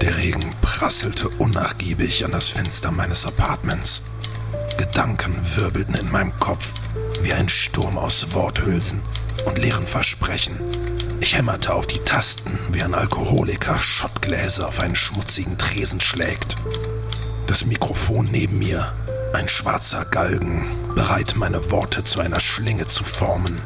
[0.00, 4.02] Der Regen prasselte unnachgiebig an das Fenster meines Apartments.
[4.76, 6.74] Gedanken wirbelten in meinem Kopf
[7.22, 9.00] wie ein Sturm aus Worthülsen
[9.44, 10.56] und leeren Versprechen.
[11.20, 16.54] Ich hämmerte auf die Tasten, wie ein Alkoholiker Schottgläser auf einen schmutzigen Tresen schlägt.
[17.48, 18.92] Das Mikrofon neben mir,
[19.32, 23.60] ein schwarzer Galgen, bereit meine Worte zu einer Schlinge zu formen.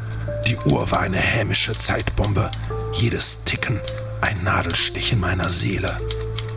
[0.47, 2.49] Die Uhr war eine hämische Zeitbombe,
[2.93, 3.79] jedes Ticken
[4.23, 5.99] ein Nadelstich in meiner Seele.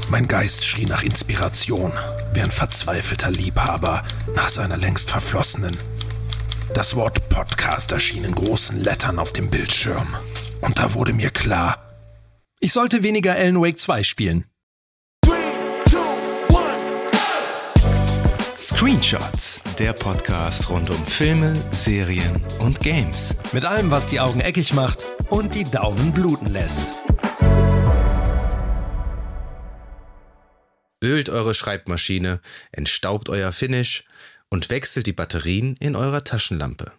[0.08, 1.92] Mein Geist schrie nach Inspiration,
[2.32, 4.04] wie ein verzweifelter Liebhaber
[4.36, 5.76] nach seiner längst verflossenen.
[6.74, 10.06] Das Wort Podcast erschien in großen Lettern auf dem Bildschirm.
[10.60, 11.82] Und da wurde mir klar,
[12.60, 14.44] ich sollte weniger Alan Wake 2 spielen.
[18.58, 23.34] Screenshots, der Podcast rund um Filme, Serien und Games.
[23.52, 26.92] Mit allem, was die Augen eckig macht und die Daumen bluten lässt.
[31.02, 32.40] Ölt eure Schreibmaschine,
[32.72, 34.04] entstaubt euer Finish
[34.48, 36.92] und wechselt die Batterien in eurer Taschenlampe.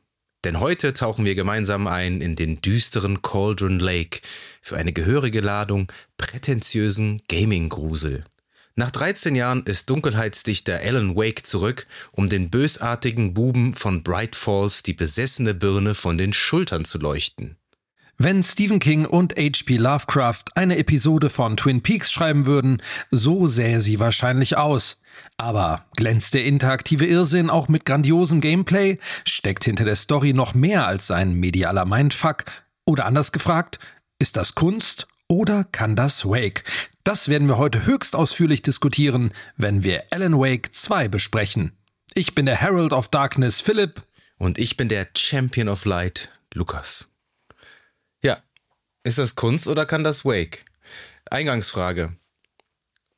[0.44, 4.22] Denn heute tauchen wir gemeinsam ein in den düsteren Cauldron Lake
[4.62, 8.24] für eine gehörige Ladung prätentiösen Gaming-Grusel.
[8.76, 14.84] Nach 13 Jahren ist Dunkelheitsdichter Alan Wake zurück, um den bösartigen Buben von Bright Falls
[14.84, 17.58] die besessene Birne von den Schultern zu leuchten.
[18.20, 19.78] Wenn Stephen King und H.P.
[19.78, 25.02] Lovecraft eine Episode von Twin Peaks schreiben würden, so sähe sie wahrscheinlich aus.
[25.38, 28.98] Aber glänzt der interaktive Irrsinn auch mit grandiosem Gameplay?
[29.24, 32.46] Steckt hinter der Story noch mehr als ein medialer Mindfuck?
[32.86, 33.78] Oder anders gefragt,
[34.18, 36.64] ist das Kunst oder kann das Wake?
[37.04, 41.78] Das werden wir heute höchst ausführlich diskutieren, wenn wir Alan Wake 2 besprechen.
[42.16, 44.02] Ich bin der Herald of Darkness Philipp.
[44.40, 47.12] Und ich bin der Champion of Light Lukas.
[49.08, 50.66] Ist das Kunst oder kann das Wake?
[51.32, 52.18] Eingangsfrage.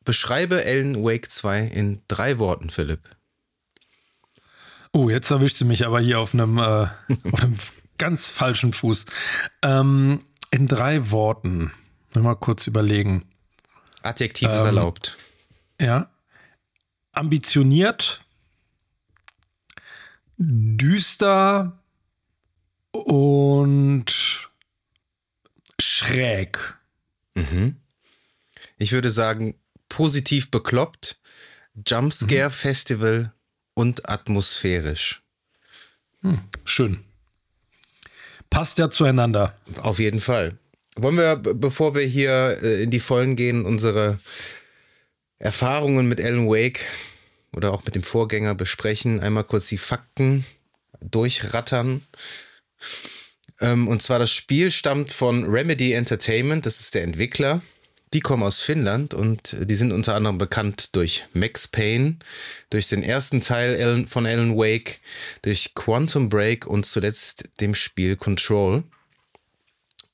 [0.06, 3.10] Beschreibe Alan Wake 2 in drei Worten, Philipp.
[4.94, 6.62] Oh, jetzt erwischt sie mich aber hier auf einem, äh,
[7.32, 7.56] auf einem
[7.98, 9.08] ganz falschen Fuß.
[9.64, 11.72] Ähm, in drei Worten.
[12.14, 13.26] Mal kurz überlegen.
[14.04, 15.18] Adjektiv ist ähm, erlaubt.
[15.82, 16.12] Ja.
[17.14, 18.24] Ambitioniert,
[20.38, 21.80] düster
[22.92, 24.49] und
[25.82, 26.60] schräg.
[27.36, 27.76] Mhm.
[28.78, 29.56] Ich würde sagen,
[29.90, 31.20] positiv bekloppt,
[31.86, 32.54] Jumpscare mhm.
[32.54, 33.34] Festival
[33.74, 35.22] und atmosphärisch.
[36.22, 37.04] Hm, schön.
[38.50, 39.56] Passt ja zueinander.
[39.82, 40.58] Auf jeden Fall.
[40.96, 44.20] Wollen wir, bevor wir hier äh, in die Vollen gehen, unsere
[45.38, 46.82] Erfahrungen mit Alan Wake
[47.56, 50.46] oder auch mit dem Vorgänger besprechen, einmal kurz die Fakten
[51.00, 52.02] durchrattern.
[53.62, 57.62] Ähm, und zwar das Spiel stammt von Remedy Entertainment, das ist der Entwickler.
[58.14, 62.18] Die kommen aus Finnland und die sind unter anderem bekannt durch Max Payne,
[62.72, 65.00] durch den ersten Teil von Alan Wake,
[65.44, 68.84] durch Quantum Break und zuletzt dem Spiel Control.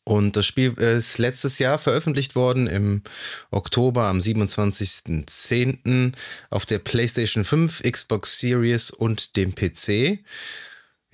[0.04, 3.02] Und das Spiel ist letztes Jahr veröffentlicht worden im
[3.50, 6.12] Oktober am 27.10.
[6.52, 10.20] auf der PlayStation 5, Xbox Series und dem PC.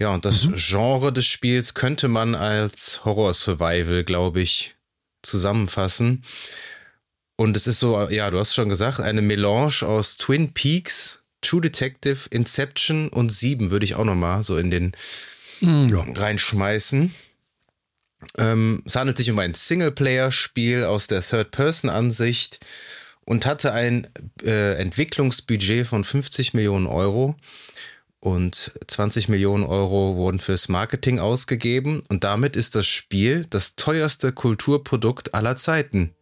[0.01, 0.55] Ja, und das mhm.
[0.55, 4.73] Genre des Spiels könnte man als Horror-Survival, glaube ich,
[5.21, 6.23] zusammenfassen.
[7.35, 11.61] Und es ist so, ja, du hast schon gesagt, eine Melange aus Twin Peaks, True
[11.61, 14.93] Detective, Inception und Sieben würde ich auch nochmal so in den
[15.59, 16.03] mm, ja.
[16.15, 17.13] reinschmeißen.
[18.39, 22.59] Ähm, es handelt sich um ein Singleplayer-Spiel aus der Third-Person-Ansicht
[23.23, 24.07] und hatte ein
[24.41, 27.35] äh, Entwicklungsbudget von 50 Millionen Euro
[28.21, 34.31] und 20 Millionen Euro wurden fürs Marketing ausgegeben und damit ist das Spiel das teuerste
[34.31, 36.13] Kulturprodukt aller Zeiten.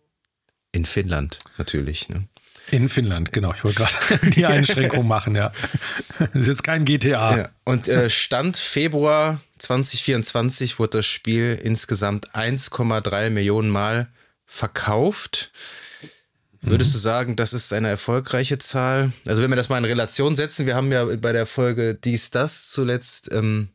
[0.71, 2.09] In Finnland natürlich.
[2.09, 2.27] Ne?
[2.71, 3.53] In Finnland, genau.
[3.53, 5.51] Ich wollte gerade die Einschränkung machen, ja.
[6.19, 7.37] Das ist jetzt kein GTA.
[7.37, 7.49] Ja.
[7.65, 14.07] Und äh, Stand Februar 2024 wurde das Spiel insgesamt 1,3 Millionen Mal
[14.45, 15.51] verkauft.
[16.61, 16.93] Würdest mhm.
[16.93, 19.11] du sagen, das ist eine erfolgreiche Zahl?
[19.25, 22.31] Also wenn wir das mal in Relation setzen, wir haben ja bei der Folge dies,
[22.31, 23.69] das zuletzt ähm,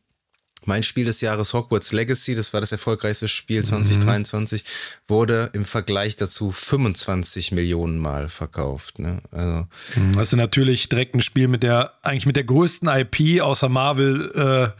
[0.65, 4.67] mein Spiel des Jahres Hogwarts Legacy, das war das erfolgreichste Spiel 2023, mhm.
[5.07, 8.99] wurde im Vergleich dazu 25 Millionen Mal verkauft.
[8.99, 9.21] Ne?
[9.31, 13.41] Also, mhm, das ist natürlich direkt ein Spiel mit der, eigentlich mit der größten IP
[13.41, 14.73] außer Marvel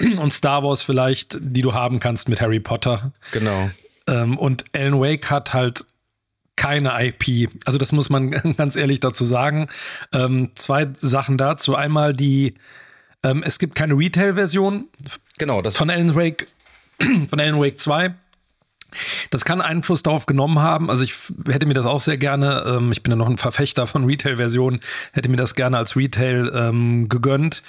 [0.00, 3.12] äh, und Star Wars vielleicht, die du haben kannst mit Harry Potter.
[3.32, 3.70] Genau.
[4.06, 5.84] Ähm, und Alan Wake hat halt
[6.60, 7.50] keine IP.
[7.64, 9.68] Also das muss man ganz ehrlich dazu sagen.
[10.12, 11.74] Ähm, zwei Sachen dazu.
[11.74, 12.54] Einmal die
[13.22, 14.88] ähm, es gibt keine Retail-Version
[15.38, 16.46] genau, von Alan Wake,
[17.30, 18.14] von Alan Wake 2.
[19.30, 20.90] Das kann Einfluss darauf genommen haben.
[20.90, 21.14] Also ich
[21.46, 24.80] hätte mir das auch sehr gerne, ähm, ich bin ja noch ein Verfechter von Retail-Versionen,
[25.12, 27.62] hätte mir das gerne als Retail ähm, gegönnt.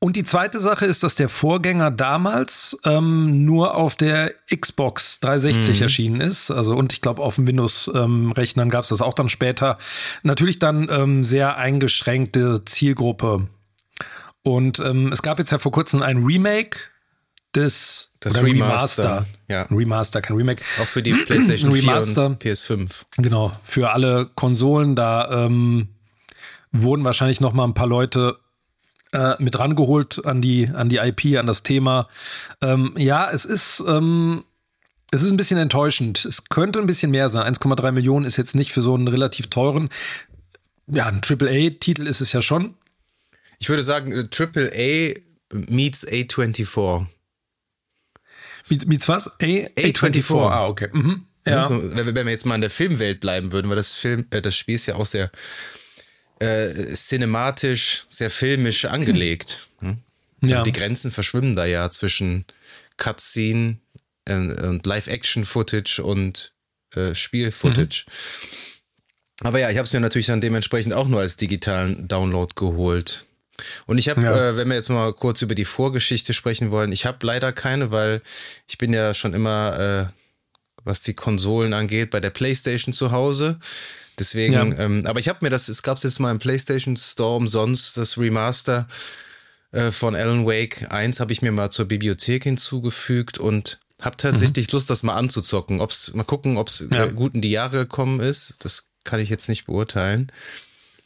[0.00, 5.76] Und die zweite Sache ist, dass der Vorgänger damals ähm, nur auf der Xbox 360
[5.76, 5.82] mhm.
[5.82, 6.52] erschienen ist.
[6.52, 9.76] Also und ich glaube auf dem Windows-Rechnern ähm, gab es das auch dann später.
[10.22, 13.48] Natürlich dann ähm, sehr eingeschränkte Zielgruppe.
[14.42, 16.78] Und ähm, es gab jetzt ja vor kurzem ein Remake
[17.56, 19.02] des das Remaster.
[19.02, 19.26] Remaster.
[19.48, 19.62] Ja.
[19.62, 20.62] Remaster, kein Remake.
[20.80, 23.02] Auch für die PlayStation Remaster, 4 und PS5.
[23.16, 24.94] Genau, für alle Konsolen.
[24.94, 25.88] Da ähm,
[26.70, 28.38] wurden wahrscheinlich noch mal ein paar Leute
[29.12, 32.08] äh, mit rangeholt an die, an die IP, an das Thema.
[32.60, 34.44] Ähm, ja, es ist, ähm,
[35.10, 36.24] es ist ein bisschen enttäuschend.
[36.24, 37.54] Es könnte ein bisschen mehr sein.
[37.54, 39.88] 1,3 Millionen ist jetzt nicht für so einen relativ teuren,
[40.90, 42.74] ja, ein AAA-Titel ist es ja schon.
[43.58, 45.14] Ich würde sagen, AAA
[45.52, 47.06] meets A24.
[48.86, 49.28] Meets was?
[49.28, 50.50] A A24.
[50.50, 50.88] Ah, okay.
[50.92, 51.24] Mhm.
[51.46, 51.56] Ja.
[51.56, 54.56] Also, wenn wir jetzt mal in der Filmwelt bleiben würden, weil das Film, äh, das
[54.56, 55.30] Spiel ist ja auch sehr
[56.40, 59.68] äh, cinematisch, sehr filmisch angelegt.
[59.80, 59.98] Hm?
[60.42, 60.62] Also ja.
[60.62, 62.44] die Grenzen verschwimmen da ja zwischen
[62.96, 63.78] Cutscene
[64.26, 66.52] äh, und Live-Action-Footage und
[66.94, 68.06] äh, Spiel-Footage.
[68.06, 69.46] Mhm.
[69.46, 73.24] Aber ja, ich habe es mir natürlich dann dementsprechend auch nur als digitalen Download geholt.
[73.86, 74.50] Und ich habe, ja.
[74.50, 77.90] äh, wenn wir jetzt mal kurz über die Vorgeschichte sprechen wollen, ich habe leider keine,
[77.90, 78.22] weil
[78.68, 80.12] ich bin ja schon immer, äh,
[80.84, 83.58] was die Konsolen angeht, bei der PlayStation zu Hause.
[84.18, 84.62] Deswegen, ja.
[84.62, 88.18] ähm, aber ich habe mir das, es gab jetzt mal im PlayStation Store umsonst, das
[88.18, 88.88] Remaster
[89.72, 94.68] äh, von Alan Wake 1 habe ich mir mal zur Bibliothek hinzugefügt und habe tatsächlich
[94.68, 94.72] mhm.
[94.72, 95.80] Lust, das mal anzuzocken.
[95.80, 97.06] Ob's, mal gucken, ob es ja.
[97.06, 98.64] gut in die Jahre gekommen ist.
[98.64, 100.30] Das kann ich jetzt nicht beurteilen.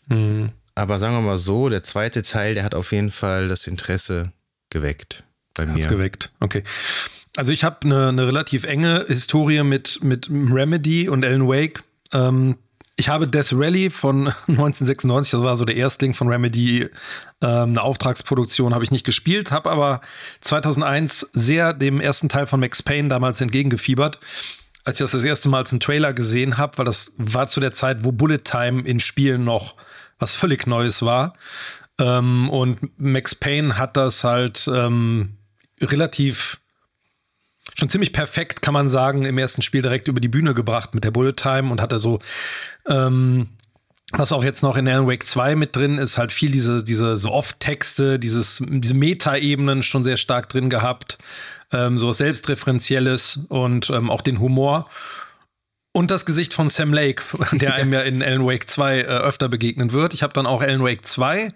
[0.08, 0.50] Mhm.
[0.74, 4.32] Aber sagen wir mal so, der zweite Teil, der hat auf jeden Fall das Interesse
[4.70, 5.24] geweckt
[5.54, 5.74] bei mir.
[5.74, 6.62] Hat's geweckt, okay.
[7.36, 11.82] Also ich habe eine, eine relativ enge Historie mit, mit Remedy und Alan Wake.
[12.12, 12.56] Ähm,
[12.96, 16.88] ich habe Death Rally von 1996, das war so der Erstling von Remedy,
[17.40, 20.00] ähm, eine Auftragsproduktion, habe ich nicht gespielt, habe aber
[20.40, 24.18] 2001 sehr dem ersten Teil von Max Payne damals entgegengefiebert,
[24.84, 27.60] als ich das das erste Mal als einen Trailer gesehen habe, weil das war zu
[27.60, 29.74] der Zeit, wo Bullet Time in Spielen noch
[30.18, 31.34] was völlig Neues war.
[31.98, 35.36] Ähm, und Max Payne hat das halt ähm,
[35.80, 36.58] relativ
[37.74, 41.04] schon ziemlich perfekt, kann man sagen, im ersten Spiel direkt über die Bühne gebracht mit
[41.04, 42.18] der Bullet Time und hat er so,
[42.87, 43.49] ähm,
[44.12, 47.17] was auch jetzt noch in Alan Wake 2 mit drin ist, halt viel diese, diese
[47.17, 51.19] so Off-Texte, dieses, diese Meta-Ebenen schon sehr stark drin gehabt,
[51.73, 54.88] ähm, so was Selbstreferenzielles und ähm, auch den Humor.
[55.93, 59.49] Und das Gesicht von Sam Lake, der einem ja in Alan Wake 2 äh, öfter
[59.49, 60.14] begegnen wird.
[60.14, 61.49] Ich habe dann auch Alan Wake 2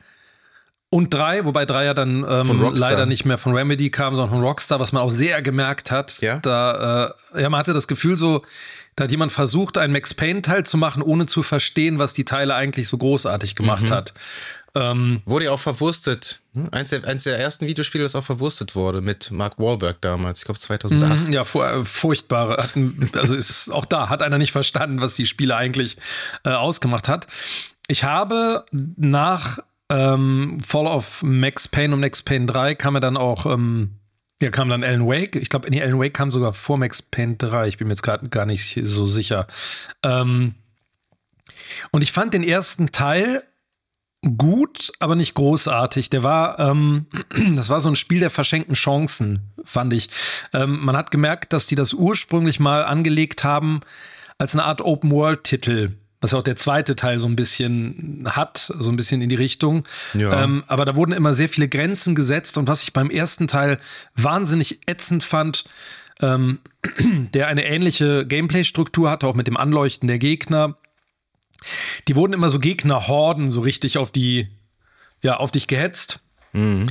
[0.89, 4.45] und 3, wobei 3 ja dann ähm, leider nicht mehr von Remedy kam, sondern von
[4.45, 6.21] Rockstar, was man auch sehr gemerkt hat.
[6.21, 6.39] Ja.
[6.39, 8.43] Da, äh, ja, man hatte das Gefühl so,
[8.97, 12.55] da hat jemand versucht, einen Max Payne-Teil zu machen, ohne zu verstehen, was die Teile
[12.55, 13.91] eigentlich so großartig gemacht mhm.
[13.91, 14.15] hat.
[14.75, 16.43] Ähm, wurde ja auch verwurstet.
[16.53, 16.69] Hm?
[16.71, 20.45] Eins der, eins der ersten Videospiele, das auch verwurstet wurde, mit Mark Wahlberg damals, ich
[20.45, 21.29] glaube 2008.
[21.29, 22.59] Mhm, ja, äh, furchtbare.
[23.15, 25.97] also ist auch da hat einer nicht verstanden, was die Spiele eigentlich
[26.45, 27.27] äh, ausgemacht hat.
[27.89, 28.67] Ich habe
[28.97, 33.93] nach ähm, Fall of Max Payne und Max Payne 3 kam er dann auch, ähm,
[34.43, 35.37] ja, kam dann Alan Wake.
[35.37, 37.69] Ich glaube, nee, Alan Wake kam sogar vor Max Payne 3.
[37.69, 39.47] Ich bin mir jetzt gerade gar nicht so sicher.
[40.03, 40.55] Ähm,
[41.91, 43.43] und ich fand den ersten Teil
[44.37, 46.11] gut, aber nicht großartig.
[46.11, 47.07] Der war, ähm,
[47.55, 50.11] das war so ein Spiel der verschenkten Chancen, fand ich.
[50.53, 53.81] Ähm, man hat gemerkt, dass die das ursprünglich mal angelegt haben
[54.39, 55.97] als eine Art Open-World-Titel.
[56.21, 59.35] Was ja auch der zweite Teil so ein bisschen hat, so ein bisschen in die
[59.35, 59.85] Richtung.
[60.15, 60.45] Ja.
[60.45, 63.79] Ähm, aber da wurden immer sehr viele Grenzen gesetzt und was ich beim ersten Teil
[64.15, 65.65] wahnsinnig ätzend fand,
[66.21, 66.61] ähm,
[67.35, 70.77] der eine ähnliche Gameplay-Struktur hatte, auch mit dem Anleuchten der Gegner,
[72.09, 74.49] die wurden immer so Gegnerhorden so richtig auf die,
[75.23, 76.21] ja, auf dich gehetzt.
[76.53, 76.89] Mhm.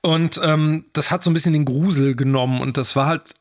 [0.00, 3.34] Und ähm, das hat so ein bisschen den Grusel genommen und das war halt,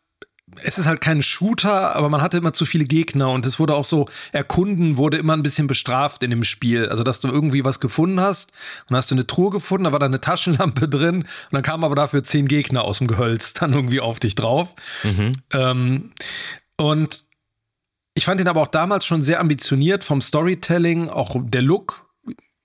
[0.63, 3.75] es ist halt kein Shooter, aber man hatte immer zu viele Gegner und es wurde
[3.75, 6.89] auch so, Erkunden wurde immer ein bisschen bestraft in dem Spiel.
[6.89, 8.53] Also, dass du irgendwie was gefunden hast
[8.89, 11.83] und hast du eine Truhe gefunden, da war da eine Taschenlampe drin und dann kamen
[11.83, 14.75] aber dafür zehn Gegner aus dem Gehölz dann irgendwie auf dich drauf.
[15.03, 15.33] Mhm.
[15.51, 16.11] Ähm,
[16.77, 17.25] und
[18.15, 21.09] ich fand ihn aber auch damals schon sehr ambitioniert vom Storytelling.
[21.09, 22.05] Auch der Look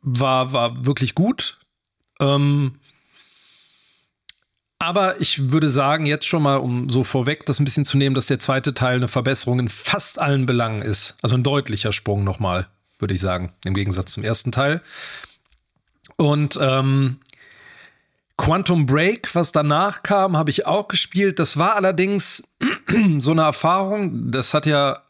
[0.00, 1.58] war, war wirklich gut.
[2.20, 2.78] Ähm,
[4.78, 8.14] aber ich würde sagen, jetzt schon mal, um so vorweg das ein bisschen zu nehmen,
[8.14, 11.16] dass der zweite Teil eine Verbesserung in fast allen Belangen ist.
[11.20, 12.68] Also ein deutlicher Sprung nochmal,
[12.98, 14.80] würde ich sagen, im Gegensatz zum ersten Teil.
[16.16, 17.18] Und ähm,
[18.36, 21.40] Quantum Break, was danach kam, habe ich auch gespielt.
[21.40, 22.44] Das war allerdings
[23.18, 24.30] so eine Erfahrung.
[24.30, 25.02] Das hat ja,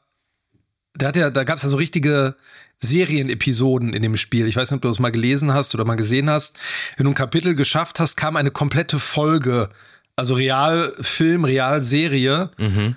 [0.94, 2.36] da hat ja, da gab es ja so richtige
[2.80, 4.46] Serienepisoden in dem Spiel.
[4.46, 6.58] Ich weiß nicht, ob du das mal gelesen hast oder mal gesehen hast.
[6.96, 9.68] Wenn du ein Kapitel geschafft hast, kam eine komplette Folge,
[10.16, 12.96] also Realfilm, Realserie, mhm.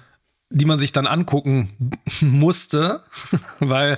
[0.49, 3.03] die man sich dann angucken musste,
[3.59, 3.97] weil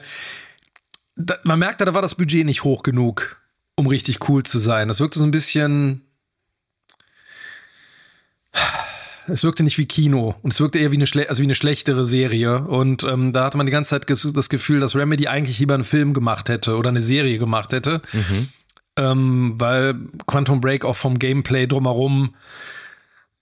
[1.15, 3.37] da, man merkte, da war das Budget nicht hoch genug,
[3.75, 4.87] um richtig cool zu sein.
[4.87, 6.01] Das wirkte so ein bisschen
[9.27, 12.05] es wirkte nicht wie Kino und es wirkte eher wie eine, also wie eine schlechtere
[12.05, 12.59] Serie.
[12.59, 15.83] Und ähm, da hatte man die ganze Zeit das Gefühl, dass Remedy eigentlich lieber einen
[15.83, 18.01] Film gemacht hätte oder eine Serie gemacht hätte.
[18.11, 18.49] Mhm.
[18.95, 19.95] Ähm, weil
[20.27, 22.35] Quantum Break auch vom Gameplay drumherum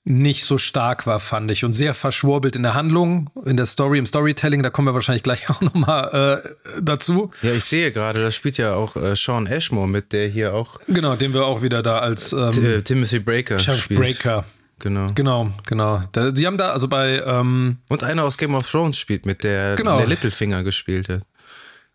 [0.03, 1.63] nicht so stark war, fand ich.
[1.63, 4.63] Und sehr verschwurbelt in der Handlung, in der Story, im Storytelling.
[4.63, 7.31] Da kommen wir wahrscheinlich gleich auch nochmal äh, dazu.
[7.41, 10.79] Ja, ich sehe gerade, da spielt ja auch äh, Sean Ashmore mit, der hier auch.
[10.87, 13.89] Genau, den wir auch wieder da als ähm, Timothy Breaker Sheriff.
[13.89, 14.45] Breaker
[14.81, 15.07] Genau.
[15.13, 16.01] Genau, genau.
[16.11, 17.21] Da, die haben da, also bei.
[17.23, 19.97] Ähm, Und einer aus Game of Thrones spielt mit, der, genau.
[19.97, 21.21] der Littlefinger gespielt hat.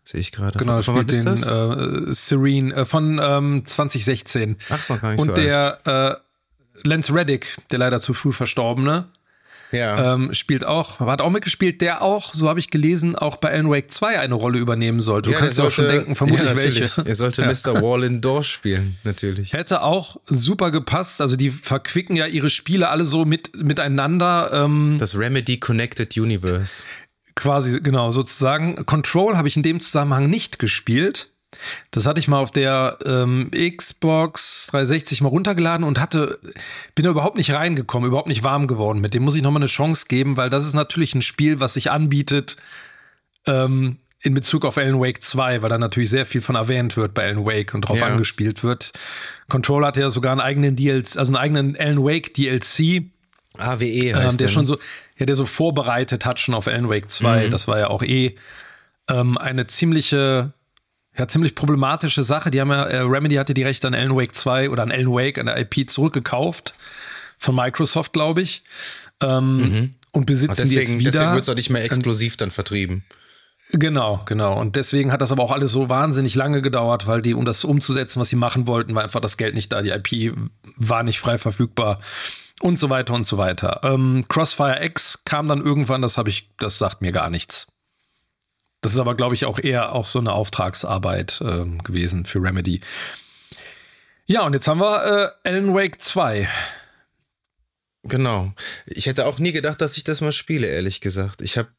[0.03, 0.57] Sehe ich gerade.
[0.57, 4.55] Genau, von, spielt den äh, Serene äh, von ähm, 2016.
[4.69, 9.07] Ach so, gar nicht Und so der äh, Lance Reddick, der leider zu früh verstorbene,
[9.71, 10.13] ja.
[10.13, 13.69] Ähm, spielt auch, hat auch mitgespielt, der auch, so habe ich gelesen, auch bei Alan
[13.69, 15.29] Wake 2 eine Rolle übernehmen sollte.
[15.29, 17.03] Du ja, kannst dir auch schon denken, vermutlich ja, welche.
[17.05, 17.47] Er sollte ja.
[17.47, 17.81] Mr.
[17.81, 19.53] Wall in Door spielen, natürlich.
[19.53, 21.21] Hätte auch super gepasst.
[21.21, 24.51] Also die verquicken ja ihre Spiele alle so mit, miteinander.
[24.53, 26.85] Ähm, das Remedy Connected Universe.
[27.35, 28.85] Quasi, genau, sozusagen.
[28.85, 31.31] Control habe ich in dem Zusammenhang nicht gespielt.
[31.91, 36.39] Das hatte ich mal auf der ähm, Xbox 360 mal runtergeladen und hatte,
[36.95, 39.01] bin da überhaupt nicht reingekommen, überhaupt nicht warm geworden.
[39.01, 41.73] Mit dem muss ich nochmal eine Chance geben, weil das ist natürlich ein Spiel, was
[41.75, 42.57] sich anbietet
[43.45, 47.13] ähm, in Bezug auf Alan Wake 2, weil da natürlich sehr viel von erwähnt wird
[47.13, 48.07] bei Alan Wake und drauf ja.
[48.07, 48.91] angespielt wird.
[49.47, 53.05] Control hat ja sogar einen eigenen DLC, also einen eigenen Alan Wake DLC.
[53.59, 54.77] AWE heißt ähm, der, schon so,
[55.17, 57.47] ja, der so vorbereitet hat schon auf Alan Wake 2.
[57.47, 57.51] Mhm.
[57.51, 58.35] Das war ja auch eh
[59.09, 60.53] ähm, eine ziemliche
[61.17, 62.51] ja, ziemlich problematische Sache.
[62.51, 65.11] Die haben ja, äh, Remedy hatte die Rechte an Alan Wake 2 oder an Alan
[65.11, 66.75] Wake, an der IP zurückgekauft.
[67.39, 68.63] Von Microsoft, glaube ich.
[69.21, 69.91] Ähm, mhm.
[70.11, 71.11] Und besitzen deswegen, die jetzt wieder.
[71.11, 73.03] Deswegen wird es auch nicht mehr exklusiv dann vertrieben.
[73.71, 74.59] Genau, genau.
[74.59, 77.63] Und deswegen hat das aber auch alles so wahnsinnig lange gedauert, weil die, um das
[77.63, 79.81] umzusetzen, was sie machen wollten, war einfach das Geld nicht da.
[79.81, 80.35] Die IP
[80.77, 81.99] war nicht frei verfügbar
[82.61, 83.81] und so weiter und so weiter.
[83.83, 87.67] Ähm, Crossfire X kam dann irgendwann, das habe ich, das sagt mir gar nichts.
[88.81, 92.81] Das ist aber, glaube ich, auch eher auch so eine Auftragsarbeit äh, gewesen für Remedy.
[94.25, 96.47] Ja, und jetzt haben wir äh, Alan Wake 2.
[98.03, 98.53] Genau.
[98.85, 101.41] Ich hätte auch nie gedacht, dass ich das mal spiele, ehrlich gesagt.
[101.41, 101.69] Ich habe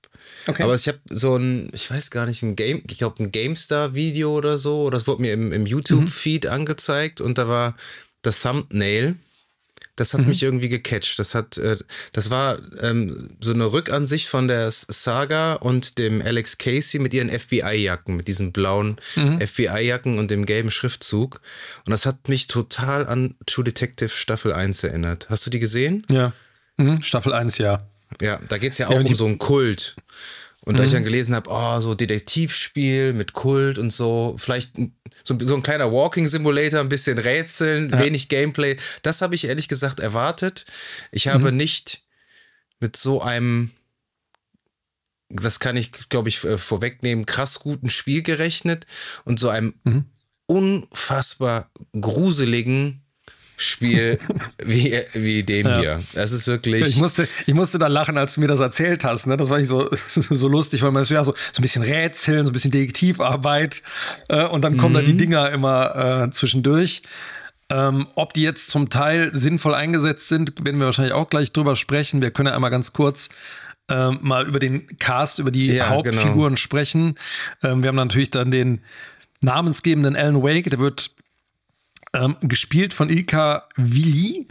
[0.46, 0.62] Okay.
[0.62, 4.34] Aber ich habe so ein, ich weiß gar nicht, ein Game, ich glaube ein GameStar-Video
[4.34, 6.50] oder so, das wurde mir im, im YouTube-Feed mhm.
[6.50, 7.76] angezeigt und da war
[8.22, 9.16] das Thumbnail
[10.00, 10.28] das hat mhm.
[10.28, 11.18] mich irgendwie gecatcht.
[11.18, 11.76] Das hat, äh,
[12.12, 17.30] das war ähm, so eine Rückansicht von der Saga und dem Alex Casey mit ihren
[17.30, 19.40] FBI-Jacken, mit diesen blauen mhm.
[19.40, 21.40] FBI-Jacken und dem gelben Schriftzug.
[21.84, 25.26] Und das hat mich total an True Detective Staffel 1 erinnert.
[25.30, 26.06] Hast du die gesehen?
[26.10, 26.32] Ja.
[26.76, 27.02] Mhm.
[27.02, 27.78] Staffel 1, ja.
[28.22, 29.96] Ja, da geht es ja auch ja, um so einen Kult.
[30.64, 30.78] Und mhm.
[30.78, 34.76] da ich dann gelesen habe, oh, so Detektivspiel mit Kult und so, vielleicht
[35.24, 37.98] so, so ein kleiner Walking Simulator, ein bisschen Rätseln, ja.
[38.00, 40.66] wenig Gameplay, das habe ich ehrlich gesagt erwartet.
[41.12, 41.56] Ich habe mhm.
[41.56, 42.02] nicht
[42.80, 43.70] mit so einem,
[45.28, 48.86] das kann ich, glaube ich, äh, vorwegnehmen, krass guten Spiel gerechnet
[49.24, 50.04] und so einem mhm.
[50.46, 53.04] unfassbar gruseligen
[53.60, 54.18] Spiel
[54.64, 55.80] wie, wie dem ja.
[55.80, 56.02] hier.
[56.14, 56.88] Das ist wirklich.
[56.88, 59.26] Ich musste, ich musste da lachen, als du mir das erzählt hast.
[59.26, 59.36] Ne?
[59.36, 62.44] Das war nicht so, so lustig, weil man so, ja, so, so ein bisschen Rätseln,
[62.44, 63.82] so ein bisschen Detektivarbeit
[64.28, 64.98] äh, und dann kommen mhm.
[64.98, 65.18] da die mhm.
[65.18, 67.02] Dinger immer äh, zwischendurch.
[67.70, 71.76] Ähm, ob die jetzt zum Teil sinnvoll eingesetzt sind, werden wir wahrscheinlich auch gleich drüber
[71.76, 72.22] sprechen.
[72.22, 73.28] Wir können ja einmal ganz kurz
[73.90, 75.96] ähm, mal über den Cast, über die ja, genau.
[75.96, 76.56] Hauptfiguren genau.
[76.56, 77.16] sprechen.
[77.62, 78.80] Ähm, wir haben natürlich dann den
[79.40, 81.10] namensgebenden Alan Wake, der wird
[82.14, 84.46] ähm, gespielt von Ilka Willi.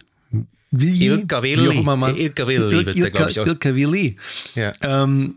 [0.71, 1.77] Willi Ilka Willi.
[1.77, 3.39] Ilka Willi wird der, glaube ich.
[3.39, 3.47] Auch.
[3.47, 4.17] Ilka Willi.
[4.55, 4.73] Ja.
[4.81, 5.35] Ähm,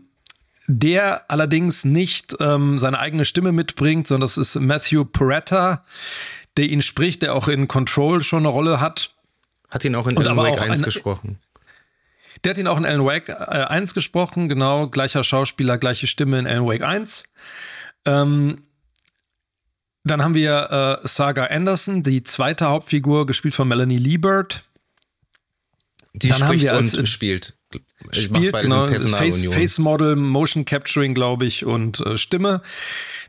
[0.67, 5.83] der allerdings nicht ähm, seine eigene Stimme mitbringt, sondern das ist Matthew Peretta,
[6.57, 9.11] der ihn spricht, der auch in Control schon eine Rolle hat.
[9.69, 11.39] Hat ihn auch in Alan Wake 1 gesprochen.
[12.43, 16.39] Der hat ihn auch in Alan Wake äh, 1 gesprochen, genau, gleicher Schauspieler, gleiche Stimme
[16.39, 17.25] in Alan Wake 1.
[18.05, 18.63] Ähm,
[20.03, 24.63] dann haben wir äh, Saga Anderson, die zweite Hauptfigur, gespielt von Melanie Liebert.
[26.13, 27.55] Die Dann spricht als, und spielt.
[28.11, 32.61] Spielt, genau, Face, Face, Model, Motion Capturing, glaube ich, und äh, Stimme.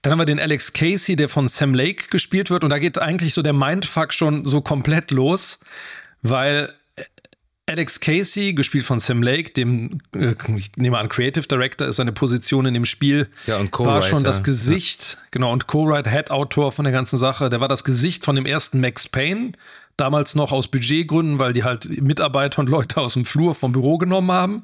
[0.00, 2.64] Dann haben wir den Alex Casey, der von Sam Lake gespielt wird.
[2.64, 5.60] Und da geht eigentlich so der Mindfuck schon so komplett los,
[6.22, 6.74] weil
[7.66, 12.12] Alex Casey, gespielt von Sam Lake, dem, äh, ich nehme an, Creative Director ist seine
[12.12, 13.28] Position in dem Spiel.
[13.46, 15.26] Ja, und Co War schon das Gesicht, ja.
[15.30, 17.50] genau, und Co-Writer, Head-Autor von der ganzen Sache.
[17.50, 19.52] Der war das Gesicht von dem ersten Max Payne.
[19.96, 23.96] Damals noch aus Budgetgründen, weil die halt Mitarbeiter und Leute aus dem Flur vom Büro
[23.96, 24.62] genommen haben.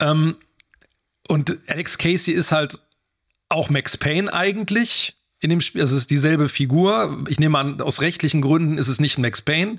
[0.00, 0.36] Ähm,
[1.28, 2.80] und Alex Casey ist halt
[3.48, 5.82] auch Max Payne eigentlich in dem Spiel.
[5.82, 7.24] Also es ist dieselbe Figur.
[7.28, 9.76] Ich nehme an, aus rechtlichen Gründen ist es nicht Max Payne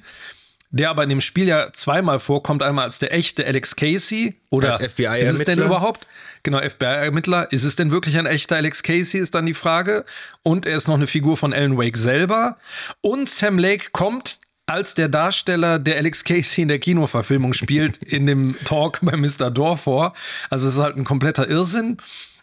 [0.70, 4.72] der aber in dem Spiel ja zweimal vorkommt, einmal als der echte Alex Casey oder
[4.72, 5.30] als FBI-Ermittler.
[5.30, 6.08] Ist es denn überhaupt?
[6.44, 7.52] Genau, FBI-Ermittler.
[7.52, 10.06] Ist es denn wirklich ein echter Alex Casey, ist dann die Frage.
[10.44, 12.58] Und er ist noch eine Figur von Alan Wake selber.
[13.02, 18.26] Und Sam Lake kommt als der Darsteller, der Alex Casey in der Kinoverfilmung spielt, in
[18.26, 19.50] dem Talk bei Mr.
[19.50, 20.14] Door vor.
[20.50, 21.98] Also es ist halt ein kompletter Irrsinn.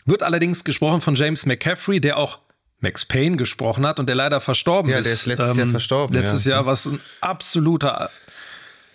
[0.07, 2.41] Wird allerdings gesprochen von James McCaffrey, der auch
[2.85, 4.97] Max Payne gesprochen hat und der leider verstorben ist.
[4.97, 6.17] Ja, der ist letztes ähm, Jahr verstorben.
[6.17, 6.53] Letztes ja.
[6.53, 8.11] Jahr, was ein absoluter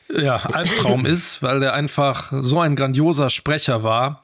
[0.10, 4.24] ja, Albtraum ist, weil der einfach so ein grandioser Sprecher war.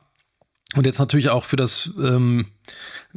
[0.76, 2.48] Und jetzt natürlich auch für das ähm,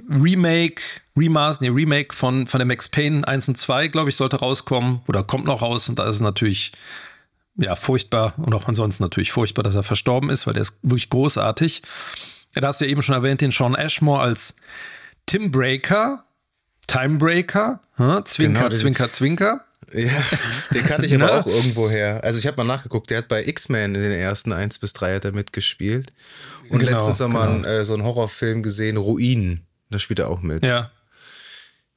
[0.09, 0.83] Remake,
[1.17, 5.01] Remaster, nee, Remake von, von der Max Payne 1 und 2, glaube ich, sollte rauskommen
[5.09, 5.89] oder kommt noch raus.
[5.89, 6.73] Und da ist es natürlich
[7.57, 11.11] ja, furchtbar und auch ansonsten natürlich furchtbar, dass er verstorben ist, weil der ist wirklich
[11.11, 11.83] großartig.
[12.55, 14.55] Ja, da hast du ja eben schon erwähnt, den Sean Ashmore als
[15.27, 16.25] Tim Breaker,
[16.89, 18.25] Timebreaker, hm?
[18.25, 19.65] Zwinker, genau, Zwinker, Zwinker.
[19.93, 20.23] Ja,
[20.75, 21.33] den kannte ich aber ne?
[21.33, 22.21] auch irgendwo her.
[22.25, 25.17] Also ich habe mal nachgeguckt, der hat bei X-Men in den ersten 1 bis 3
[25.17, 26.13] hat er mitgespielt.
[26.69, 27.69] Und genau, letztes Mal genau.
[27.69, 29.67] äh, so einen Horrorfilm gesehen, Ruinen.
[29.91, 30.65] Da spielt er auch mit.
[30.65, 30.91] Ja.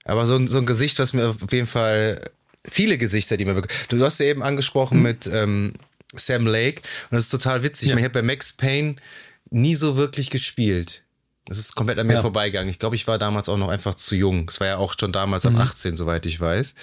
[0.05, 2.21] Aber so, so ein Gesicht, was mir auf jeden Fall
[2.67, 5.03] viele Gesichter, die mir Du hast ja eben angesprochen hm.
[5.03, 5.73] mit ähm,
[6.15, 7.89] Sam Lake und das ist total witzig.
[7.89, 7.97] Ja.
[7.97, 8.95] Ich habe bei Max Payne
[9.49, 11.03] nie so wirklich gespielt.
[11.51, 12.21] Es ist komplett an mir ja.
[12.21, 12.69] vorbeigegangen.
[12.69, 14.47] Ich glaube, ich war damals auch noch einfach zu jung.
[14.49, 15.57] Es war ja auch schon damals mhm.
[15.57, 16.75] ab 18, soweit ich weiß.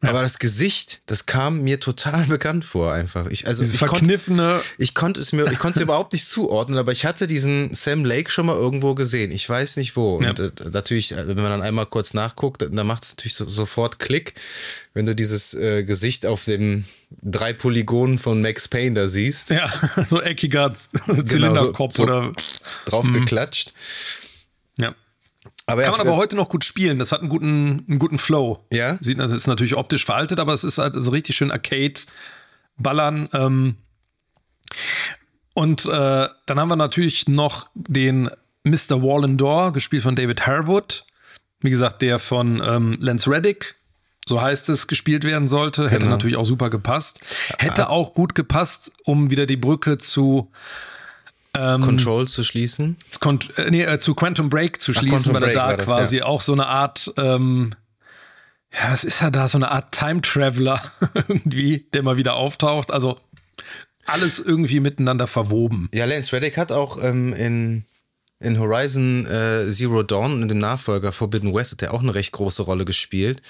[0.00, 3.26] Aber das Gesicht, das kam mir total bekannt vor, einfach.
[3.26, 4.54] Ich, also ich verkniffene.
[4.54, 7.72] Konnt, ich konnte es mir, ich konnte es überhaupt nicht zuordnen, aber ich hatte diesen
[7.74, 9.32] Sam Lake schon mal irgendwo gesehen.
[9.32, 10.20] Ich weiß nicht wo.
[10.20, 10.30] Ja.
[10.30, 13.46] Und äh, natürlich, äh, wenn man dann einmal kurz nachguckt, dann macht es natürlich so,
[13.48, 14.34] sofort Klick,
[14.94, 16.84] wenn du dieses äh, Gesicht auf dem
[17.22, 19.50] drei Polygonen von Max Payne da siehst.
[19.50, 19.72] Ja,
[20.08, 20.74] so eckiger
[21.26, 22.32] Zylinderkopf genau, so, so oder
[22.84, 23.14] drauf mhm.
[23.14, 23.68] geklatscht.
[23.68, 24.25] Ja.
[25.66, 26.98] Aber Kann man aber heute noch gut spielen.
[26.98, 28.64] Das hat einen guten, einen guten Flow.
[28.72, 28.98] Ja.
[29.00, 33.28] Sieht, das ist natürlich optisch veraltet, aber es ist halt so richtig schön Arcade-Ballern.
[33.32, 33.76] Ähm.
[35.54, 38.30] Und äh, dann haben wir natürlich noch den
[38.62, 39.02] Mr.
[39.02, 41.04] Wallendor, gespielt von David Harwood.
[41.60, 43.74] Wie gesagt, der von ähm, Lance Reddick,
[44.28, 45.84] so heißt es, gespielt werden sollte.
[45.86, 46.10] Hätte genau.
[46.10, 47.20] natürlich auch super gepasst.
[47.58, 50.52] Hätte auch gut gepasst, um wieder die Brücke zu
[51.58, 52.96] ähm, Control zu schließen?
[53.56, 56.24] Äh, nee, äh, zu Quantum Break zu schließen, Ach, weil er da das, quasi ja.
[56.24, 57.74] auch so eine Art, ähm,
[58.72, 59.48] ja, was ist er da?
[59.48, 60.80] So eine Art Time Traveler
[61.28, 62.90] irgendwie, der mal wieder auftaucht.
[62.90, 63.20] Also
[64.04, 65.88] alles irgendwie miteinander verwoben.
[65.92, 67.84] Ja, Lance Reddick hat auch ähm, in,
[68.38, 72.32] in Horizon äh, Zero Dawn und dem Nachfolger Forbidden West hat er auch eine recht
[72.32, 73.42] große Rolle gespielt.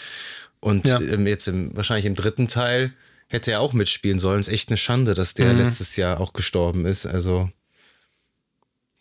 [0.60, 1.00] Und ja.
[1.00, 2.92] ähm, jetzt im, wahrscheinlich im dritten Teil
[3.28, 4.40] hätte er auch mitspielen sollen.
[4.40, 5.60] Ist echt eine Schande, dass der mhm.
[5.60, 7.06] letztes Jahr auch gestorben ist.
[7.06, 7.50] Also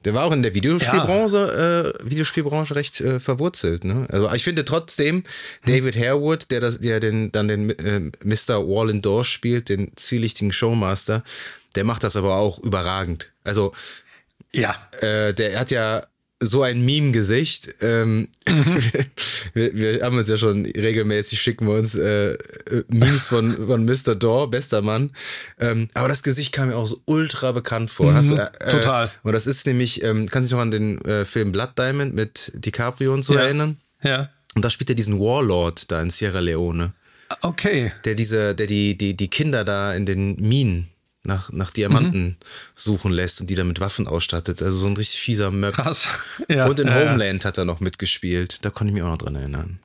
[0.05, 1.81] der war auch in der Videospielbranche, ja.
[1.81, 3.83] äh, Videospielbranche recht äh, verwurzelt.
[3.83, 4.07] Ne?
[4.09, 5.23] Also ich finde trotzdem,
[5.65, 8.67] David Harewood, der das, der den, dann den äh, Mr.
[8.67, 11.23] Wall and Door spielt, den zwielichtigen Showmaster,
[11.75, 13.31] der macht das aber auch überragend.
[13.43, 13.73] Also
[14.53, 16.05] ja, äh, der hat ja
[16.45, 17.75] so ein Meme-Gesicht.
[17.81, 18.77] Ähm, mhm.
[19.53, 22.37] wir, wir, haben uns ja schon regelmäßig, schicken wir uns äh, äh
[22.87, 24.15] Memes von, von Mr.
[24.15, 25.11] Door, bester Mann.
[25.59, 28.11] Ähm, aber das Gesicht kam mir auch so ultra bekannt vor.
[28.11, 29.11] Mhm, du, äh, Total.
[29.23, 32.13] Und das ist nämlich, ähm, kannst du dich noch an den äh, Film Blood Diamond
[32.13, 33.41] mit DiCaprio und so ja.
[33.41, 33.77] erinnern?
[34.03, 34.29] Ja.
[34.55, 36.93] Und da spielt er diesen Warlord da in Sierra Leone.
[37.41, 37.91] Okay.
[38.05, 40.87] Der diese, der die, die, die Kinder da in den Minen
[41.25, 42.35] nach, nach Diamanten mhm.
[42.73, 44.61] suchen lässt und die dann mit Waffen ausstattet.
[44.61, 45.75] Also so ein richtig fieser Möb.
[45.75, 46.07] Krass.
[46.49, 48.63] Ja, und in äh, Homeland hat er noch mitgespielt.
[48.63, 49.79] Da konnte ich mich auch noch dran erinnern.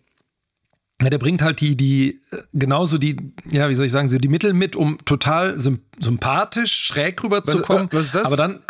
[1.00, 2.20] Ja, der bringt halt die, die,
[2.52, 3.16] genauso die,
[3.48, 7.88] ja, wie soll ich sagen, so die Mittel mit, um total sympathisch, schräg rüberzukommen.
[7.90, 8.26] Was, was ist das?
[8.26, 8.60] Aber dann,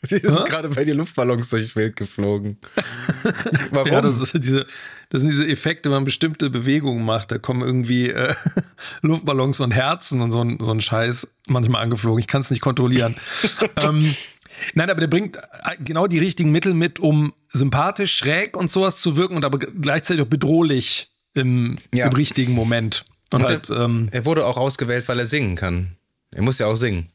[0.08, 0.44] Wir sind ja?
[0.44, 2.56] gerade bei dir Luftballons durchs Bild geflogen.
[3.70, 3.92] Warum?
[3.92, 4.66] Ja, das, ist diese,
[5.10, 7.32] das sind diese Effekte, wenn man bestimmte Bewegungen macht.
[7.32, 8.32] Da kommen irgendwie äh,
[9.02, 12.20] Luftballons und Herzen und so ein, so ein Scheiß manchmal angeflogen.
[12.20, 13.16] Ich kann es nicht kontrollieren.
[13.82, 14.14] ähm,
[14.74, 19.00] nein, aber der bringt äh, genau die richtigen Mittel mit, um sympathisch, schräg und sowas
[19.00, 22.06] zu wirken und aber gleichzeitig auch bedrohlich im, ja.
[22.06, 23.04] im richtigen Moment.
[23.32, 25.96] Und, und halt, ähm, er wurde auch ausgewählt, weil er singen kann.
[26.30, 27.08] Er muss ja auch singen.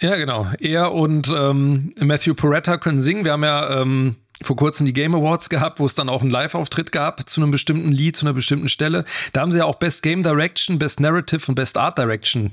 [0.00, 0.46] Ja, genau.
[0.60, 3.24] Er und ähm, Matthew Poretta können singen.
[3.24, 6.30] Wir haben ja ähm, vor kurzem die Game Awards gehabt, wo es dann auch einen
[6.30, 9.04] Live-Auftritt gab zu einem bestimmten Lied, zu einer bestimmten Stelle.
[9.32, 12.52] Da haben sie ja auch Best Game Direction, Best Narrative und Best Art Direction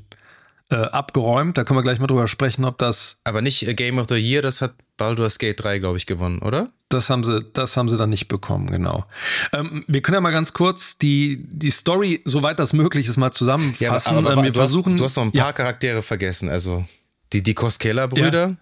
[0.70, 1.58] äh, abgeräumt.
[1.58, 3.20] Da können wir gleich mal drüber sprechen, ob das.
[3.24, 6.40] Aber nicht äh, Game of the Year, das hat Baldur's Gate 3, glaube ich, gewonnen,
[6.40, 6.72] oder?
[6.90, 9.06] Das haben sie, das haben sie dann nicht bekommen, genau.
[9.52, 13.32] Ähm, wir können ja mal ganz kurz die, die Story, soweit das möglich ist, mal
[13.32, 14.14] zusammenfassen.
[14.14, 15.54] Ja, aber, aber, ähm, wir du, versuchen, hast, du hast noch ein paar ja.
[15.54, 16.50] Charaktere vergessen.
[16.50, 16.86] Also
[17.34, 18.48] die, die Koskela-Brüder.
[18.50, 18.56] Ja.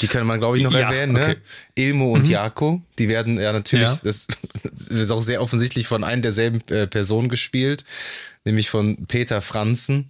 [0.00, 1.22] Die kann man, glaube ich, noch ja, erwähnen, ne?
[1.22, 1.36] Okay.
[1.74, 2.30] Ilmo und mhm.
[2.30, 3.98] Jako, die werden ja natürlich, ja.
[4.02, 4.26] Das,
[4.62, 7.84] das, ist auch sehr offensichtlich von einem derselben äh, Personen gespielt,
[8.44, 10.08] nämlich von Peter Franzen.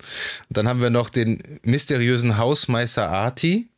[0.49, 3.69] Und dann haben wir noch den mysteriösen Hausmeister Arti,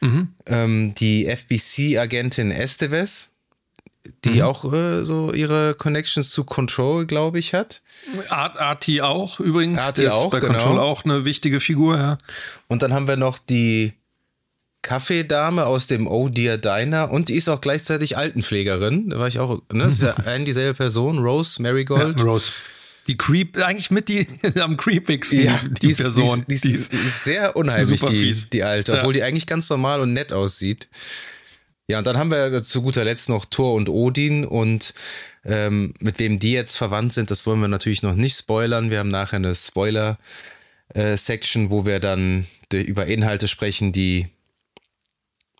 [0.00, 0.28] mhm.
[0.46, 3.32] ähm, die FBC-Agentin Esteves,
[4.24, 4.42] die mhm.
[4.42, 7.82] auch äh, so ihre Connections zu Control, glaube ich, hat.
[8.28, 9.80] Arti auch übrigens.
[9.80, 10.54] Arti auch, bei genau.
[10.54, 12.18] Control auch eine wichtige Figur, ja.
[12.68, 13.92] Und dann haben wir noch die
[14.82, 19.10] Kaffeedame aus dem Oh Dear Diner und die ist auch gleichzeitig Altenpflegerin.
[19.10, 19.84] Da war ich auch, ne?
[19.84, 22.18] Das ist ja ein dieselbe Person, Rose Marigold.
[22.18, 22.52] Ja, Rose.
[23.06, 24.26] Die Creep, eigentlich mit die
[24.60, 26.44] am creepigsten, ja, die, die, Person.
[26.46, 29.20] Die, die, ist, die, ist, sehr unheimlich, die, die alte, obwohl ja.
[29.20, 30.88] die eigentlich ganz normal und nett aussieht.
[31.90, 34.92] Ja, und dann haben wir zu guter Letzt noch Thor und Odin und
[35.44, 38.90] ähm, mit wem die jetzt verwandt sind, das wollen wir natürlich noch nicht spoilern.
[38.90, 44.28] Wir haben nachher eine Spoiler-Section, äh, wo wir dann über Inhalte sprechen, die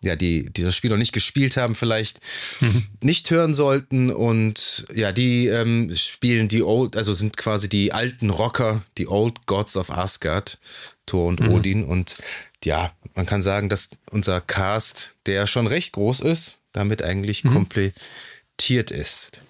[0.03, 2.19] ja, die, die das Spiel noch nicht gespielt haben, vielleicht
[2.61, 2.87] mhm.
[3.01, 4.11] nicht hören sollten.
[4.11, 9.45] Und ja, die ähm, spielen die Old, also sind quasi die alten Rocker, die Old
[9.45, 10.59] Gods of Asgard,
[11.05, 11.51] Thor und mhm.
[11.51, 11.83] Odin.
[11.83, 12.17] Und
[12.63, 17.53] ja, man kann sagen, dass unser Cast, der schon recht groß ist, damit eigentlich mhm.
[17.53, 19.41] komplettiert ist.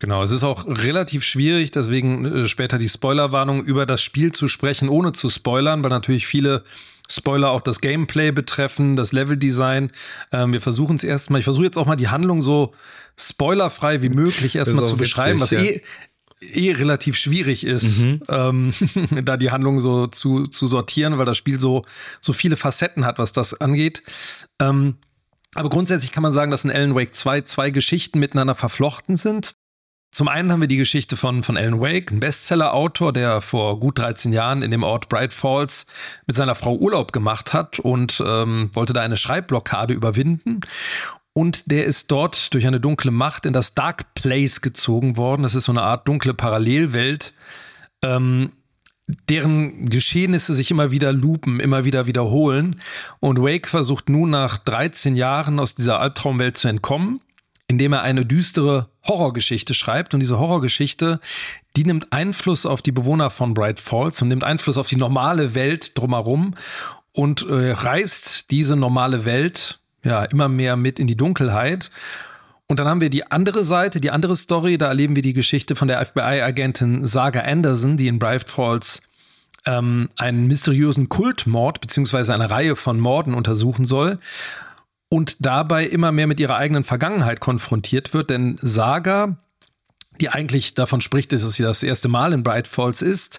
[0.00, 4.46] Genau, es ist auch relativ schwierig, deswegen äh, später die Spoilerwarnung über das Spiel zu
[4.46, 6.62] sprechen, ohne zu spoilern, weil natürlich viele
[7.10, 9.90] Spoiler auch das Gameplay betreffen, das Leveldesign.
[10.32, 12.74] Ähm, wir versuchen es erstmal, ich versuche jetzt auch mal die Handlung so
[13.18, 15.60] spoilerfrei wie möglich erstmal zu witzig, beschreiben, was ja.
[15.60, 15.82] eh,
[16.40, 18.22] eh relativ schwierig ist, mhm.
[18.28, 18.72] ähm,
[19.24, 21.82] da die Handlung so zu, zu sortieren, weil das Spiel so,
[22.20, 24.02] so viele Facetten hat, was das angeht.
[24.60, 24.96] Ähm,
[25.54, 29.54] aber grundsätzlich kann man sagen, dass in Alan Wake 2 zwei Geschichten miteinander verflochten sind.
[30.10, 33.98] Zum einen haben wir die Geschichte von, von Alan Wake, ein Bestseller-Autor, der vor gut
[33.98, 35.86] 13 Jahren in dem Ort Bright Falls
[36.26, 40.60] mit seiner Frau Urlaub gemacht hat und ähm, wollte da eine Schreibblockade überwinden.
[41.34, 45.42] Und der ist dort durch eine dunkle Macht in das Dark Place gezogen worden.
[45.42, 47.34] Das ist so eine Art dunkle Parallelwelt,
[48.02, 48.52] ähm,
[49.28, 52.80] deren Geschehnisse sich immer wieder lupen, immer wieder wiederholen.
[53.20, 57.20] Und Wake versucht nun nach 13 Jahren aus dieser Albtraumwelt zu entkommen
[57.68, 60.14] indem er eine düstere Horrorgeschichte schreibt.
[60.14, 61.20] Und diese Horrorgeschichte,
[61.76, 65.54] die nimmt Einfluss auf die Bewohner von Bright Falls und nimmt Einfluss auf die normale
[65.54, 66.54] Welt drumherum
[67.12, 71.90] und äh, reißt diese normale Welt ja immer mehr mit in die Dunkelheit.
[72.68, 74.78] Und dann haben wir die andere Seite, die andere Story.
[74.78, 79.02] Da erleben wir die Geschichte von der FBI-Agentin Saga Anderson, die in Bright Falls
[79.66, 84.18] ähm, einen mysteriösen Kultmord beziehungsweise eine Reihe von Morden untersuchen soll
[85.08, 88.30] und dabei immer mehr mit ihrer eigenen Vergangenheit konfrontiert wird.
[88.30, 89.38] Denn Saga,
[90.20, 93.38] die eigentlich davon spricht, dass sie das erste Mal in Bright Falls ist,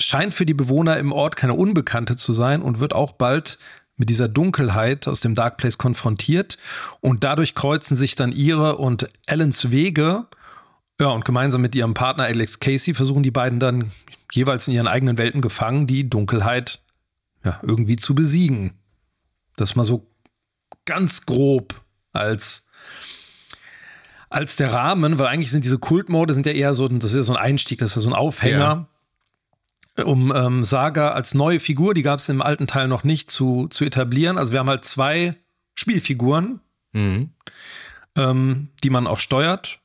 [0.00, 3.58] scheint für die Bewohner im Ort keine Unbekannte zu sein und wird auch bald
[3.96, 6.58] mit dieser Dunkelheit aus dem Dark Place konfrontiert.
[7.00, 10.26] Und dadurch kreuzen sich dann ihre und Allens Wege.
[11.00, 13.90] Ja, und gemeinsam mit ihrem Partner Alex Casey versuchen die beiden dann
[14.32, 16.80] jeweils in ihren eigenen Welten gefangen, die Dunkelheit
[17.44, 18.78] ja, irgendwie zu besiegen.
[19.56, 20.11] Das mal so
[20.84, 21.80] ganz grob
[22.12, 22.66] als
[24.32, 27.22] als der Rahmen, weil eigentlich sind diese Kultmode sind ja eher so, das ist ja
[27.22, 28.88] so ein Einstieg, das ist ja so ein Aufhänger,
[29.98, 30.04] ja.
[30.04, 33.68] um ähm, Saga als neue Figur, die gab es im alten Teil noch nicht, zu,
[33.68, 34.38] zu etablieren.
[34.38, 35.36] Also wir haben halt zwei
[35.74, 36.60] Spielfiguren,
[36.92, 37.30] mhm.
[38.16, 39.80] ähm, die man auch steuert.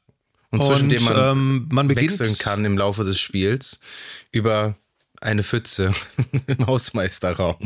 [0.49, 3.81] Und zwischen denen man, ähm, man wechseln kann im Laufe des Spiels
[4.31, 4.77] über
[5.19, 5.91] eine Pfütze
[6.47, 7.57] im Hausmeisterraum.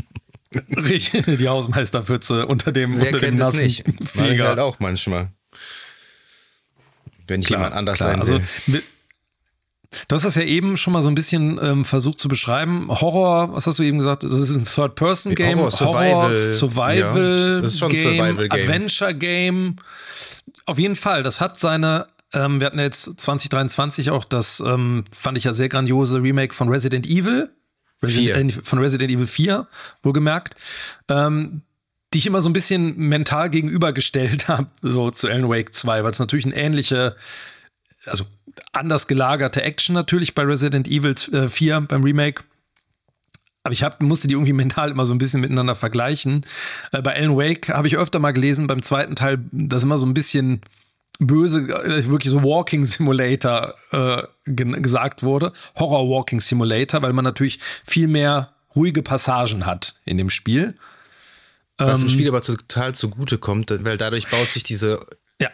[0.51, 3.85] die Hausmeisterpfütze unter dem, Wer unter kennt dem es nicht?
[4.03, 4.49] Feger.
[4.49, 5.29] halt auch manchmal.
[7.27, 8.25] Wenn ich klar, jemand anders klar.
[8.25, 8.41] sein will.
[8.67, 8.81] Also,
[10.07, 12.87] Du hast das ja eben schon mal so ein bisschen ähm, versucht zu beschreiben.
[12.89, 14.23] Horror, was hast du eben gesagt?
[14.23, 15.59] Das ist ein Third-Person-Game.
[15.59, 16.13] Horror, Survival.
[16.13, 18.61] Horror, Survival, ja, das ist schon Game, Survival-Game.
[18.61, 19.75] Adventure-Game.
[20.65, 25.37] Auf jeden Fall, das hat seine, ähm, wir hatten jetzt 2023 auch das, ähm, fand
[25.37, 27.49] ich ja sehr grandiose Remake von Resident Evil.
[28.01, 29.67] Resident, äh, von Resident Evil 4,
[30.03, 30.55] wohlgemerkt,
[31.09, 31.61] ähm,
[32.13, 36.11] die ich immer so ein bisschen mental gegenübergestellt habe, so zu Alan Wake 2, weil
[36.11, 37.15] es natürlich eine ähnliche,
[38.05, 38.25] also
[38.73, 42.43] anders gelagerte Action natürlich bei Resident Evil 4 äh, beim Remake.
[43.63, 46.45] aber ich hab, musste die irgendwie mental immer so ein bisschen miteinander vergleichen.
[46.91, 50.05] Äh, bei Alan Wake habe ich öfter mal gelesen, beim zweiten Teil, dass immer so
[50.05, 50.61] ein bisschen
[51.19, 55.53] böse, äh, wirklich so Walking Simulator äh, gesagt wurde.
[55.77, 60.75] Horror Walking Simulator, weil man natürlich viel mehr ruhige Passagen hat in dem Spiel.
[61.77, 65.05] Was dem ähm, Spiel aber total zugute kommt, weil dadurch baut sich diese
[65.39, 65.49] ja.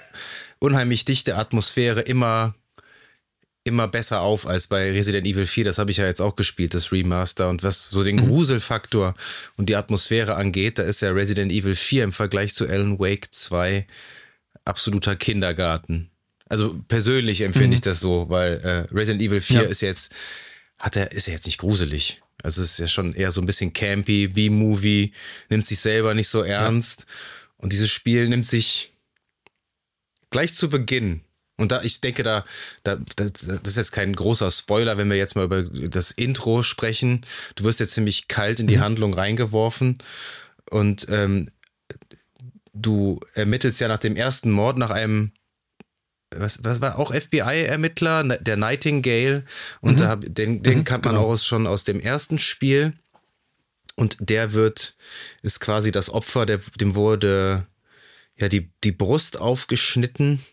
[0.60, 2.54] unheimlich dichte Atmosphäre immer
[3.68, 5.66] immer besser auf als bei Resident Evil 4.
[5.66, 7.50] Das habe ich ja jetzt auch gespielt, das Remaster.
[7.50, 8.28] Und was so den mhm.
[8.28, 9.14] Gruselfaktor
[9.58, 13.34] und die Atmosphäre angeht, da ist ja Resident Evil 4 im Vergleich zu Alan Wake
[13.34, 13.86] 2
[14.68, 16.10] absoluter Kindergarten.
[16.50, 17.74] Also persönlich empfinde mhm.
[17.74, 19.68] ich das so, weil äh, Resident Evil 4 ja.
[19.68, 20.14] ist jetzt,
[20.80, 22.22] hat er, ist er jetzt nicht gruselig.
[22.44, 25.12] Also es ist ja schon eher so ein bisschen campy, B-Movie,
[25.50, 27.06] nimmt sich selber nicht so ernst.
[27.08, 27.16] Ja.
[27.58, 28.94] Und dieses Spiel nimmt sich
[30.30, 31.22] gleich zu Beginn
[31.58, 32.46] und da, ich denke, da,
[32.84, 36.62] da das, das ist jetzt kein großer Spoiler, wenn wir jetzt mal über das Intro
[36.62, 37.22] sprechen.
[37.56, 38.82] Du wirst jetzt ziemlich kalt in die mhm.
[38.82, 39.98] Handlung reingeworfen
[40.70, 41.50] und ähm,
[42.82, 45.32] du ermittelst ja nach dem ersten Mord nach einem
[46.36, 49.46] was, was war auch FBI-Ermittler, der Nightingale.
[49.82, 49.98] Und mhm.
[49.98, 51.28] da, den, den mhm, kennt man genau.
[51.28, 52.94] auch schon aus dem ersten Spiel.
[53.96, 54.96] Und der wird,
[55.42, 57.66] ist quasi das Opfer, der, dem wurde
[58.40, 60.44] ja die, die Brust aufgeschnitten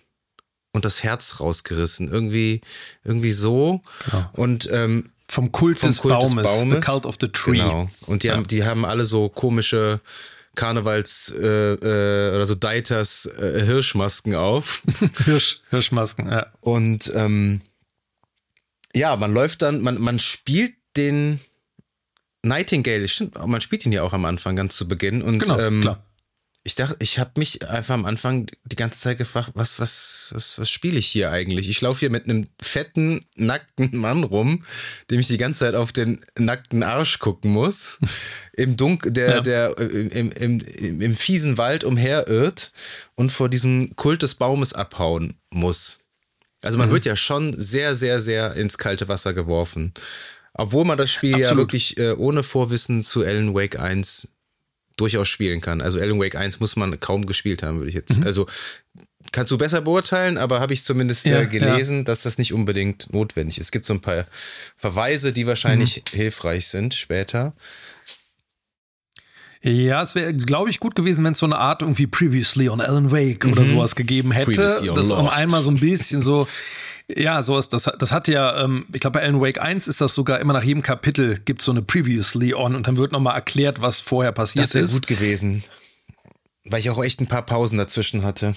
[0.72, 2.08] und das Herz rausgerissen.
[2.08, 2.62] Irgendwie,
[3.02, 3.82] irgendwie so.
[4.06, 4.30] Genau.
[4.32, 6.74] Und ähm, vom Kult, vom des, Kult Baumes, des Baumes.
[6.76, 7.58] The Cult of the Tree.
[7.58, 7.90] Genau.
[8.06, 8.36] Und die, ja.
[8.36, 10.00] haben, die haben alle so komische
[10.54, 14.82] Karnevals äh, äh, oder so Deiters äh, Hirschmasken auf.
[15.24, 16.46] Hirsch, Hirschmasken, ja.
[16.60, 17.60] Und ähm,
[18.94, 21.40] ja, man läuft dann, man, man spielt den
[22.42, 25.22] Nightingale, stimmt, man spielt ihn ja auch am Anfang ganz zu Beginn.
[25.22, 26.04] Und genau, ähm, klar
[26.66, 30.58] ich dachte, ich habe mich einfach am Anfang die ganze Zeit gefragt, was, was, was,
[30.58, 31.68] was spiele ich hier eigentlich?
[31.68, 34.64] Ich laufe hier mit einem fetten, nackten Mann rum,
[35.10, 37.98] dem ich die ganze Zeit auf den nackten Arsch gucken muss,
[38.54, 39.40] im Dunkel, der, ja.
[39.42, 42.72] der äh, im, im, im, im fiesen Wald umherirrt
[43.14, 46.00] und vor diesem Kult des Baumes abhauen muss.
[46.62, 46.92] Also man mhm.
[46.92, 49.92] wird ja schon sehr, sehr, sehr ins kalte Wasser geworfen.
[50.54, 51.50] Obwohl man das Spiel Absolut.
[51.50, 54.33] ja wirklich äh, ohne Vorwissen zu Alan Wake 1
[54.96, 55.80] durchaus spielen kann.
[55.80, 58.18] Also Alan Wake 1 muss man kaum gespielt haben, würde ich jetzt.
[58.20, 58.26] Mhm.
[58.26, 58.46] Also
[59.32, 62.02] kannst du besser beurteilen, aber habe ich zumindest ja, gelesen, ja.
[62.04, 63.66] dass das nicht unbedingt notwendig ist.
[63.66, 64.26] Es gibt so ein paar
[64.76, 66.16] Verweise, die wahrscheinlich mhm.
[66.16, 67.54] hilfreich sind später.
[69.62, 72.82] Ja, es wäre, glaube ich, gut gewesen, wenn es so eine Art irgendwie Previously on
[72.82, 73.52] Alan Wake mhm.
[73.52, 74.52] oder sowas gegeben hätte.
[74.52, 76.46] Das um einmal so ein bisschen so
[77.08, 80.14] ja, sowas, das, das hat ja, ähm, ich glaube, bei Alan Wake 1 ist das
[80.14, 83.34] sogar immer nach jedem Kapitel gibt es so eine Previously on und dann wird nochmal
[83.34, 84.82] erklärt, was vorher passiert das ist.
[84.82, 85.64] Das wäre gut gewesen.
[86.64, 88.54] Weil ich auch echt ein paar Pausen dazwischen hatte.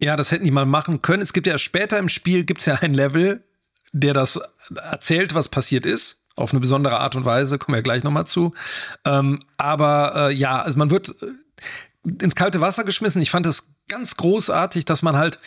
[0.00, 1.22] Ja, das hätten die mal machen können.
[1.22, 3.42] Es gibt ja später im Spiel gibt es ja ein Level,
[3.92, 4.40] der das
[4.76, 6.22] erzählt, was passiert ist.
[6.36, 8.54] Auf eine besondere Art und Weise, kommen wir ja gleich nochmal zu.
[9.04, 11.26] Ähm, aber äh, ja, also man wird äh,
[12.22, 13.20] ins kalte Wasser geschmissen.
[13.20, 15.40] Ich fand es ganz großartig, dass man halt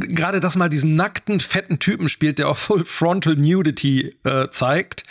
[0.00, 5.04] gerade das mal diesen nackten, fetten Typen spielt, der auch Full Frontal Nudity äh, zeigt.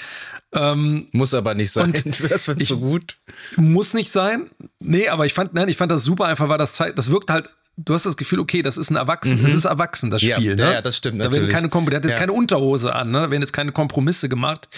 [0.54, 1.94] Ähm, muss aber nicht sein.
[2.30, 3.18] Das wird so gut.
[3.58, 4.50] Muss nicht sein.
[4.80, 7.30] Nee, aber ich fand, nein, ich fand das super einfach, weil das zeigt, das wirkt
[7.30, 9.44] halt du hast das Gefühl, okay, das ist ein Erwachsen, mhm.
[9.44, 10.58] das ist erwachsen, das Spiel.
[10.58, 10.74] Ja, ne?
[10.74, 11.52] ja das stimmt da natürlich.
[11.52, 12.18] Keine, der hat jetzt ja.
[12.18, 13.20] keine Unterhose an, ne?
[13.20, 14.70] da werden jetzt keine Kompromisse gemacht.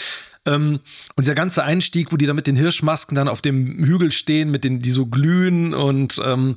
[0.46, 0.80] Ähm,
[1.16, 4.50] und dieser ganze Einstieg, wo die da mit den Hirschmasken dann auf dem Hügel stehen,
[4.50, 6.56] mit den, die so glühen und ähm,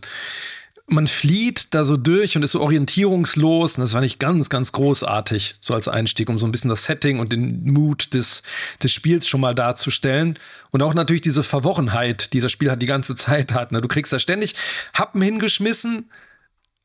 [0.91, 3.79] man flieht da so durch und ist so orientierungslos.
[3.79, 6.85] Und das fand ich ganz, ganz großartig, so als Einstieg, um so ein bisschen das
[6.85, 8.43] Setting und den Mut des,
[8.83, 10.39] des Spiels schon mal darzustellen.
[10.71, 13.73] Und auch natürlich diese Verworrenheit, die das Spiel halt die ganze Zeit hat.
[13.73, 13.81] Ne?
[13.81, 14.55] Du kriegst da ständig
[14.93, 16.11] Happen hingeschmissen.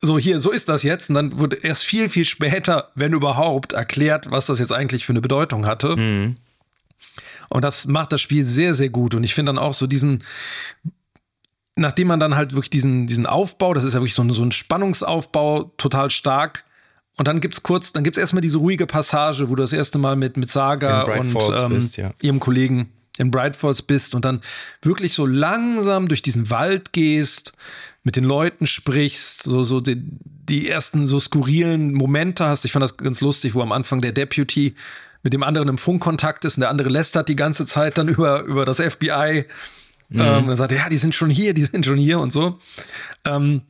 [0.00, 1.10] So, hier, so ist das jetzt.
[1.10, 5.12] Und dann wurde erst viel, viel später, wenn überhaupt, erklärt, was das jetzt eigentlich für
[5.12, 5.96] eine Bedeutung hatte.
[5.96, 6.36] Mhm.
[7.48, 9.14] Und das macht das Spiel sehr, sehr gut.
[9.14, 10.22] Und ich finde dann auch so diesen,
[11.76, 14.42] nachdem man dann halt wirklich diesen, diesen Aufbau, das ist ja wirklich so ein, so
[14.42, 16.64] ein Spannungsaufbau, total stark.
[17.18, 20.16] Und dann gibt's kurz, dann gibt's erstmal diese ruhige Passage, wo du das erste Mal
[20.16, 22.10] mit, mit Saga und ähm, bist, ja.
[22.20, 24.40] ihrem Kollegen in Bright Falls bist und dann
[24.82, 27.52] wirklich so langsam durch diesen Wald gehst,
[28.04, 32.64] mit den Leuten sprichst, so, so die, die ersten so skurrilen Momente hast.
[32.64, 34.74] Ich fand das ganz lustig, wo am Anfang der Deputy
[35.22, 38.42] mit dem anderen im Funkkontakt ist und der andere lästert die ganze Zeit dann über,
[38.42, 39.46] über das FBI
[40.08, 40.20] Mhm.
[40.20, 42.58] Ähm, er sagte, ja, die sind schon hier, die sind schon hier und so.
[43.24, 43.62] Ähm,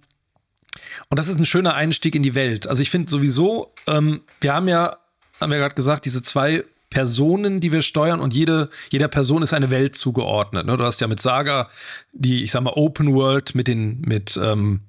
[1.09, 2.67] und das ist ein schöner Einstieg in die Welt.
[2.67, 4.99] Also ich finde sowieso, ähm, wir haben ja,
[5.41, 9.53] haben wir gerade gesagt, diese zwei Personen, die wir steuern und jede, jeder Person ist
[9.53, 10.67] eine Welt zugeordnet.
[10.67, 10.77] Ne?
[10.77, 11.69] Du hast ja mit Saga
[12.13, 14.81] die, ich sag mal, Open World mit den, mit ähm,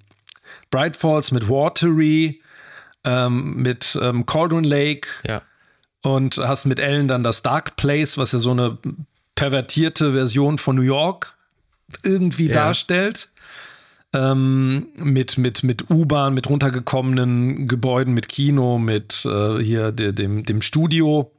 [0.69, 2.41] Bright Falls, mit Watery,
[3.03, 5.07] ähm, mit ähm, Cauldron Lake.
[5.25, 5.41] Ja.
[6.03, 8.77] und hast mit Ellen dann das Dark Place, was ja so eine
[9.35, 11.36] pervertierte Version von New York
[12.03, 12.55] irgendwie ja.
[12.55, 13.29] darstellt.
[14.13, 20.43] Ähm, mit mit, mit U-Bahn, mit runtergekommenen Gebäuden, mit Kino, mit äh, hier de, dem,
[20.43, 21.31] dem Studio,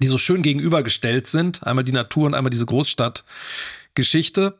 [0.00, 1.66] die so schön gegenübergestellt sind.
[1.66, 4.58] Einmal die Natur und einmal diese Großstadtgeschichte.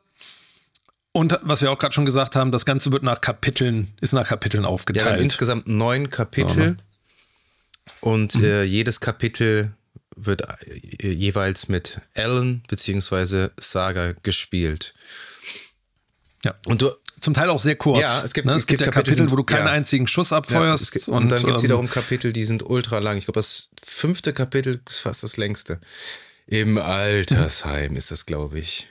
[1.12, 4.28] Und was wir auch gerade schon gesagt haben, das Ganze wird nach Kapiteln, ist nach
[4.28, 5.06] Kapiteln aufgeteilt.
[5.06, 6.56] Ja, insgesamt neun Kapitel.
[6.56, 6.76] Ne?
[8.00, 8.44] Und mhm.
[8.44, 9.72] äh, jedes Kapitel
[10.16, 10.42] wird
[11.02, 13.48] äh, jeweils mit Alan bzw.
[13.58, 14.94] Saga gespielt.
[16.44, 16.54] Ja.
[16.66, 18.00] Und du, zum Teil auch sehr kurz.
[18.00, 18.52] Ja, es gibt, ne?
[18.52, 19.72] es, es gibt, gibt Kapitel, sind, wo du keinen ja.
[19.72, 20.86] einzigen Schuss abfeuerst.
[20.86, 23.16] Ja, gibt, und, und, dann gibt es ähm, wiederum Kapitel, die sind ultra lang.
[23.16, 25.80] Ich glaube, das fünfte Kapitel ist fast das längste.
[26.46, 28.88] Im Altersheim ist das, glaube ich.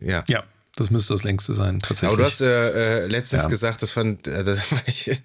[0.00, 0.24] Ja.
[0.28, 0.44] Ja.
[0.76, 2.08] Das müsste das längste sein, tatsächlich.
[2.08, 3.48] Aber du hast äh, äh, letztens ja.
[3.48, 4.68] gesagt, das, fand, äh, das,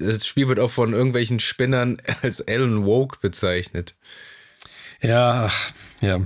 [0.00, 3.94] das Spiel wird auch von irgendwelchen Spinnern als Alan Woke bezeichnet.
[5.00, 5.48] Ja,
[6.00, 6.20] ja.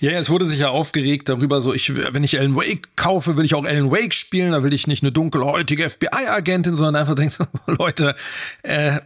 [0.00, 3.44] Ja, es wurde sich ja aufgeregt darüber, so ich, wenn ich Alan Wake kaufe, will
[3.44, 7.38] ich auch Alan Wake spielen, da will ich nicht eine dunkelhäutige FBI-Agentin, sondern einfach denkt,
[7.66, 8.14] Leute,
[8.62, 9.00] äh,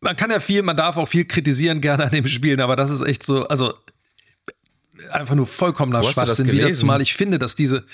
[0.00, 2.90] man kann ja viel, man darf auch viel kritisieren gerne an dem Spielen, aber das
[2.90, 3.74] ist echt so, also
[5.10, 7.84] einfach nur vollkommener Wo Schwachsinn wieder, zumal ich finde, dass diese,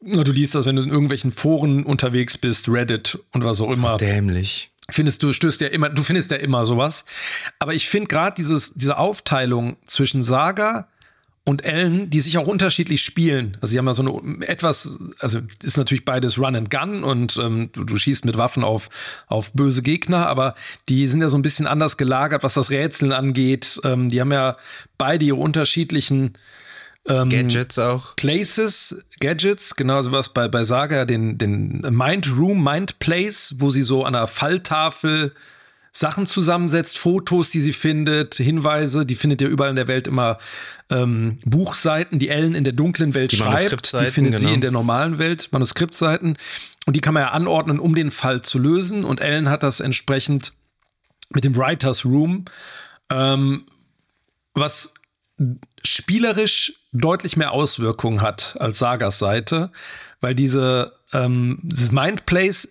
[0.00, 3.96] du liest das, wenn du in irgendwelchen Foren unterwegs bist, Reddit und was auch immer.
[3.96, 7.04] Dämlich findest du, stößt ja immer, du findest ja immer sowas.
[7.58, 10.88] Aber ich finde gerade dieses, diese Aufteilung zwischen Saga
[11.46, 13.56] und Ellen, die sich auch unterschiedlich spielen.
[13.60, 17.36] Also sie haben ja so eine etwas, also ist natürlich beides Run and Gun und
[17.36, 18.90] ähm, du, du, schießt mit Waffen auf,
[19.28, 20.56] auf böse Gegner, aber
[20.88, 23.80] die sind ja so ein bisschen anders gelagert, was das Rätseln angeht.
[23.84, 24.56] Ähm, die haben ja
[24.98, 26.32] beide ihre unterschiedlichen
[27.08, 28.16] ähm, Gadgets auch.
[28.16, 33.82] Places, Gadgets, genau sowas bei, bei Saga, den, den Mind Room, Mind Place, wo sie
[33.82, 35.32] so an einer Falltafel
[35.92, 40.36] Sachen zusammensetzt, Fotos, die sie findet, Hinweise, die findet ihr überall in der Welt immer
[40.90, 44.48] ähm, Buchseiten, die Ellen in der dunklen Welt die schreibt, die findet genau.
[44.48, 46.36] sie in der normalen Welt, Manuskriptseiten.
[46.84, 49.04] Und die kann man ja anordnen, um den Fall zu lösen.
[49.04, 50.52] Und Ellen hat das entsprechend
[51.30, 52.44] mit dem Writers Room,
[53.10, 53.64] ähm,
[54.52, 54.92] was
[55.82, 59.70] spielerisch deutlich mehr Auswirkungen hat als Sagas Seite,
[60.20, 62.68] weil diese ähm, dieses Mindplace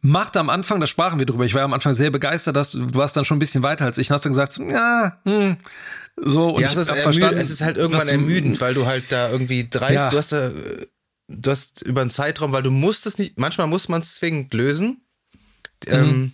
[0.00, 2.86] macht am Anfang, da sprachen wir drüber, ich war am Anfang sehr begeistert, dass du,
[2.86, 5.56] du warst dann schon ein bisschen weiter als ich und hast dann gesagt, ja, hm,
[6.16, 9.10] so und ja, ich es, ist verstanden, es ist halt irgendwann ermüdend, weil du halt
[9.10, 10.08] da irgendwie dreist, ja.
[10.10, 10.50] du hast da,
[11.28, 14.52] du hast über einen Zeitraum, weil du musst es nicht, manchmal muss man es zwingend
[14.54, 15.02] lösen.
[15.86, 15.92] Mhm.
[15.92, 16.32] Ähm,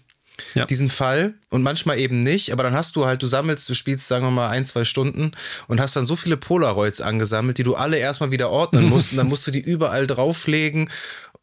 [0.54, 0.64] ja.
[0.66, 4.08] diesen Fall und manchmal eben nicht, aber dann hast du halt, du sammelst, du spielst,
[4.08, 5.32] sagen wir mal, ein, zwei Stunden
[5.68, 9.18] und hast dann so viele Polaroids angesammelt, die du alle erstmal wieder ordnen musst und
[9.18, 10.90] dann musst du die überall drauflegen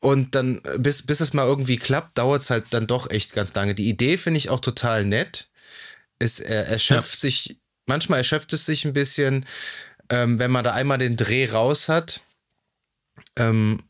[0.01, 3.53] und dann, bis, bis es mal irgendwie klappt, dauert es halt dann doch echt ganz
[3.53, 3.75] lange.
[3.75, 5.49] Die Idee finde ich auch total nett.
[6.17, 7.19] Es er, erschöpft ja.
[7.19, 9.45] sich, manchmal erschöpft es sich ein bisschen,
[10.09, 12.21] ähm, wenn man da einmal den Dreh raus hat.
[13.37, 13.83] Ähm,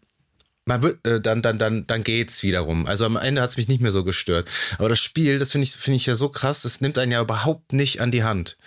[0.65, 2.85] man wird, äh, dann, dann, dann, dann geht's wiederum.
[2.85, 4.47] Also am Ende hat es mich nicht mehr so gestört.
[4.77, 7.21] Aber das Spiel, das finde ich, finde ich ja so krass, das nimmt einen ja
[7.21, 8.57] überhaupt nicht an die Hand.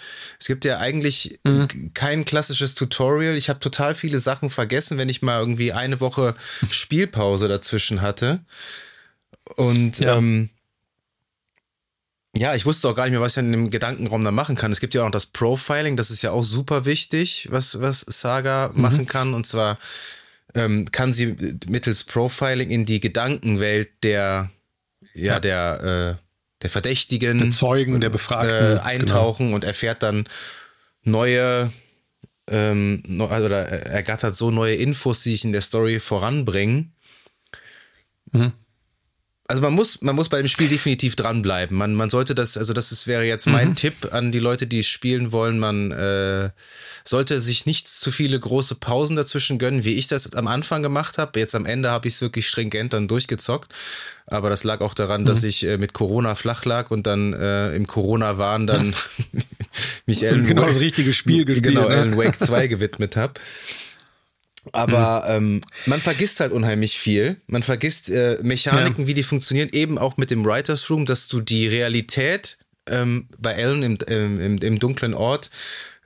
[0.41, 1.93] Es gibt ja eigentlich mhm.
[1.95, 3.37] kein klassisches Tutorial.
[3.37, 6.35] Ich habe total viele Sachen vergessen, wenn ich mal irgendwie eine Woche
[6.71, 8.41] Spielpause dazwischen hatte.
[9.57, 10.17] Und ja.
[10.17, 10.51] ähm,
[12.37, 14.73] ja, ich wusste auch gar nicht mehr, was ich in dem Gedankenraum da machen kann.
[14.73, 18.01] Es gibt ja auch noch das Profiling, das ist ja auch super wichtig, was, was
[18.01, 18.83] Saga mhm.
[18.83, 19.35] machen kann.
[19.35, 19.79] Und zwar
[20.55, 21.37] ähm, kann sie
[21.69, 24.51] mittels Profiling in die Gedankenwelt der,
[25.15, 25.41] ja, ja.
[25.41, 26.23] der, äh,
[26.63, 29.57] der Verdächtigen, der Zeugen, der Befragten äh, eintauchen genau.
[29.57, 30.25] und erfährt dann
[31.03, 31.71] neue
[32.49, 36.95] ähm, oder ergattert so neue Infos, die sich in der Story voranbringen.
[38.33, 38.53] Mhm
[39.47, 41.77] also man muss, man muss bei dem Spiel definitiv dranbleiben.
[41.77, 43.75] Man, man sollte das, also das ist, wäre jetzt mein mhm.
[43.75, 45.59] Tipp an die Leute, die es spielen wollen.
[45.59, 46.49] Man äh,
[47.05, 51.19] sollte sich nicht zu viele große Pausen dazwischen gönnen, wie ich das am Anfang gemacht
[51.19, 51.39] habe.
[51.39, 53.71] Jetzt am Ende habe ich es wirklich stringent dann durchgezockt.
[54.27, 55.27] Aber das lag auch daran, mhm.
[55.27, 58.95] dass ich äh, mit Corona flach lag und dann äh, im Corona-Wahn dann
[60.07, 61.87] mich Alan genau das richtige Spiel gespielt, genau?
[61.89, 63.35] Alan Wake 2 gewidmet habe.
[64.73, 65.47] Aber mhm.
[65.47, 67.37] ähm, man vergisst halt unheimlich viel.
[67.47, 69.09] Man vergisst äh, Mechaniken, ja.
[69.09, 73.53] wie die funktionieren, eben auch mit dem Writers Room, dass du die Realität ähm, bei
[73.53, 75.51] Ellen im, im, im, dunklen Ort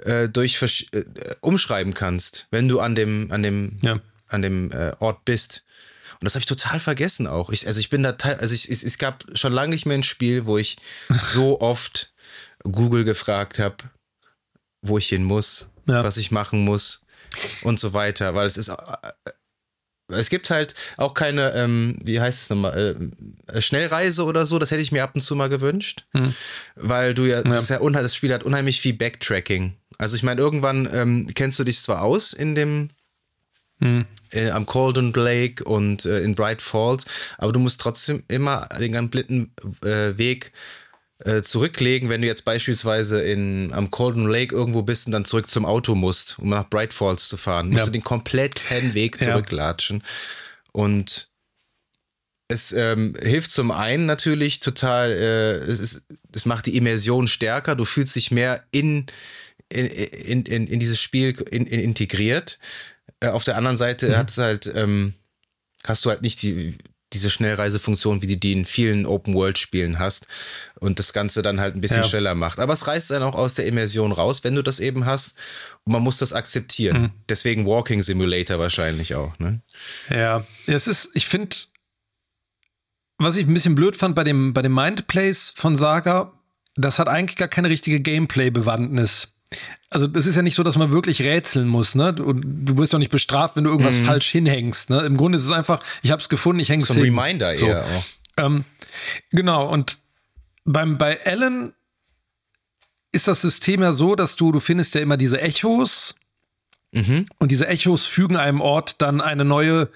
[0.04, 0.60] äh, durch
[0.92, 1.02] äh,
[1.40, 4.00] umschreiben kannst, wenn du an dem, an dem, ja.
[4.28, 5.64] an dem äh, Ort bist.
[6.20, 7.50] Und das habe ich total vergessen auch.
[7.50, 9.96] Ich, also ich bin da teil, also ich, es, es gab schon lange nicht mehr
[9.96, 10.76] ein Spiel, wo ich
[11.20, 12.12] so oft
[12.64, 13.76] Google gefragt habe,
[14.82, 16.02] wo ich hin muss, ja.
[16.02, 17.02] was ich machen muss
[17.62, 18.70] und so weiter, weil es ist,
[20.10, 22.96] es gibt halt auch keine, ähm, wie heißt es nochmal,
[23.52, 26.06] äh, Schnellreise oder so, das hätte ich mir ab und zu mal gewünscht.
[26.12, 26.34] Hm.
[26.76, 29.74] Weil du ja, das, ja das Spiel hat unheimlich viel Backtracking.
[29.98, 32.90] Also ich meine, irgendwann ähm, kennst du dich zwar aus in dem
[33.80, 34.06] hm.
[34.30, 37.04] äh, am Colden Lake und äh, in Bright Falls,
[37.36, 39.52] aber du musst trotzdem immer den kompletten
[39.84, 40.52] äh, Weg
[41.24, 45.48] äh, zurücklegen, wenn du jetzt beispielsweise in, am Colden Lake irgendwo bist und dann zurück
[45.48, 47.86] zum Auto musst, um nach Bright Falls zu fahren, musst ja.
[47.86, 49.98] du den kompletten Weg zurücklatschen.
[49.98, 50.04] Ja.
[50.72, 51.28] Und
[52.48, 57.74] es ähm, hilft zum einen natürlich total, äh, es, ist, es macht die Immersion stärker,
[57.74, 59.06] du fühlst dich mehr in,
[59.68, 62.58] in, in, in, in dieses Spiel in, in integriert.
[63.20, 64.16] Äh, auf der anderen Seite mhm.
[64.16, 65.14] hat's halt, ähm,
[65.84, 66.78] hast du halt nicht die,
[67.12, 70.26] diese Schnellreisefunktion, wie du die in vielen Open-World-Spielen hast
[70.78, 72.08] und das Ganze dann halt ein bisschen ja.
[72.08, 72.58] schneller macht.
[72.58, 75.36] Aber es reißt dann auch aus der Immersion raus, wenn du das eben hast.
[75.84, 77.02] Und man muss das akzeptieren.
[77.02, 77.10] Mhm.
[77.28, 79.38] Deswegen Walking Simulator wahrscheinlich auch.
[79.38, 79.62] Ne?
[80.10, 81.56] Ja, es ist, ich finde,
[83.16, 86.32] was ich ein bisschen blöd fand bei dem, bei dem Mindplays von Saga,
[86.76, 89.34] das hat eigentlich gar keine richtige Gameplay-Bewandtnis.
[89.90, 92.12] Also das ist ja nicht so, dass man wirklich rätseln muss, ne?
[92.12, 94.04] Du, du wirst doch nicht bestraft, wenn du irgendwas mhm.
[94.04, 94.90] falsch hinhängst.
[94.90, 95.00] Ne?
[95.00, 97.02] Im Grunde ist es einfach, ich habe es gefunden, ich hänge es hin.
[97.02, 97.66] Reminder so.
[97.66, 98.04] eher auch.
[98.44, 98.64] Ähm,
[99.30, 99.98] genau, und
[100.64, 101.72] beim, bei Alan
[103.12, 106.16] ist das System ja so, dass du, du findest ja immer diese Echos
[106.92, 107.24] mhm.
[107.38, 109.88] und diese Echos fügen einem Ort dann eine neue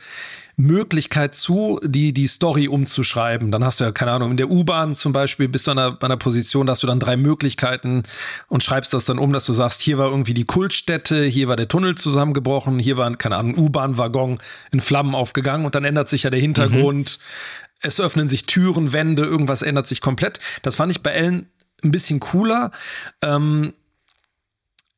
[0.62, 3.50] Möglichkeit zu, die, die Story umzuschreiben.
[3.50, 5.98] Dann hast du ja, keine Ahnung, in der U-Bahn zum Beispiel bist du an einer,
[6.02, 8.02] einer Position, da hast du dann drei Möglichkeiten
[8.48, 11.56] und schreibst das dann um, dass du sagst, hier war irgendwie die Kultstätte, hier war
[11.56, 14.38] der Tunnel zusammengebrochen, hier war, keine Ahnung, U-Bahn-Waggon
[14.72, 17.18] in Flammen aufgegangen und dann ändert sich ja der Hintergrund.
[17.18, 17.78] Mhm.
[17.84, 20.38] Es öffnen sich Türen, Wände, irgendwas ändert sich komplett.
[20.62, 21.48] Das fand ich bei Ellen
[21.82, 22.70] ein bisschen cooler.
[23.22, 23.72] Ähm,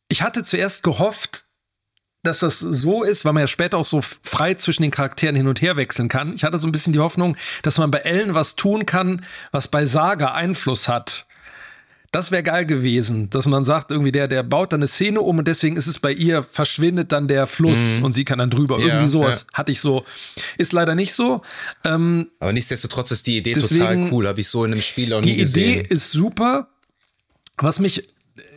[0.09, 1.44] ich hatte zuerst gehofft,
[2.25, 5.47] dass das so ist, weil man ja später auch so frei zwischen den Charakteren hin
[5.47, 6.35] und her wechseln kann.
[6.35, 9.69] Ich hatte so ein bisschen die Hoffnung, dass man bei Ellen was tun kann, was
[9.69, 11.27] bei Saga Einfluss hat.
[12.15, 15.39] Das wäre geil gewesen, dass man sagt, irgendwie der, der baut dann eine Szene um
[15.39, 18.05] und deswegen ist es bei ihr, verschwindet dann der Fluss mhm.
[18.05, 18.79] und sie kann dann drüber.
[18.79, 19.59] Ja, irgendwie sowas ja.
[19.59, 20.05] hatte ich so.
[20.57, 21.43] Ist leider nicht so.
[21.83, 25.23] Ähm, Aber nichtsdestotrotz ist die Idee total cool, habe ich so in einem Spiel auch
[25.23, 25.65] nie gesehen.
[25.65, 26.69] Die Idee ist super.
[27.59, 28.07] Was mich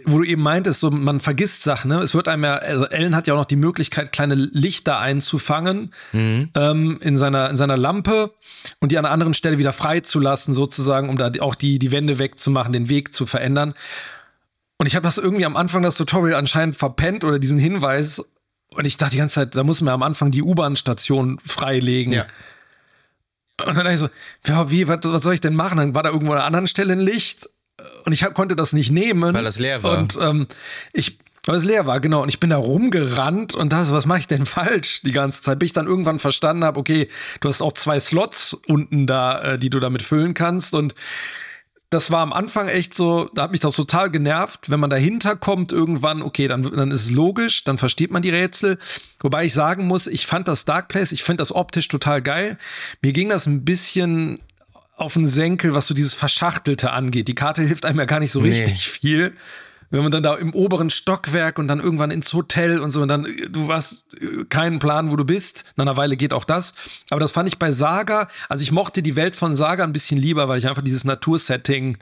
[0.06, 1.90] wo du eben meintest, so man vergisst Sachen.
[1.90, 2.00] Ne?
[2.00, 5.94] Es wird einem ja, also Ellen hat ja auch noch die Möglichkeit, kleine Lichter einzufangen
[6.14, 6.50] mhm.
[6.56, 8.34] ähm, in seiner in seiner Lampe
[8.80, 12.18] und die an einer anderen Stelle wieder freizulassen, sozusagen, um da auch die die Wände
[12.18, 13.76] wegzumachen, den Weg zu verändern.
[14.80, 18.24] Und ich habe das irgendwie am Anfang das Tutorial anscheinend verpennt oder diesen Hinweis.
[18.70, 22.14] Und ich dachte die ganze Zeit, da muss man am Anfang die U-Bahn-Station freilegen.
[22.14, 22.26] Ja.
[23.60, 24.10] Und dann dachte ich so,
[24.46, 25.78] ja, wie, was, was soll ich denn machen?
[25.78, 27.50] Dann war da irgendwo an einer anderen Stelle ein Licht
[28.06, 29.34] und ich konnte das nicht nehmen.
[29.34, 29.98] Weil das leer war.
[29.98, 30.48] Und ähm,
[30.94, 32.24] ich, weil es leer war, genau.
[32.24, 35.60] Und ich bin da rumgerannt und das, was mache ich denn falsch die ganze Zeit?
[35.60, 37.08] Bis ich dann irgendwann verstanden habe, okay,
[37.40, 40.74] du hast auch zwei Slots unten da, äh, die du damit füllen kannst.
[40.74, 40.96] Und
[41.90, 45.38] das war am Anfang echt so, da hat mich das total genervt, wenn man dahinter
[45.38, 48.78] kommt irgendwann, okay, dann, dann ist es logisch, dann versteht man die Rätsel.
[49.22, 52.58] Wobei ich sagen muss, ich fand das Dark Place, ich finde das optisch total geil.
[53.02, 54.40] Mir ging das ein bisschen
[54.98, 57.28] auf den Senkel, was so dieses Verschachtelte angeht.
[57.28, 58.50] Die Karte hilft einem ja gar nicht so nee.
[58.50, 59.34] richtig viel.
[59.90, 63.08] Wenn man dann da im oberen Stockwerk und dann irgendwann ins Hotel und so und
[63.08, 64.04] dann, du hast
[64.50, 65.64] keinen Plan, wo du bist.
[65.78, 66.74] Nach einer Weile geht auch das.
[67.10, 70.18] Aber das fand ich bei Saga, also ich mochte die Welt von Saga ein bisschen
[70.18, 71.98] lieber, weil ich einfach dieses Natursetting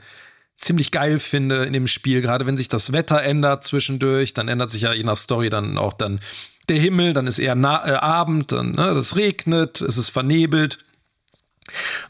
[0.56, 2.22] ziemlich geil finde in dem Spiel.
[2.22, 5.78] Gerade wenn sich das Wetter ändert zwischendurch, dann ändert sich ja je nach Story dann
[5.78, 6.18] auch dann
[6.68, 10.78] der Himmel, dann ist eher Na äh, Abend, dann ne, das regnet, es ist vernebelt.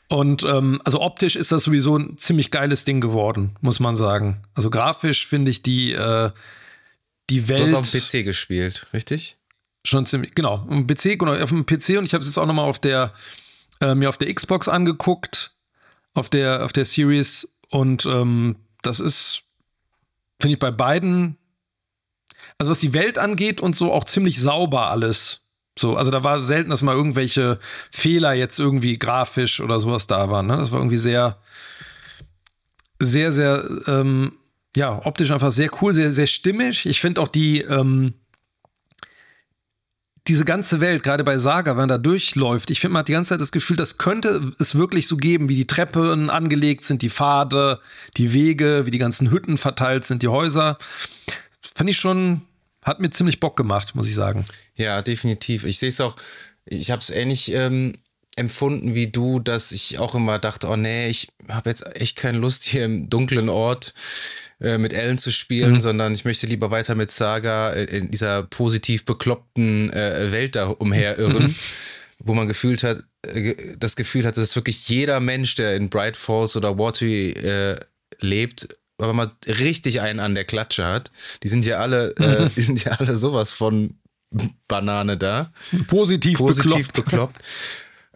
[0.08, 4.42] Und ähm, also optisch ist das sowieso ein ziemlich geiles Ding geworden, muss man sagen.
[4.54, 6.30] Also grafisch finde ich die, äh,
[7.30, 7.60] die Welt.
[7.60, 9.36] Du hast auf dem PC gespielt, richtig?
[9.84, 10.54] Schon ziemlich, genau.
[10.54, 12.78] Auf dem PC, genau, auf dem PC und ich habe es jetzt auch nochmal auf
[12.78, 13.12] der,
[13.80, 15.54] äh, mir auf der Xbox angeguckt,
[16.14, 17.54] auf der, auf der Series.
[17.70, 19.44] Und ähm, das ist,
[20.40, 21.36] finde ich, bei beiden,
[22.58, 25.45] also was die Welt angeht und so, auch ziemlich sauber alles.
[25.78, 27.58] So, also da war selten, dass mal irgendwelche
[27.90, 30.46] Fehler jetzt irgendwie grafisch oder sowas da waren.
[30.46, 30.56] Ne?
[30.56, 31.38] Das war irgendwie sehr,
[32.98, 34.32] sehr, sehr, ähm,
[34.74, 36.86] ja, optisch einfach sehr cool, sehr, sehr stimmig.
[36.86, 38.14] Ich finde auch die, ähm,
[40.28, 43.12] diese ganze Welt, gerade bei Saga, wenn man da durchläuft, ich finde, man hat die
[43.12, 47.02] ganze Zeit das Gefühl, das könnte es wirklich so geben, wie die Treppen angelegt sind,
[47.02, 47.80] die Pfade,
[48.16, 50.78] die Wege, wie die ganzen Hütten verteilt sind, die Häuser.
[51.74, 52.42] Fand ich schon
[52.86, 54.44] hat mir ziemlich Bock gemacht, muss ich sagen.
[54.76, 55.64] Ja, definitiv.
[55.64, 56.16] Ich sehe es auch,
[56.64, 57.94] ich habe es ähnlich ähm,
[58.36, 62.38] empfunden wie du, dass ich auch immer dachte, oh nee, ich habe jetzt echt keine
[62.38, 63.92] Lust hier im dunklen Ort
[64.60, 65.80] äh, mit Ellen zu spielen, mhm.
[65.80, 70.68] sondern ich möchte lieber weiter mit Saga äh, in dieser positiv bekloppten äh, Welt da
[70.68, 71.48] umherirren.
[71.48, 71.54] Mhm.
[72.18, 73.04] wo man gefühlt hat,
[73.78, 77.78] das Gefühl hatte, dass wirklich jeder Mensch, der in Bright Falls oder Waterloo äh,
[78.20, 78.68] lebt,
[78.98, 81.10] aber mal richtig einen an der Klatsche hat.
[81.42, 83.98] Die sind ja alle, äh, die sind ja alle sowas von
[84.68, 85.52] Banane da.
[85.88, 87.04] Positiv, Positiv bekloppt.
[87.04, 87.42] bekloppt.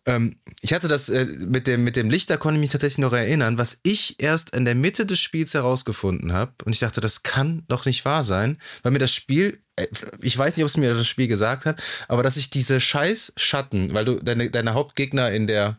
[0.07, 2.99] Ähm, ich hatte das äh, mit, dem, mit dem Licht, da konnte ich mich tatsächlich
[2.99, 6.53] noch erinnern, was ich erst in der Mitte des Spiels herausgefunden habe.
[6.65, 9.87] Und ich dachte, das kann doch nicht wahr sein, weil mir das Spiel, äh,
[10.21, 13.35] ich weiß nicht, ob es mir das Spiel gesagt hat, aber dass ich diese scheiß
[13.37, 15.79] Schatten, weil du deine, deine Hauptgegner in der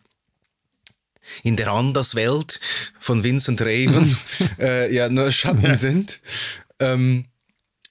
[1.43, 2.59] in der Anderswelt
[2.99, 4.15] von Vincent Raven
[4.59, 6.19] äh, ja nur Schatten sind,
[6.80, 7.26] ähm,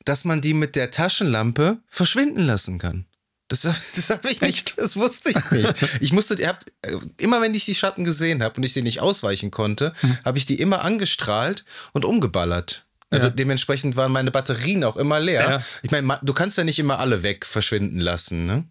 [0.04, 3.06] dass man die mit der Taschenlampe verschwinden lassen kann.
[3.48, 3.62] Das,
[3.94, 5.74] das habe ich nicht, das wusste ich nicht.
[6.00, 8.82] Ich musste, ihr habt, äh, immer wenn ich die Schatten gesehen habe und ich sie
[8.82, 10.18] nicht ausweichen konnte, Hm.
[10.24, 12.86] habe ich die immer angestrahlt und umgeballert.
[13.10, 13.32] Also Ja.
[13.32, 15.50] dementsprechend waren meine Batterien auch immer leer.
[15.50, 15.62] Ja.
[15.82, 18.64] Ich meine, du kannst ja nicht immer alle weg verschwinden lassen, ne?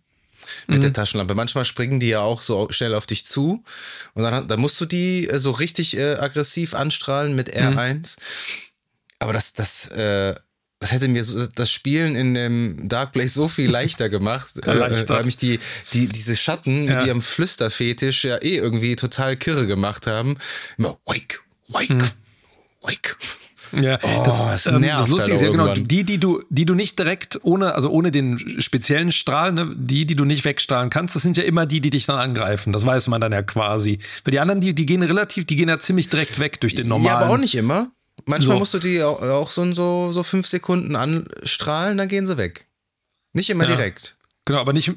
[0.68, 0.82] Mit Mhm.
[0.82, 1.36] der Taschenlampe.
[1.36, 3.64] Manchmal springen die ja auch so schnell auf dich zu.
[4.14, 7.78] Und dann, dann musst du die äh, so richtig äh, aggressiv anstrahlen mit Mhm.
[7.78, 8.18] R1.
[9.20, 10.34] Aber das, das, äh,
[10.80, 15.10] das hätte mir so, das Spielen in dem Dark Place so viel leichter gemacht, äh,
[15.10, 15.60] weil mich die,
[15.94, 16.96] die, diese Schatten Ja.
[16.96, 20.38] mit ihrem Flüsterfetisch ja eh irgendwie total kirre gemacht haben.
[20.78, 22.10] Immer wake, wake, Mhm.
[22.82, 23.18] wake.
[23.74, 26.65] Ja, das, das ähm, nervt das Lustige halt ist ja genau, die, die du, die
[26.65, 30.89] du nicht direkt ohne, also ohne den speziellen Strahl, ne, die, die du nicht wegstrahlen
[30.89, 32.74] kannst, das sind ja immer die, die dich dann angreifen.
[32.74, 33.99] Das weiß man dann ja quasi.
[34.24, 36.88] Weil die anderen, die, die gehen relativ, die gehen ja ziemlich direkt weg durch den
[36.88, 37.05] normalen.
[37.20, 37.91] Ja, aber auch nicht immer.
[38.26, 38.59] Manchmal So.
[38.59, 42.65] musst du die auch, auch so, so, so fünf Sekunden anstrahlen, dann gehen sie weg.
[43.34, 43.76] Nicht immer Ja.
[43.76, 44.17] direkt.
[44.45, 44.91] Genau, aber nicht,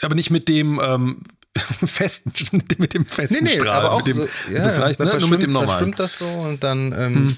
[0.00, 1.22] aber nicht mit dem ähm,
[1.84, 2.32] festen,
[2.78, 3.70] mit dem festen Nee, nee, Strahl.
[3.74, 4.28] aber auch mit dem, so.
[4.52, 5.18] Ja, das reicht, dann ne?
[5.20, 5.68] Nur mit dem normalen.
[5.68, 5.76] Hm.
[5.94, 7.36] verschwimmt das so und dann, ähm,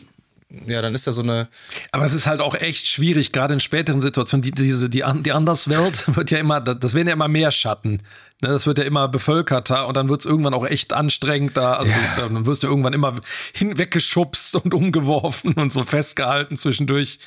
[0.67, 1.49] ja, dann ist da so eine.
[1.91, 4.43] Aber es ist halt auch echt schwierig, gerade in späteren Situationen.
[4.43, 8.03] Die, diese, die, die Anderswelt wird ja immer, das werden ja immer mehr Schatten.
[8.43, 11.75] Ne, Das wird ja immer bevölkerter und dann wird es irgendwann auch echt anstrengend da.
[11.75, 12.29] Also Ja.
[12.29, 13.17] dann wirst du irgendwann immer
[13.55, 17.19] hinweggeschubst und umgeworfen und so festgehalten zwischendurch.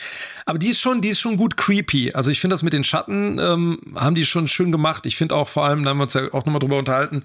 [0.45, 2.13] Aber die ist schon, die ist schon gut creepy.
[2.13, 5.05] Also ich finde das mit den Schatten ähm, haben die schon schön gemacht.
[5.05, 7.17] Ich finde auch vor allem, da haben wir uns ja auch nochmal drüber unterhalten,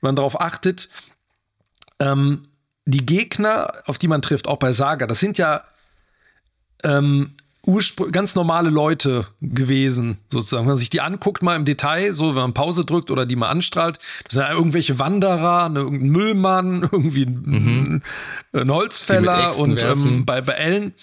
[0.00, 0.88] wenn man darauf achtet,
[1.98, 2.44] ähm,
[2.84, 5.64] die Gegner, auf die man trifft, auch bei Saga, das sind ja
[6.82, 7.34] ähm,
[8.10, 10.64] ganz normale Leute gewesen, sozusagen.
[10.64, 13.36] Wenn man sich die anguckt, mal im Detail, so wenn man Pause drückt oder die
[13.36, 18.02] mal anstrahlt, das sind ja irgendwelche Wanderer, ne, irgendein Müllmann, irgendwie ein,
[18.52, 19.38] ein Holzfäller Mhm.
[19.38, 20.94] Mit Äxten und ähm, bei, bei Ellen,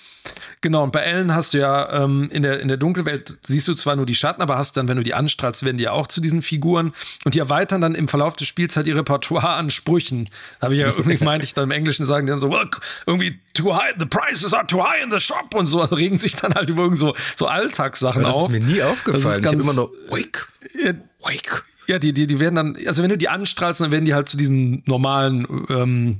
[0.61, 3.73] genau, und bei Ellen hast du ja ähm, in, der, in der Dunkelwelt siehst du
[3.73, 6.07] zwar nur die Schatten, aber hast dann, wenn du die anstrahlst, werden die ja auch
[6.07, 6.93] zu diesen Figuren
[7.25, 10.30] und die erweitern dann im Verlauf des Spiels halt ihr Repertoire an Sprüchen.
[10.61, 12.69] Habe ich ja irgendwie, meinte ich dann im Englischen, sagen die dann so, well,
[13.05, 16.17] irgendwie too high, the prices are too high in the shop und so, also regen
[16.17, 18.41] sich dann halt über irgend so, so Alltagssachen Das auf.
[18.43, 19.25] ist mir nie Das aufgefallen.
[19.28, 20.47] ist Ich ganz- immer nur wake,
[20.84, 21.63] Ja, wake.
[21.88, 24.28] ja, die, die, die werden dann, also wenn du die anstrahlst, dann werden die halt
[24.28, 26.17] zu diesen normalen ähm,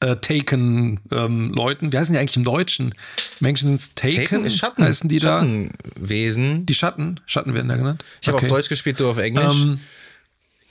[0.00, 1.92] äh, Taken-Leuten.
[1.92, 2.94] Wie heißen die eigentlich im Deutschen?
[3.40, 4.16] Im Englischen sind es Taken.
[4.16, 4.84] Taken ist Schatten.
[4.84, 5.40] Heißen die da?
[5.40, 6.66] Schattenwesen.
[6.66, 7.20] Die Schatten.
[7.26, 8.04] Schatten werden da genannt.
[8.20, 8.46] Ich habe Okay.
[8.46, 9.62] auf Deutsch gespielt, du auf Englisch.
[9.64, 9.80] Ähm,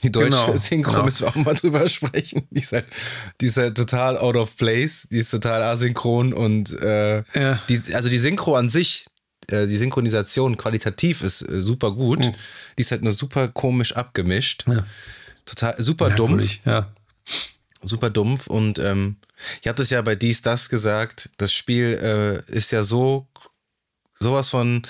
[0.04, 1.04] die deutsche genau, Synchro genau.
[1.06, 2.46] müssen wir auch mal drüber sprechen.
[2.50, 2.86] Die ist, halt,
[3.40, 5.08] die ist halt total out of place.
[5.10, 7.60] Die ist total asynchron und äh, Ja.
[7.68, 9.06] die, also die Synchro an sich,
[9.48, 12.24] äh, die Synchronisation qualitativ ist äh, super gut.
[12.78, 14.64] Die ist halt nur super komisch abgemischt.
[14.68, 14.86] Ja.
[15.44, 16.30] Total super dumpf.
[16.30, 16.92] merkwürdig, Ja.
[17.82, 19.16] Super dumpf und ähm,
[19.62, 23.26] ich hatte es ja bei dies das gesagt, das Spiel äh, ist ja so
[24.18, 24.82] sowas von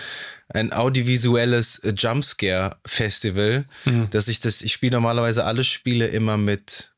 [0.49, 3.66] ein audiovisuelles äh, Jumpscare Festival,
[4.11, 6.95] dass ich das ich spiele normalerweise alle Spiele immer mit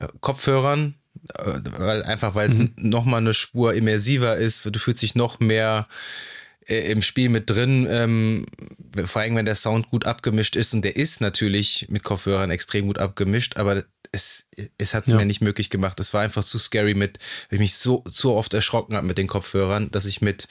[0.00, 0.94] äh, Kopfhörern,
[1.34, 5.38] äh, weil einfach weil es noch mal eine Spur immersiver ist, du fühlst dich noch
[5.38, 5.86] mehr
[6.66, 8.46] äh, im Spiel mit drin, ähm,
[9.04, 12.86] vor allem wenn der Sound gut abgemischt ist und der ist natürlich mit Kopfhörern extrem
[12.86, 14.48] gut abgemischt, aber es,
[14.78, 15.16] es hat es Ja.
[15.16, 15.98] mir nicht möglich gemacht.
[16.00, 19.18] Es war einfach zu scary mit, weil ich mich so zu oft erschrocken habe mit
[19.18, 20.48] den Kopfhörern, dass ich mit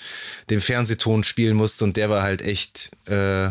[0.49, 3.49] dem Fernsehton spielen musste und der war halt echt, äh,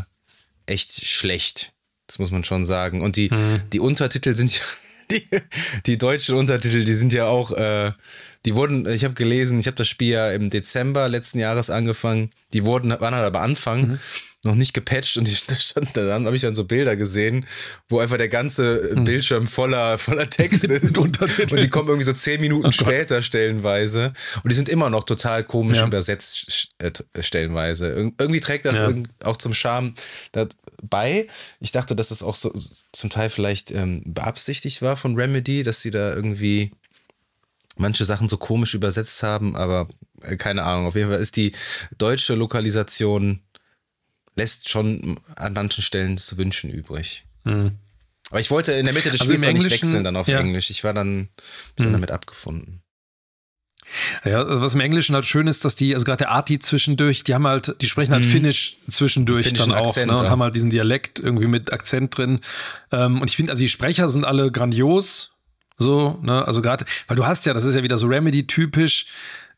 [0.66, 1.72] echt schlecht.
[2.06, 3.00] Das muss man schon sagen.
[3.02, 3.30] Und die,
[3.72, 4.62] die Untertitel sind ja,
[5.10, 5.28] die,
[5.86, 7.92] die deutschen Untertitel, die sind ja auch, äh,
[8.44, 12.30] die wurden, ich habe gelesen, ich habe das Spiel ja im Dezember letzten Jahres angefangen.
[12.52, 13.98] Die wurden, waren halt aber Anfang
[14.46, 17.44] noch nicht gepatcht und die da stand dann habe ich dann so Bilder gesehen,
[17.88, 22.40] wo einfach der ganze Bildschirm voller voller Text ist und die kommen irgendwie so zehn
[22.40, 25.86] Minuten später stellenweise und die sind immer noch total komisch Ja.
[25.86, 27.88] übersetzt äh, t- stellenweise.
[27.88, 28.92] Ir irgendwie trägt das Ja.
[29.24, 29.94] auch zum Charme
[30.32, 31.26] dabei.
[31.60, 32.52] Ich dachte, dass es auch so
[32.92, 36.70] zum Teil vielleicht ähm, beabsichtigt war von Remedy, dass sie da irgendwie
[37.76, 39.88] manche Sachen so komisch übersetzt haben, aber
[40.22, 40.86] äh, keine Ahnung.
[40.86, 41.52] Auf jeden Fall ist die
[41.98, 43.42] deutsche Lokalisation
[44.36, 47.24] lässt schon an manchen Stellen zu wünschen übrig.
[47.44, 50.40] Aber ich wollte in der Mitte des Also Spiels auch nicht wechseln dann auf ja.
[50.40, 50.70] Englisch.
[50.70, 51.28] Ich war dann
[51.76, 51.92] so Mhm.
[51.92, 52.82] damit abgefunden.
[54.24, 57.22] Ja, also was im Englischen halt schön ist, dass die, also gerade der Arti zwischendurch,
[57.22, 58.28] die haben halt, die sprechen halt Mhm.
[58.30, 60.30] Finnisch zwischendurch Finnischen dann auch Akzent, ne, und ja.
[60.30, 62.40] haben halt diesen Dialekt irgendwie mit Akzent drin.
[62.90, 65.30] Ähm, und ich finde, also die Sprecher sind alle grandios.
[65.78, 69.06] So, ne, also gerade, weil du hast ja, das ist ja wieder so Remedy-typisch,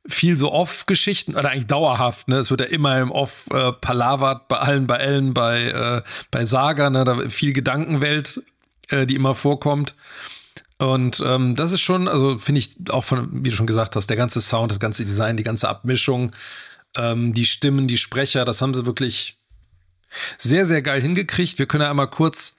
[0.08, 2.38] viel so Off-Geschichten, oder eigentlich dauerhaft, ne?
[2.38, 6.44] Es wird ja immer im Off äh, palavert, bei allen, bei Ellen, bei, äh, bei
[6.44, 7.04] Saga, ne?
[7.04, 8.42] Da viel Gedankenwelt,
[8.88, 9.94] äh, die immer vorkommt.
[10.78, 14.08] Und ähm, das ist schon, also finde ich auch von, wie du schon gesagt hast,
[14.08, 16.32] der ganze Sound, das ganze Design, die ganze Abmischung,
[16.96, 19.38] ähm, die Stimmen, die Sprecher, das haben sie wirklich
[20.38, 21.58] sehr, sehr geil hingekriegt.
[21.58, 22.57] Wir können ja einmal kurz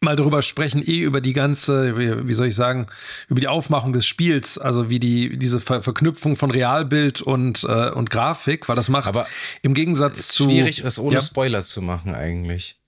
[0.00, 1.96] mal darüber sprechen, eh über die ganze,
[2.26, 2.86] wie, soll ich sagen,
[3.28, 7.90] über die Aufmachung des Spiels, also wie die, diese Ver Verknüpfung von Realbild und, äh,
[7.90, 9.26] und Grafik, weil das macht Aber
[9.60, 10.44] im Gegensatz Es ist zu.
[10.44, 12.78] schwierig, es ohne ja, Spoiler zu machen eigentlich.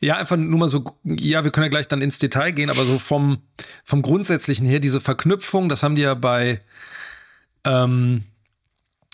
[0.00, 2.84] Ja, einfach nur mal so, ja, wir können ja gleich dann ins Detail gehen, aber
[2.84, 3.38] so vom,
[3.84, 6.58] vom Grundsätzlichen her, diese Verknüpfung, das haben die ja bei,
[7.64, 8.24] ähm,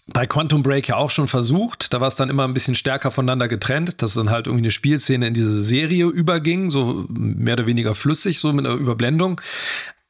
[0.06, 1.94] bei Quantum Break ja auch schon versucht.
[1.94, 4.70] Da war es dann immer ein bisschen stärker voneinander getrennt, dass dann halt irgendwie eine
[4.70, 9.40] Spielszene in diese Serie überging, so mehr oder weniger flüssig, so mit einer Überblendung.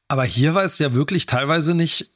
[0.09, 2.11] Aber hier war es ja wirklich teilweise nicht,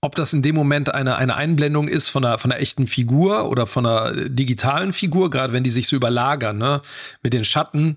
[0.00, 3.48] ob das in dem Moment eine, eine Einblendung ist von einer, von einer echten Figur
[3.48, 6.82] oder von einer digitalen Figur, gerade wenn die sich so überlagern, ne?
[7.22, 7.96] Mit den Schatten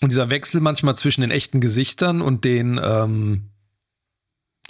[0.00, 3.50] und dieser Wechsel manchmal zwischen den echten Gesichtern und den, ähm,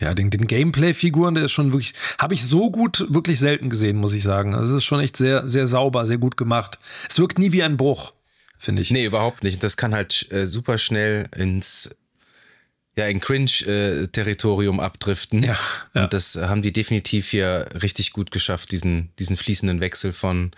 [0.00, 3.96] ja, den, den Gameplay-Figuren, der ist schon wirklich, habe ich so gut wirklich selten gesehen,
[3.96, 4.54] muss ich sagen.
[4.54, 6.78] Also es ist schon echt sehr, sehr sauber, sehr gut gemacht.
[7.08, 8.12] Es wirkt nie wie ein Bruch,
[8.58, 8.90] finde ich.
[8.90, 9.62] Nee, überhaupt nicht.
[9.62, 11.96] Das kann halt äh, super schnell ins
[12.96, 15.42] ja, in Cringe-Territorium abdriften.
[15.42, 15.58] Ja,
[15.94, 16.04] ja.
[16.04, 20.52] Und das haben die definitiv hier richtig gut geschafft, diesen, diesen fließenden Wechsel von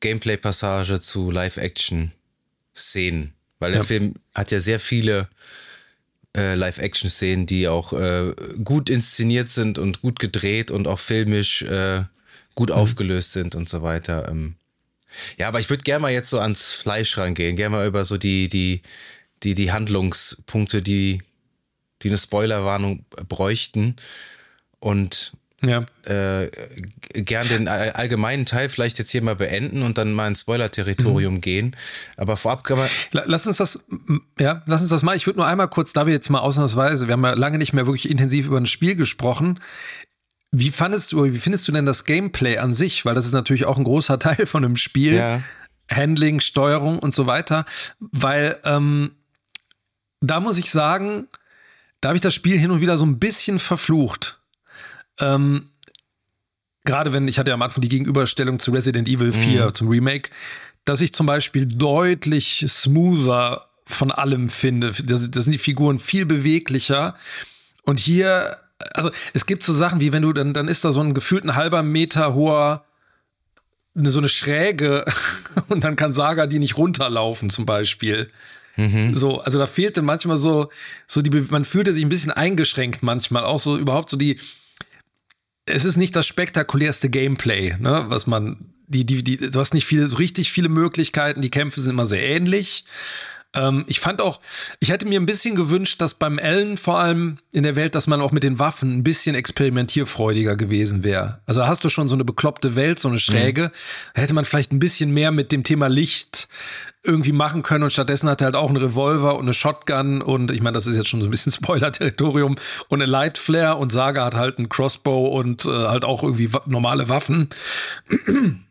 [0.00, 3.34] Gameplay-Passage zu Live-Action-Szenen.
[3.58, 3.86] Weil der Ja.
[3.86, 5.28] Film hat ja sehr viele
[6.36, 8.32] äh, Live-Action-Szenen, die auch äh,
[8.62, 12.04] gut inszeniert sind und gut gedreht und auch filmisch äh,
[12.54, 12.76] gut Mhm.
[12.76, 14.28] aufgelöst sind und so weiter.
[14.28, 14.56] Ähm,
[15.38, 18.18] ja, aber ich würde gerne mal jetzt so ans Fleisch rangehen, gerne mal über so
[18.18, 18.82] die, die,
[19.42, 21.22] die, die Handlungspunkte, die,
[22.02, 23.96] die eine Spoilerwarnung bräuchten.
[24.78, 25.32] Und
[25.64, 25.80] Ja.
[26.04, 26.50] äh,
[27.14, 31.40] gern den all- allgemeinen Teil vielleicht jetzt hier mal beenden und dann mal ins Spoiler-Territorium
[31.40, 31.74] gehen.
[32.18, 32.88] Aber vorab kann man.
[33.12, 33.82] La- Lass uns das,
[34.38, 35.16] ja, lass uns das mal.
[35.16, 37.72] Ich würde nur einmal kurz, da wir jetzt mal ausnahmsweise, wir haben ja lange nicht
[37.72, 39.58] mehr wirklich intensiv über ein Spiel gesprochen.
[40.52, 43.04] Wie fandest du, wie findest du denn das Gameplay an sich?
[43.06, 45.14] Weil das ist natürlich auch ein großer Teil von einem Spiel.
[45.14, 45.42] Ja.
[45.90, 47.64] Handling, Steuerung und so weiter.
[47.98, 49.12] Weil ähm,
[50.20, 51.28] da muss ich sagen,
[52.00, 54.35] da habe ich das Spiel hin und wieder so ein bisschen verflucht.
[55.20, 55.70] Ähm,
[56.86, 60.30] Gerade wenn, ich hatte ja am Anfang die Gegenüberstellung zu Resident Evil 4, zum Remake,
[60.84, 64.92] dass ich zum Beispiel deutlich smoother von allem finde.
[65.04, 67.16] Das, das sind die Figuren viel beweglicher.
[67.82, 68.58] Und hier,
[68.94, 71.44] also es gibt so Sachen wie, wenn du, dann, dann ist da so ein gefühlt
[71.44, 72.84] ein halber Meter hoher
[73.96, 75.04] eine, so eine Schräge
[75.68, 78.28] und dann kann Saga die nicht runterlaufen zum Beispiel.
[79.14, 80.70] So, also da fehlte manchmal so,
[81.08, 84.38] so die, man fühlte sich ein bisschen eingeschränkt manchmal, auch so überhaupt so die,
[85.66, 89.84] es ist nicht das spektakulärste Gameplay, ne, was man, die, die, die, du hast nicht
[89.84, 92.84] viele, so richtig viele Möglichkeiten, die Kämpfe sind immer sehr ähnlich.
[93.52, 94.40] Ähm, ich fand auch,
[94.78, 98.06] ich hätte mir ein bisschen gewünscht, dass beim Ellen vor allem in der Welt, dass
[98.06, 101.40] man auch mit den Waffen ein bisschen experimentierfreudiger gewesen wäre.
[101.46, 103.72] Also hast du schon so eine bekloppte Welt, so eine schräge,
[104.14, 106.48] da hätte man vielleicht ein bisschen mehr mit dem Thema Licht
[107.02, 110.50] irgendwie machen können und stattdessen hat er halt auch einen Revolver und eine Shotgun und
[110.50, 112.56] ich meine, das ist jetzt schon so ein bisschen Spoiler-Territorium
[112.88, 116.52] und eine Light Flare und Saga hat halt einen Crossbow und äh, halt auch irgendwie
[116.52, 117.48] wa normale Waffen.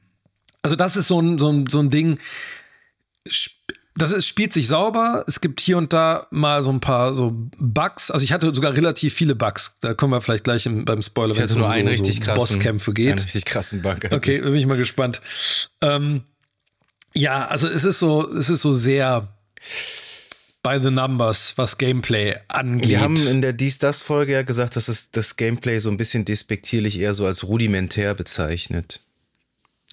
[0.62, 2.18] Also das ist so ein, so ein, so ein Ding,
[3.98, 5.24] das ist, spielt sich sauber.
[5.28, 8.12] Es gibt hier und da mal so ein paar so Bugs.
[8.12, 9.76] Also ich hatte sogar relativ viele Bugs.
[9.80, 12.22] Da kommen wir vielleicht gleich im, beim Spoiler, wenn es um einen so, richtig so
[12.22, 12.56] krassen.
[12.56, 13.24] Bosskämpfe Einen geht.
[13.24, 13.98] richtig krassen Bug.
[14.12, 15.22] Okay, bin ich mal gespannt.
[15.82, 16.24] Ähm,
[17.16, 19.28] ja, also es ist so, es ist so sehr
[20.64, 22.90] by the numbers, was Gameplay angeht.
[22.90, 25.98] Wir haben in der Dies das Folge ja gesagt, dass es das Gameplay so ein
[25.98, 29.00] bisschen despektierlich eher so als rudimentär bezeichnet.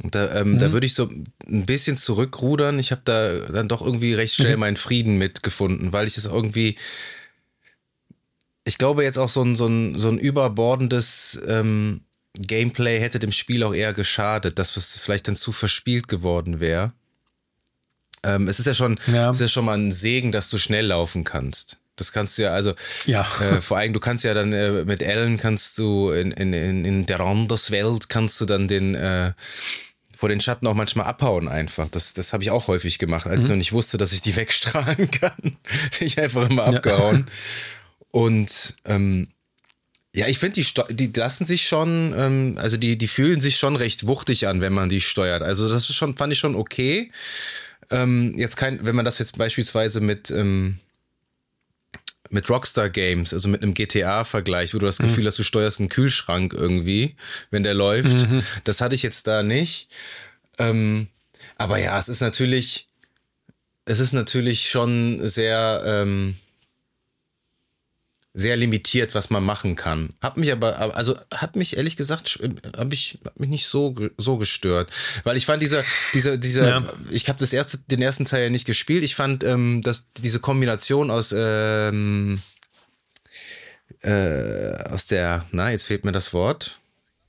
[0.02, 0.58] Und da, ähm, Mhm.
[0.58, 1.04] da würde ich so
[1.46, 2.78] ein bisschen zurückrudern.
[2.78, 4.42] Ich habe da dann doch irgendwie recht Mhm.
[4.44, 6.76] schnell meinen Frieden mitgefunden, weil ich es irgendwie.
[8.64, 12.00] Ich glaube jetzt auch so ein, so ein, so ein überbordendes ähm,
[12.38, 16.92] Gameplay hätte dem Spiel auch eher geschadet, dass es vielleicht dann zu verspielt geworden wäre.
[18.24, 19.30] Ähm, es ist ja schon, Ja.
[19.30, 21.78] es ist ja schon mal ein Segen, dass du schnell laufen kannst.
[21.96, 22.74] Das kannst du ja, also
[23.06, 23.26] Ja.
[23.40, 26.84] äh, vor allem, du kannst ja dann äh, mit Ellen kannst du in, in, in,
[26.84, 29.32] in der Randerswelt kannst du dann den, äh,
[30.16, 31.88] vor den Schatten auch manchmal abhauen einfach.
[31.90, 33.44] Das, das habe ich auch häufig gemacht, als mhm.
[33.44, 35.36] ich noch nicht wusste, dass ich die wegstrahlen kann.
[35.42, 37.26] Bin ich einfach immer abgehauen.
[37.26, 37.32] Ja.
[38.12, 39.28] Und ähm,
[40.14, 43.76] ja, ich finde, die, die lassen sich schon, ähm, also die, die fühlen sich schon
[43.76, 45.42] recht wuchtig an, wenn man die steuert.
[45.42, 47.10] Also das ist schon, fand ich schon okay.
[47.92, 50.78] Ähm, jetzt kein, wenn man das jetzt beispielsweise mit, ähm,
[52.30, 55.04] mit Rockstar Games, also mit einem GTA vergleicht, wo du das mhm.
[55.04, 57.14] Gefühl hast, du steuerst einen Kühlschrank irgendwie,
[57.50, 58.28] wenn der läuft.
[58.30, 58.42] Mhm.
[58.64, 59.88] Das hatte ich jetzt da nicht.
[60.58, 61.08] Ähm,
[61.56, 62.88] aber ja, es ist natürlich,
[63.84, 66.36] es ist natürlich schon sehr, ähm,
[68.34, 70.14] sehr limitiert, was man machen kann.
[70.22, 72.40] Hat mich aber, also hat mich ehrlich gesagt,
[72.76, 74.90] habe ich hab mich nicht so so gestört,
[75.24, 76.92] weil ich fand dieser dieser dieser, ja.
[77.10, 79.02] ich habe das erste den ersten Teil ja nicht gespielt.
[79.02, 82.40] Ich fand, ähm, dass diese Kombination aus ähm,
[84.02, 86.78] äh, aus der, na jetzt fehlt mir das Wort.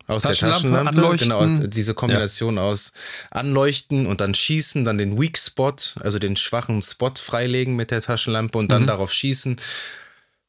[0.06, 1.30] Aus der Taschenlampe, Anleuchten.
[1.30, 2.64] genau, aus, diese Kombination ja.
[2.64, 2.92] aus
[3.32, 8.02] Anleuchten und dann schießen, dann den Weak Spot, also den schwachen Spot freilegen mit der
[8.02, 8.88] Taschenlampe und dann mhm.
[8.88, 9.56] darauf schießen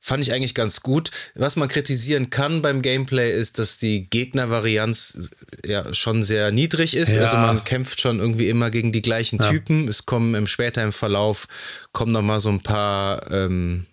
[0.05, 1.11] fand ich eigentlich ganz gut.
[1.35, 5.31] Was man kritisieren kann beim Gameplay ist, dass die Gegnervarianz
[5.65, 7.15] ja schon sehr niedrig ist.
[7.15, 7.23] Ja.
[7.23, 9.49] Also man kämpft schon irgendwie immer gegen die gleichen ja.
[9.49, 9.89] Typen.
[9.89, 11.49] Es kommen im später im Verlauf
[11.93, 13.87] kommen noch mal so ein paar ähm,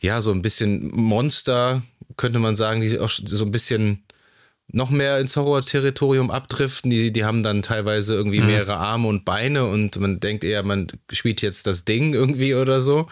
[0.00, 1.82] ja so ein bisschen Monster
[2.16, 4.04] könnte man sagen, die auch so ein bisschen
[4.70, 6.90] noch mehr ins Horror-Territorium abdriften.
[6.90, 8.46] Die, die haben dann teilweise irgendwie mhm.
[8.46, 12.80] mehrere Arme und Beine und man denkt eher, man spielt jetzt das Ding irgendwie oder
[12.80, 13.08] so.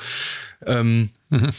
[0.64, 1.50] Ähm, mhm.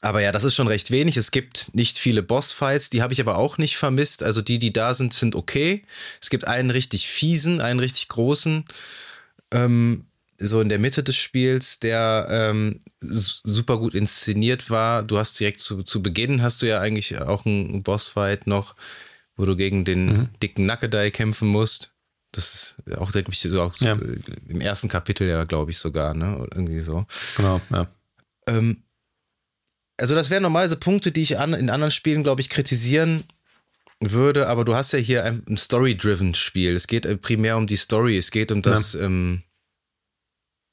[0.00, 1.16] Aber ja, das ist schon recht wenig.
[1.16, 4.22] Es gibt nicht viele Bossfights, die habe ich aber auch nicht vermisst.
[4.22, 5.82] Also die, die da sind, sind okay.
[6.20, 8.64] Es gibt einen richtig fiesen, einen richtig großen,
[9.52, 10.04] ähm,
[10.40, 15.02] so in der Mitte des Spiels, der ähm, super gut inszeniert war.
[15.02, 18.76] Du hast direkt zu, zu Beginn hast du ja eigentlich auch einen Bossfight noch,
[19.36, 20.28] wo du gegen den mhm.
[20.40, 21.92] dicken Nackedei kämpfen musst.
[22.30, 23.98] Das ist auch, ich, so auch ja.
[24.46, 26.46] im ersten Kapitel ja, glaube ich, sogar, ne?
[26.54, 27.06] Irgendwie so.
[27.36, 27.88] Genau, ja.
[28.46, 28.84] Ähm,
[29.98, 33.24] also das wären normalerweise Punkte, die ich an, in anderen Spielen, glaube ich, kritisieren
[34.00, 36.74] würde, aber du hast ja hier ein, ein Story-driven Spiel.
[36.74, 39.42] Es geht äh, primär um die Story, es geht um das, ja, ähm,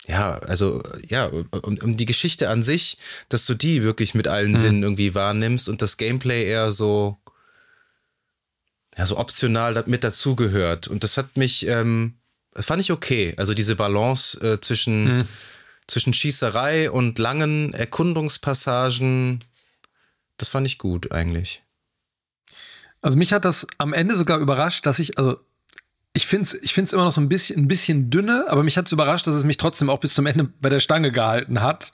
[0.07, 2.99] ja also ja, um, um, die Geschichte an sich,
[3.29, 4.55] dass du die wirklich mit allen mhm.
[4.55, 7.17] Sinnen irgendwie wahrnimmst und das Gameplay eher so,
[8.95, 10.87] ja, so optional mit dazugehört.
[10.87, 12.13] Und das hat mich, ähm,
[12.55, 13.33] fand ich okay.
[13.37, 15.27] Also diese Balance äh, zwischen mhm
[15.87, 19.39] zwischen Schießerei und langen Erkundungspassagen,
[20.37, 21.63] das fand ich gut eigentlich.
[23.01, 25.37] Also mich hat das am Ende sogar überrascht, dass ich, also
[26.13, 28.77] ich finde es ich find's immer noch so ein bisschen, ein bisschen dünne, aber mich
[28.77, 31.61] hat es überrascht, dass es mich trotzdem auch bis zum Ende bei der Stange gehalten
[31.61, 31.91] hat.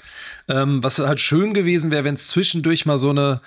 [0.47, 3.41] Ähm, was halt schön gewesen wäre, wenn es zwischendurch mal so eine,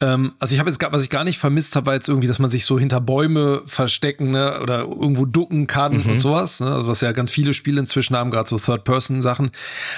[0.00, 2.38] ähm, also ich habe jetzt was ich gar nicht vermisst habe, war jetzt irgendwie, dass
[2.38, 6.10] man sich so hinter Bäume verstecken ne, oder irgendwo ducken kann mhm.
[6.10, 6.60] und sowas.
[6.60, 9.50] Ne, also was ja ganz viele Spiele inzwischen haben, gerade so Third-Person-Sachen.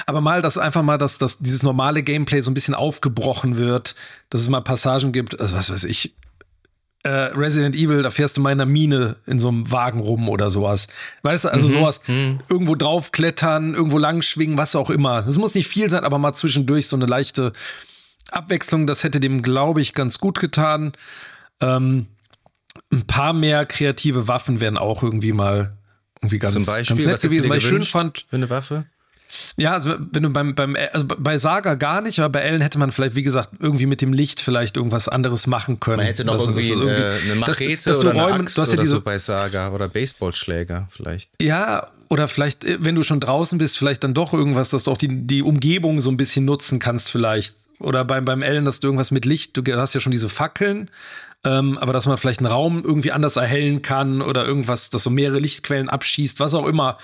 [0.07, 3.95] Aber mal, dass einfach mal, dass, dass dieses normale Gameplay so ein bisschen aufgebrochen wird,
[4.29, 6.15] dass es mal Passagen gibt, also was weiß ich,
[7.07, 10.29] äh, Resident Evil, da fährst du mal in einer Mine in so einem Wagen rum
[10.29, 10.89] oder sowas.
[11.23, 11.73] Weißt du, also mhm.
[11.73, 12.39] sowas, mhm.
[12.51, 15.23] irgendwo draufklettern, irgendwo langschwingen, was auch immer.
[15.23, 17.53] Das muss nicht viel sein, aber mal zwischendurch so eine leichte
[18.31, 20.93] Abwechslung, das hätte dem, glaube ich, ganz gut getan.
[21.61, 22.07] Ähm,
[22.93, 25.77] ein paar mehr kreative Waffen wären auch irgendwie mal
[26.21, 28.27] irgendwie ganz, Zum Beispiel, ganz nett gewesen, weil ich schön fand.
[28.29, 28.87] Für eine Waffe?
[29.57, 32.79] Ja, also wenn du beim, beim also bei Saga gar nicht, aber bei Ellen hätte
[32.79, 35.99] man vielleicht, wie gesagt, irgendwie mit dem Licht vielleicht irgendwas anderes machen können.
[35.99, 38.77] Man hätte noch das, irgendwie, das irgendwie eine Machete dass, dass oder eine Axt oder
[38.77, 41.31] diese, so bei Saga oder Baseballschläger vielleicht.
[41.43, 44.93] Ja, oder vielleicht, äh, wenn du schon draußen bist, vielleicht dann doch irgendwas, dass du
[44.93, 47.57] auch die, die Umgebung so ein bisschen nutzen kannst vielleicht.
[47.79, 50.91] Oder beim, beim Ellen, dass du irgendwas mit Licht, du hast ja schon diese Fackeln,
[51.45, 55.11] ähm, aber dass man vielleicht einen Raum irgendwie anders erhellen kann oder irgendwas, dass so
[55.11, 56.99] mehrere Lichtquellen abschießt, was auch immer.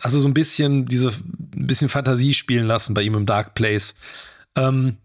[0.00, 3.94] Also so ein bisschen diese ein bisschen Fantasie spielen lassen bei ihm im Dark Place.
[4.56, 4.96] Ähm,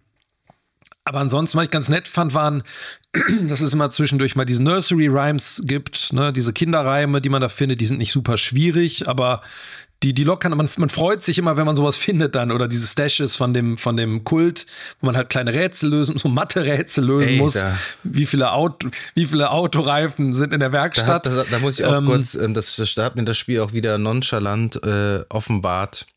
[1.09, 2.61] aber ansonsten, was ich ganz nett fand, waren,
[3.47, 6.31] dass es immer zwischendurch mal diese Nursery Rhymes gibt, ne?
[6.31, 9.41] diese Kinderreime, die man da findet, die sind nicht super schwierig, aber
[10.03, 12.87] die, die lockern, man, man freut sich immer, wenn man sowas findet dann oder diese
[12.87, 14.65] Stashes von dem, von dem Kult,
[15.01, 17.61] wo man halt kleine Rätsel lösen, so Mathe-Rätsel lösen Ey, muss.
[18.03, 21.25] Wie viele, Auto, wie viele Autoreifen sind in der Werkstatt?
[21.25, 23.59] Da, da, da muss ich auch ähm, kurz, ähm, das, das hat mir das Spiel
[23.59, 26.07] auch wieder nonchalant äh, offenbart.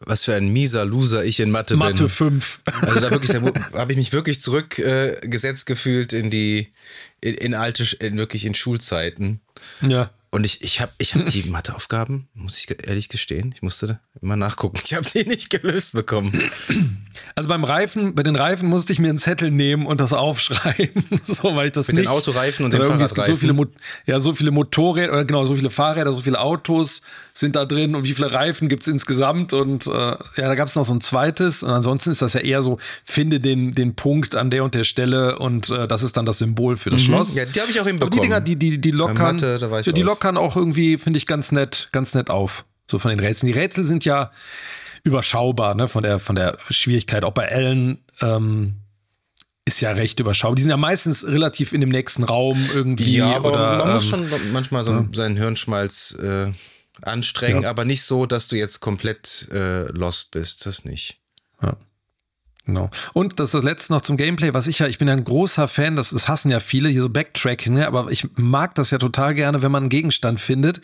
[0.00, 2.02] Was für ein mieser Loser ich in Mathe, Mathe bin.
[2.04, 2.60] Mathe 5.
[2.82, 3.42] Also da wirklich, da
[3.78, 6.72] habe ich mich wirklich zurückgesetzt äh, gefühlt in die,
[7.20, 9.40] in, in alte, in, wirklich in Schulzeiten.
[9.80, 10.10] Ja.
[10.30, 14.36] Und ich, ich habe ich hab die Matheaufgaben, muss ich ehrlich gestehen, ich musste immer
[14.36, 14.78] nachgucken.
[14.84, 16.50] Ich habe die nicht gelöst bekommen.
[17.34, 21.04] Also beim Reifen, bei den Reifen musste ich mir einen Zettel nehmen und das aufschreiben,
[21.22, 22.06] so weil ich das Mit nicht.
[22.06, 23.76] den Autoreifen und den gibt so viele, Fahrradreifen.
[24.06, 27.02] Ja, so viele Motorräder oder genau so viele Fahrräder, so viele Autos
[27.32, 30.68] sind da drin und wie viele Reifen gibt es insgesamt und äh, ja, da gab
[30.68, 33.94] es noch so ein zweites und ansonsten ist das ja eher so, finde den, den
[33.94, 37.02] Punkt an der und der Stelle und äh, das ist dann das Symbol für das
[37.02, 37.32] Schloss.
[37.32, 37.38] Mhm.
[37.38, 38.20] Ja, die habe ich auch Aber die.
[38.20, 40.17] Dinger, die, die, die lockern, Mathe, da war ich ja, die raus.
[40.18, 42.64] Lockern auch irgendwie, finde ich, ganz nett, ganz nett auf.
[42.90, 43.52] So von den Rätseln.
[43.52, 44.30] Die Rätsel sind ja
[45.04, 47.24] überschaubar, ne, von der, von der Schwierigkeit.
[47.24, 48.76] Auch bei Ellen, ähm,
[49.64, 50.56] ist ja recht überschaubar.
[50.56, 53.18] Die sind ja meistens relativ in dem nächsten Raum irgendwie.
[53.18, 56.50] Ja, aber oder, man muss ähm, schon manchmal so seinen Hirnschmalz äh,
[57.02, 57.70] anstrengen, Ja.
[57.70, 60.64] aber nicht so, dass du jetzt komplett äh, lost bist.
[60.64, 61.17] Das nicht.
[62.68, 62.90] Genau.
[63.14, 65.24] Und das ist das letzte noch zum Gameplay, was ich ja, ich bin ja ein
[65.24, 67.86] großer Fan, das, das hassen ja viele, hier so Backtracking, ne?
[67.86, 70.82] aber ich mag das ja total gerne, wenn man einen Gegenstand findet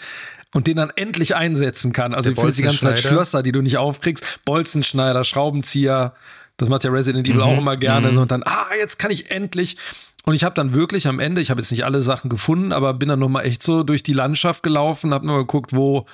[0.54, 2.14] und den dann endlich einsetzen kann.
[2.14, 3.00] Also Der ich finde die ganze Zeit.
[3.00, 6.14] Schlösser, die du nicht aufkriegst, Bolzenschneider, Schraubenzieher,
[6.56, 7.42] das macht ja Resident Evil Mhm.
[7.42, 8.14] auch immer gerne.
[8.14, 9.76] So, und dann, ah, jetzt kann ich endlich.
[10.24, 12.94] Und ich habe dann wirklich am Ende, ich habe jetzt nicht alle Sachen gefunden, aber
[12.94, 16.06] bin dann nochmal echt so durch die Landschaft gelaufen, habe nur geguckt, wo,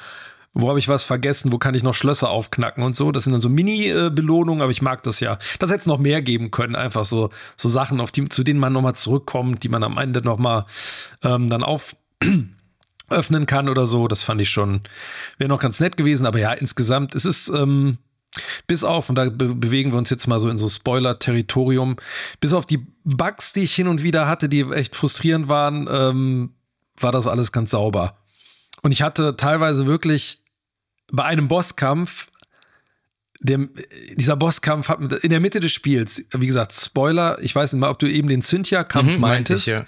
[0.53, 3.13] wo habe ich was vergessen, wo kann ich noch Schlösser aufknacken und so.
[3.13, 5.39] Das sind dann so Mini-Belohnungen, aber ich mag das ja.
[5.59, 8.59] Das hätte es noch mehr geben können, einfach so, so Sachen, auf die, zu denen
[8.59, 10.67] man nochmal zurückkommt, die man am Ende nochmal
[11.23, 11.95] ähm, dann auf
[13.11, 14.09] öffnen kann oder so.
[14.09, 14.81] Das fand ich schon,
[15.39, 17.99] wäre noch ganz nett gewesen, aber ja, insgesamt, es ist, ähm,
[18.67, 21.97] bis auf, und da be bewegen wir uns jetzt mal so in so Spoiler-Territorium,
[22.41, 26.55] bis auf die Bugs, die ich hin und wieder hatte, die echt frustrierend waren, ähm,
[26.97, 28.17] war das alles ganz sauber.
[28.83, 30.40] Und ich hatte teilweise wirklich
[31.13, 32.29] bei einem Bosskampf,
[33.41, 33.71] dem,
[34.17, 37.81] dieser Bosskampf hat mit- in der Mitte des Spiels, wie gesagt, Spoiler, ich weiß nicht
[37.81, 39.67] mal, ob du eben den Cynthia-Kampf Mhm, meinte meintest.
[39.69, 39.85] ich, ja.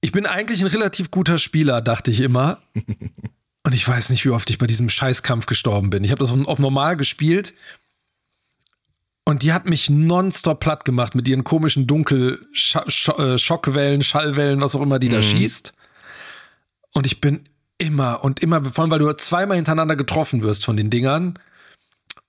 [0.00, 2.62] Ich bin eigentlich ein relativ guter Spieler, dachte ich immer.
[3.66, 6.04] Und ich weiß nicht, wie oft ich bei diesem Scheißkampf gestorben bin.
[6.04, 7.54] Ich habe das auf, auf normal gespielt.
[9.24, 14.02] Und die hat mich nonstop platt gemacht mit ihren komischen Dunkel Scha Scho äh, Schockwellen,
[14.02, 15.72] Schallwellen, was auch immer die da schießt.
[16.92, 17.40] Und ich bin
[17.78, 21.38] immer und immer, vor allem weil du zweimal hintereinander getroffen wirst von den Dingern.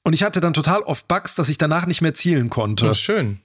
[0.03, 2.85] Und ich hatte dann total oft Bugs, dass ich danach nicht mehr zielen konnte.
[2.85, 3.41] Das ist schön.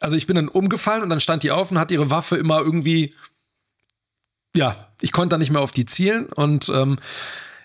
[0.00, 2.58] Also ich bin dann umgefallen und dann stand die auf und hat ihre Waffe immer
[2.58, 3.14] irgendwie,
[4.54, 6.98] ja, ich konnte dann nicht mehr auf die zielen und ähm,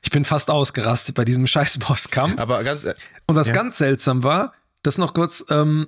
[0.04, 2.40] ich bin fast ausgerastet bei diesem scheiß Bosskampf.
[2.40, 2.94] Aber ganz, äh,
[3.26, 3.54] Und was ja.
[3.54, 4.54] ganz seltsam war,
[4.84, 5.88] das noch kurz, ähm,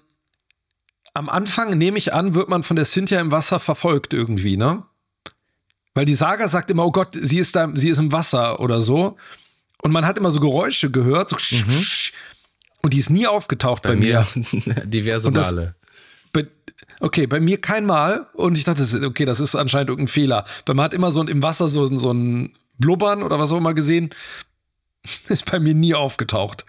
[1.14, 4.84] am Anfang nehme ich an, wird man von der Cynthia im Wasser verfolgt irgendwie, ne?
[5.96, 8.80] Weil die Saga sagt immer, oh Gott, sie ist da, sie ist im Wasser oder
[8.82, 9.18] so.
[9.82, 11.38] Und man hat immer so Geräusche gehört, so
[12.82, 14.00] und die ist nie aufgetaucht bei, Mhm.
[14.00, 14.28] bei mir.
[14.66, 15.76] mir diverse das- Male.
[16.32, 16.48] Bei,
[17.02, 18.28] okay, bei mir kein Mal.
[18.34, 20.46] Und ich dachte, okay, das ist anscheinend irgendein Fehler.
[20.66, 23.58] Weil man hat immer so ein- im Wasser so, so ein Blubbern oder was auch
[23.58, 24.12] immer gesehen.
[25.28, 26.66] Ist bei mir nie aufgetaucht.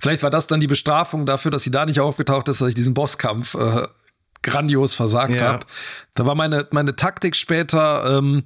[0.00, 2.74] Vielleicht war das dann die Bestrafung dafür, dass sie da nicht aufgetaucht ist, dass ich
[2.74, 3.86] diesen Bosskampf äh,
[4.44, 5.40] grandios versagt Ja.
[5.54, 5.66] habe.
[6.14, 8.44] Da war meine, meine Taktik später ähm,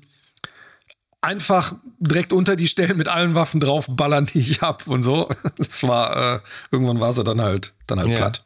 [1.21, 5.29] einfach direkt unter die Stellen mit allen Waffen draufballern, die ich hab und so.
[5.59, 6.41] Das war, äh,
[6.71, 8.17] irgendwann war sie dann halt, dann halt Ja.
[8.19, 8.45] platt,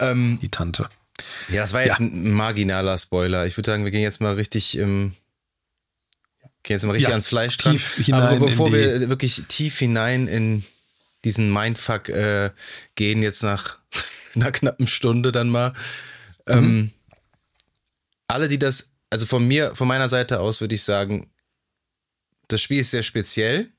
[0.00, 0.88] Ähm, die Tante.
[1.48, 3.46] ja, das war jetzt ein marginaler Spoiler.
[3.46, 5.14] Ich würde sagen, wir gehen jetzt mal richtig im.
[6.62, 7.78] Gehen jetzt mal richtig Ja, ans Fleisch dran.
[8.12, 10.64] Aber bevor wir wirklich tief hinein in
[11.24, 12.50] diesen Mindfuck äh,
[12.94, 13.78] gehen, jetzt nach
[14.34, 15.72] einer knappen Stunde dann mal.
[16.48, 16.90] Ähm,
[18.28, 21.30] alle, die das, also von mir, von meiner Seite aus würde ich sagen,
[22.48, 23.70] das Spiel ist sehr speziell.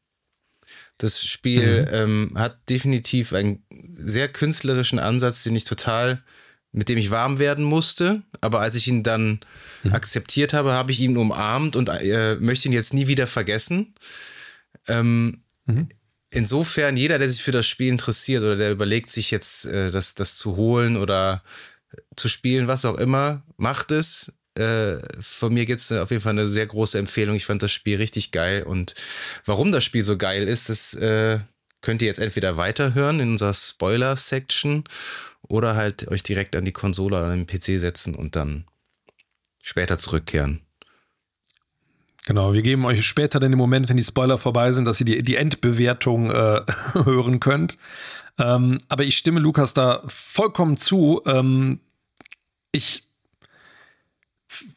[0.97, 6.23] Das Spiel ähm, hat definitiv einen sehr künstlerischen Ansatz, den ich total,
[6.71, 8.23] mit dem ich warm werden musste.
[8.41, 9.41] Aber als ich ihn dann
[9.91, 13.93] akzeptiert habe, habe ich ihn umarmt und äh, möchte ihn jetzt nie wieder vergessen.
[14.87, 15.43] Ähm,
[16.35, 20.15] Insofern, jeder, der sich für das Spiel interessiert oder der überlegt, sich jetzt äh, das,
[20.15, 21.43] das zu holen oder
[22.15, 24.33] zu spielen, was auch immer, macht es.
[24.57, 27.35] Äh, von mir gibt es auf jeden Fall eine sehr große Empfehlung.
[27.35, 28.63] Ich fand das Spiel richtig geil.
[28.63, 28.95] Und
[29.45, 31.39] warum das Spiel so geil ist, das äh,
[31.81, 34.85] könnt ihr jetzt entweder weiterhören in unserer Spoiler-Section
[35.47, 38.65] oder halt euch direkt an die Konsole oder an den PC setzen und dann
[39.61, 40.61] später zurückkehren.
[42.25, 45.05] Genau, wir geben euch später dann den Moment, wenn die Spoiler vorbei sind, dass ihr
[45.05, 46.61] die, die Endbewertung äh,
[46.93, 47.77] hören könnt.
[48.39, 51.21] Ähm, aber ich stimme Lukas da vollkommen zu.
[51.25, 51.79] Ähm,
[52.75, 53.03] ich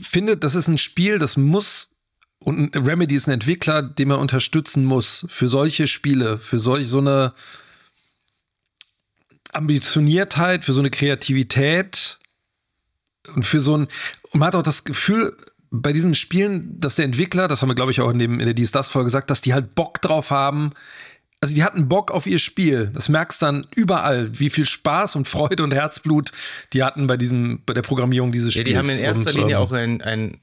[0.01, 1.91] finde, das ist ein Spiel, das muss
[2.41, 6.99] und Remedy ist ein Entwickler, den man unterstützen muss für solche Spiele, für solch so
[6.99, 7.35] eine
[9.53, 12.19] Ambitioniertheit, für so eine Kreativität
[13.35, 13.89] und für so ein
[14.31, 15.37] und man hat auch das Gefühl,
[15.71, 18.47] bei diesen Spielen, dass der Entwickler, das haben wir glaube ich auch in, dem, in
[18.47, 20.71] der Dies Das Folge gesagt, dass die halt Bock drauf haben.
[21.41, 22.89] Also die hatten Bock auf ihr Spiel.
[22.93, 26.33] Das merkst dann überall, wie viel Spaß und Freude und Herzblut
[26.73, 28.69] die hatten bei diesem, bei der Programmierung dieses Spiels.
[28.69, 30.37] Ja, die haben in erster und, Linie ähm, auch ein, ein,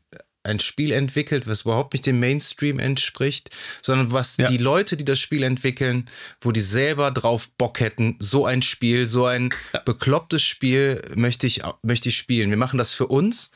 [0.44, 3.50] ein Spiel entwickelt, was überhaupt nicht dem Mainstream entspricht,
[3.82, 4.48] sondern was Ja.
[4.48, 6.06] die Leute, die das Spiel entwickeln,
[6.40, 9.50] wo die selber drauf Bock hätten, so ein Spiel, so ein
[9.84, 12.52] beklopptes Spiel möchte ich, möchte ich spielen.
[12.52, 13.52] Wir machen das für uns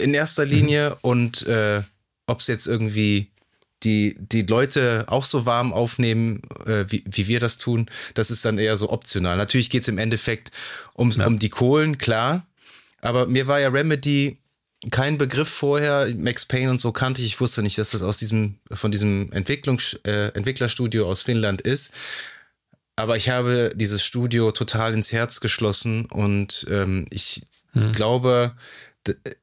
[0.00, 0.50] in erster Mhm.
[0.50, 1.82] Linie und äh,
[2.26, 3.30] ob es jetzt irgendwie
[3.84, 8.44] die, die Leute auch so warm aufnehmen, äh, wie, wie wir das tun, das ist
[8.44, 9.36] dann eher so optional.
[9.36, 10.50] Natürlich geht es im Endeffekt
[10.96, 12.46] ums, um die Kohlen, klar.
[13.00, 14.38] Aber mir war ja Remedy
[14.90, 16.08] kein Begriff vorher.
[16.16, 17.28] Max Payne und so kannte ich.
[17.28, 21.92] Ich wusste nicht, dass das aus diesem, von diesem Entwicklungs, äh, Entwicklerstudio aus Finnland ist.
[22.96, 27.42] Aber ich habe dieses Studio total ins Herz geschlossen und ähm, ich
[27.92, 28.56] glaube,
[29.06, 29.36] d- d-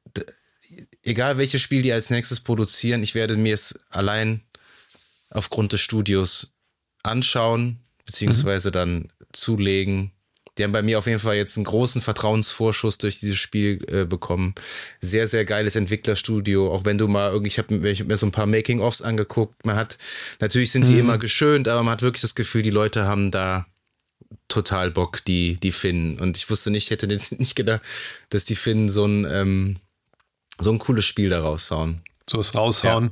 [1.02, 4.42] egal welches Spiel die als nächstes produzieren, ich werde mir es allein
[5.30, 6.54] aufgrund des Studios
[7.02, 10.12] anschauen, beziehungsweise dann zulegen.
[10.58, 14.06] Die haben bei mir auf jeden Fall jetzt einen großen Vertrauensvorschuss durch dieses Spiel äh,
[14.06, 14.54] bekommen.
[15.00, 16.72] Sehr, sehr geiles Entwicklerstudio.
[16.72, 19.66] Auch wenn du mal irgendwie, ich habe hab mir so ein paar Making-ofs angeguckt.
[19.66, 19.98] Man hat,
[20.40, 23.66] natürlich sind die immer geschönt, aber man hat wirklich das Gefühl, die Leute haben da
[24.48, 26.18] total Bock, die, die Finnen.
[26.18, 27.82] Und ich wusste nicht, hätte jetzt nicht gedacht,
[28.30, 29.76] dass die Finnen so ein, ähm,
[30.58, 32.02] so ein cooles Spiel da raushauen.
[32.28, 33.10] so es raushauen.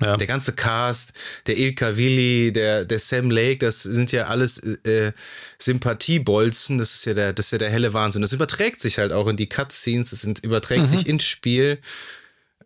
[0.00, 0.16] Ja.
[0.16, 1.12] Der ganze Cast,
[1.46, 5.12] der Ilka Willi, der, der Sam Lake, das sind ja alles äh,
[5.58, 6.78] Sympathiebolzen.
[6.78, 8.22] Das ist ja der, das ist ja der helle Wahnsinn.
[8.22, 11.78] Das überträgt sich halt auch in die Cutscenes, das sind, überträgt sich ins Spiel.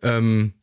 [0.01, 0.53] Ähm,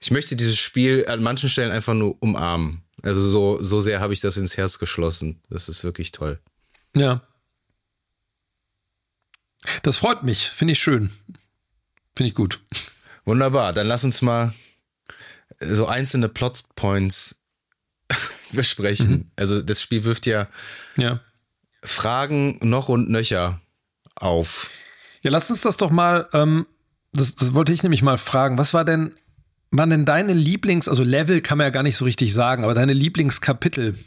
[0.00, 2.82] ich möchte dieses Spiel an manchen Stellen einfach nur umarmen.
[3.02, 5.42] Also so, so sehr habe ich das ins Herz geschlossen.
[5.50, 6.38] Das ist wirklich toll.
[6.96, 7.22] Ja.
[9.82, 10.48] Das freut mich.
[10.48, 11.10] Finde ich schön.
[12.16, 12.60] Finde ich gut.
[13.24, 14.52] Wunderbar, dann lass uns mal
[15.60, 17.42] so einzelne Plotpoints
[18.52, 19.30] besprechen.
[19.36, 20.48] Also das Spiel wirft ja
[20.96, 21.20] Ja.
[21.82, 23.60] Fragen noch und nöcher
[24.16, 24.70] auf.
[25.22, 26.66] Ja, lass uns das doch mal, ähm,
[27.12, 28.58] das, das wollte ich nämlich mal fragen.
[28.58, 29.12] Was war denn,
[29.70, 32.74] waren denn deine Lieblings, also Level kann man ja gar nicht so richtig sagen, aber
[32.74, 33.98] deine Lieblingskapitel?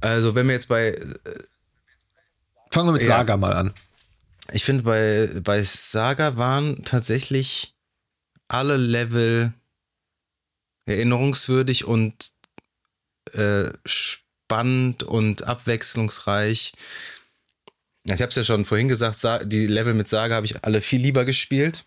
[0.00, 0.98] Also wenn wir jetzt bei,
[2.70, 3.08] Fangen wir mit Ja.
[3.08, 3.72] Saga mal an.
[4.52, 7.74] Ich finde bei, bei Saga waren tatsächlich
[8.48, 9.52] alle Level
[10.86, 12.14] erinnerungswürdig und
[13.32, 16.72] äh, spannend und abwechslungsreich.
[18.06, 20.64] Ja, Ich habe es ja schon vorhin gesagt, Sa- die Level mit Saga habe ich
[20.64, 21.84] alle viel lieber gespielt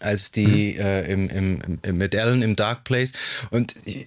[0.00, 3.12] als die äh, im, im, im, mit Alan im Dark Place.
[3.50, 4.06] Und äh,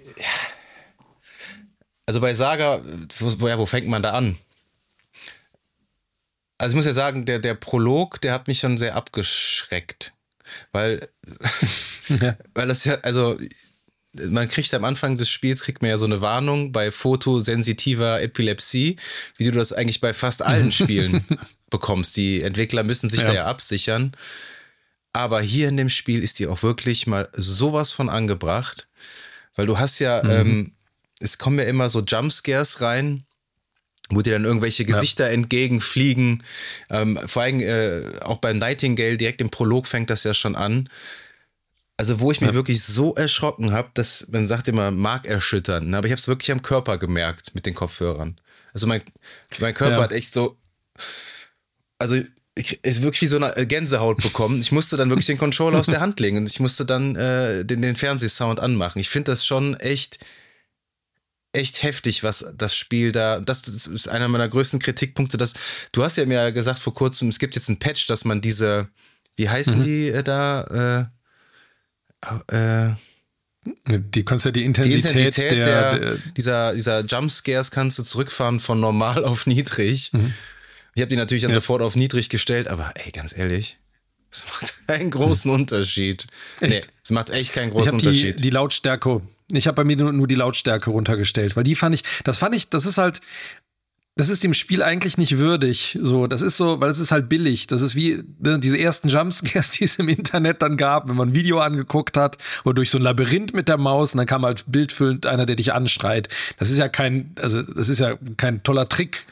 [2.05, 2.81] also bei Saga,
[3.17, 4.37] wo, ja, wo fängt man da an?
[6.59, 10.13] Also ich muss ja sagen, der, der Prolog, der hat mich schon sehr abgeschreckt.
[10.71, 11.07] Weil,
[12.07, 12.37] Ja.
[12.53, 13.39] weil das ja, also
[14.13, 18.95] man kriegt am Anfang des Spiels, kriegt man ja so eine Warnung bei fotosensitiver Epilepsie,
[19.37, 21.23] wie du das eigentlich bei fast allen Spielen
[21.69, 22.17] bekommst.
[22.17, 23.27] Die Entwickler müssen sich Ja.
[23.27, 24.11] da ja absichern.
[25.13, 28.87] Aber hier in dem Spiel ist die auch wirklich mal sowas von angebracht,
[29.55, 30.73] weil du hast ja, ähm,
[31.19, 33.25] es kommen ja immer so Jumpscares rein,
[34.09, 36.43] wo dir dann irgendwelche Gesichter entgegenfliegen.
[36.89, 40.89] Ähm, vor allem äh, auch bei Nightingale, direkt im Prolog fängt das ja schon an.
[41.97, 45.97] Also wo ich mich wirklich so erschrocken habe, dass man sagt immer markerschüttern, ne?
[45.97, 48.39] aber ich habe es wirklich am Körper gemerkt mit den Kopfhörern.
[48.73, 49.01] Also mein,
[49.59, 50.03] mein Körper Ja.
[50.03, 50.57] hat echt so,
[51.97, 52.15] also
[52.55, 54.59] ich ist wirklich wie so eine Gänsehaut bekommen.
[54.59, 57.65] Ich musste dann wirklich den Controller aus der Hand legen und ich musste dann äh,
[57.65, 58.99] den, den Fernsehsound anmachen.
[58.99, 60.19] Ich finde das schon echt,
[61.51, 65.53] echt heftig, was das Spiel da, das ist einer meiner größten Kritikpunkte, dass,
[65.91, 68.89] du hast ja mir gesagt vor kurzem, es gibt jetzt einen Patch, dass man diese,
[69.35, 71.09] wie heißen die äh, da,
[72.51, 72.95] äh, äh,
[73.85, 78.03] Die kannst ja die die Intensität, Intensität der, der, der, dieser, dieser Jumpscares kannst du
[78.03, 80.11] zurückfahren von normal auf niedrig.
[80.95, 81.55] Ich habe die natürlich dann Mhm.
[81.55, 81.61] Ja.
[81.61, 83.79] sofort auf niedrig gestellt, aber ey, ganz ehrlich,
[84.31, 86.27] es macht keinen großen Unterschied.
[86.61, 86.67] Nee.
[86.67, 86.89] Echt?
[87.03, 88.43] es macht echt keinen ich großen die, Unterschied.
[88.43, 89.21] die Lautstärke,
[89.51, 92.55] ich habe bei mir nur, nur die Lautstärke runtergestellt, weil die fand ich, das fand
[92.55, 93.21] ich, das ist halt,
[94.19, 95.97] das ist dem Spiel eigentlich nicht würdig.
[96.01, 97.67] So, das ist so, weil es ist halt billig.
[97.67, 101.29] Das ist wie ne, diese ersten Jumpscares, die es im Internet dann gab, wenn man
[101.29, 104.43] ein Video angeguckt hat oder durch so ein Labyrinth mit der Maus und dann kam
[104.43, 106.27] halt bildfüllend einer, der dich anschreit.
[106.57, 109.25] Das ist ja kein, also das ist ja kein toller Trick.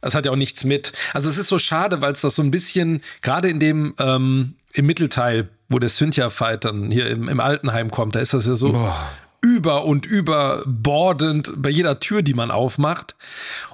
[0.00, 0.92] Das hat ja auch nichts mit.
[1.12, 4.54] Also es ist so schade, weil es das so ein bisschen, gerade in dem, ähm,
[4.72, 8.54] im Mittelteil, wo der Cynthia-Fight dann hier im, im Altenheim kommt, da ist das ja
[8.54, 9.10] so Boah.
[9.40, 13.14] über und über bordend bei jeder Tür, die man aufmacht.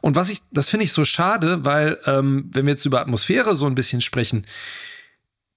[0.01, 3.57] Und was ich, das finde ich so schade, weil, ähm, wenn wir jetzt über Atmosphäre
[3.57, 4.47] so ein bisschen sprechen,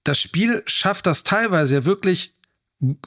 [0.04, 2.34] das Spiel schafft das teilweise ja wirklich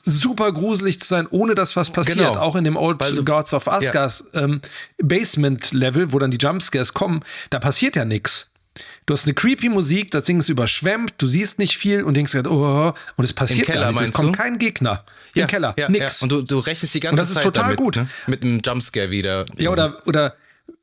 [0.03, 2.19] super gruselig zu sein, ohne dass was passiert.
[2.19, 2.35] Genau.
[2.35, 4.43] Auch in dem Old Weil, Gods of Asgard ja.
[4.43, 4.61] ähm,
[5.01, 8.51] Basement-Level, wo dann die Jumpscares kommen, da passiert ja nichts.
[9.05, 12.35] Du hast eine creepy Musik, das Ding ist überschwemmt, du siehst nicht viel und denkst,
[12.45, 14.09] oh, und es passiert Keller, gar nichts.
[14.09, 14.39] Es kommt du?
[14.39, 15.03] kein Gegner.
[15.35, 16.21] Ja, Im Keller, ja, nix.
[16.21, 16.23] Ja.
[16.23, 17.95] Und du, du rechnest die ganze Zeit und das ist total damit, gut.
[17.97, 18.07] Ne?
[18.27, 19.45] Mit einem Jumpscare wieder.
[19.57, 20.35] Ja, oder, oder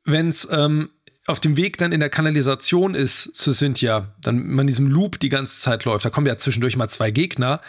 [0.05, 0.89] wenn es ähm,
[1.27, 5.19] auf dem Weg dann in der Kanalisation ist zu Cynthia, dann man in diesem Loop
[5.19, 7.61] die ganze Zeit läuft, da kommen ja zwischendurch mal zwei Gegner,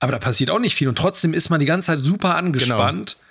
[0.00, 3.16] aber da passiert auch nicht viel und trotzdem ist man die ganze Zeit super angespannt.
[3.18, 3.24] Genau.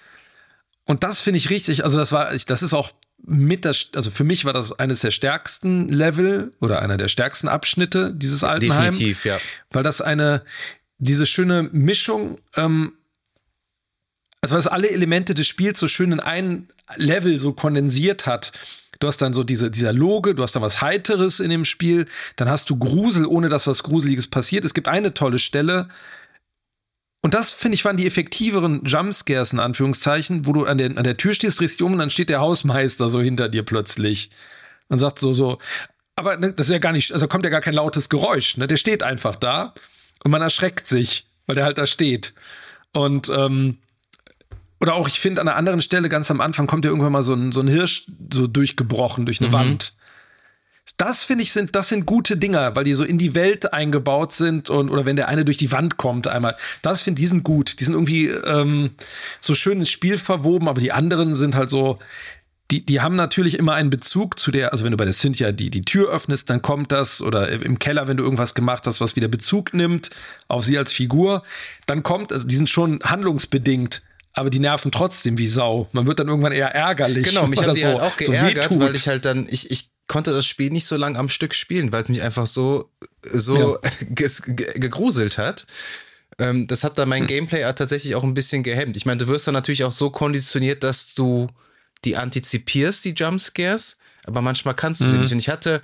[0.85, 2.91] Und das finde ich richtig, also das war, das ist auch
[3.25, 7.47] mit das, also für mich war das eines der stärksten Level oder einer der stärksten
[7.47, 8.91] Abschnitte dieses Altenheim.
[8.91, 9.39] Definitiv, ja.
[9.71, 10.43] Weil das eine,
[10.97, 12.93] diese schöne Mischung, ähm,
[14.41, 18.53] also was alle Elemente des Spiels so schön in ein Level so kondensiert hat.
[18.99, 22.05] Du hast dann so diese, dieser Loge, du hast dann was Heiteres in dem Spiel,
[22.35, 24.63] dann hast du Grusel, ohne dass was Gruseliges passiert.
[24.63, 25.89] Es gibt eine tolle Stelle,
[27.21, 31.03] und das, finde ich, waren die effektiveren Jumpscares, in Anführungszeichen, wo du an der, an
[31.03, 34.29] der Tür stehst, drehst dich um und dann steht der Hausmeister so hinter dir plötzlich.
[34.89, 35.57] Und sagt so, so.
[36.15, 38.67] Aber ne, das ist ja gar nicht, also kommt ja gar kein lautes Geräusch, ne?
[38.67, 39.73] Der steht einfach da
[40.23, 42.33] und man erschreckt sich, weil der halt da steht.
[42.93, 43.79] Und, ähm,
[44.79, 47.23] oder auch, ich finde, an einer anderen Stelle, ganz am Anfang, kommt ja irgendwann mal
[47.23, 49.53] so ein, so ein Hirsch so durchgebrochen durch eine mhm.
[49.53, 49.95] Wand.
[50.95, 54.31] Das finde ich sind, das sind gute Dinger, weil die so in die Welt eingebaut
[54.31, 56.55] sind und oder wenn der eine durch die Wand kommt einmal.
[56.81, 57.79] Das finde ich, die sind gut.
[57.79, 58.91] Die sind irgendwie ähm,
[59.41, 61.99] so schön ins Spiel verwoben, aber die anderen sind halt so,
[62.71, 65.51] die, die haben natürlich immer einen Bezug zu der, also wenn du bei der Cynthia
[65.51, 68.99] die, die Tür öffnest, dann kommt das, oder im Keller, wenn du irgendwas gemacht hast,
[68.99, 70.09] was wieder Bezug nimmt
[70.47, 71.43] auf sie als Figur,
[71.85, 74.01] dann kommt, also die sind schon handlungsbedingt,
[74.33, 75.87] aber die nerven trotzdem wie Sau.
[75.93, 77.23] Man wird dann irgendwann eher ärgerlich.
[77.23, 79.89] Genau, mich haben die so, halt auch geärgert, so weil ich halt dann, ich, ich
[80.07, 82.89] konnte das Spiel nicht so lange am Stück spielen, weil es mich einfach so,
[83.23, 83.89] so ja.
[84.09, 85.67] gegruselt hat.
[86.39, 87.27] Ähm, das hat dann mein hm.
[87.27, 88.95] Gameplay tatsächlich auch ein bisschen gehemmt.
[88.95, 91.47] Ich meine, du wirst dann natürlich auch so konditioniert, dass du
[92.05, 95.09] die antizipierst, die Jumpscares, aber manchmal kannst du mhm.
[95.09, 95.31] sie nicht.
[95.33, 95.81] Und ich hatte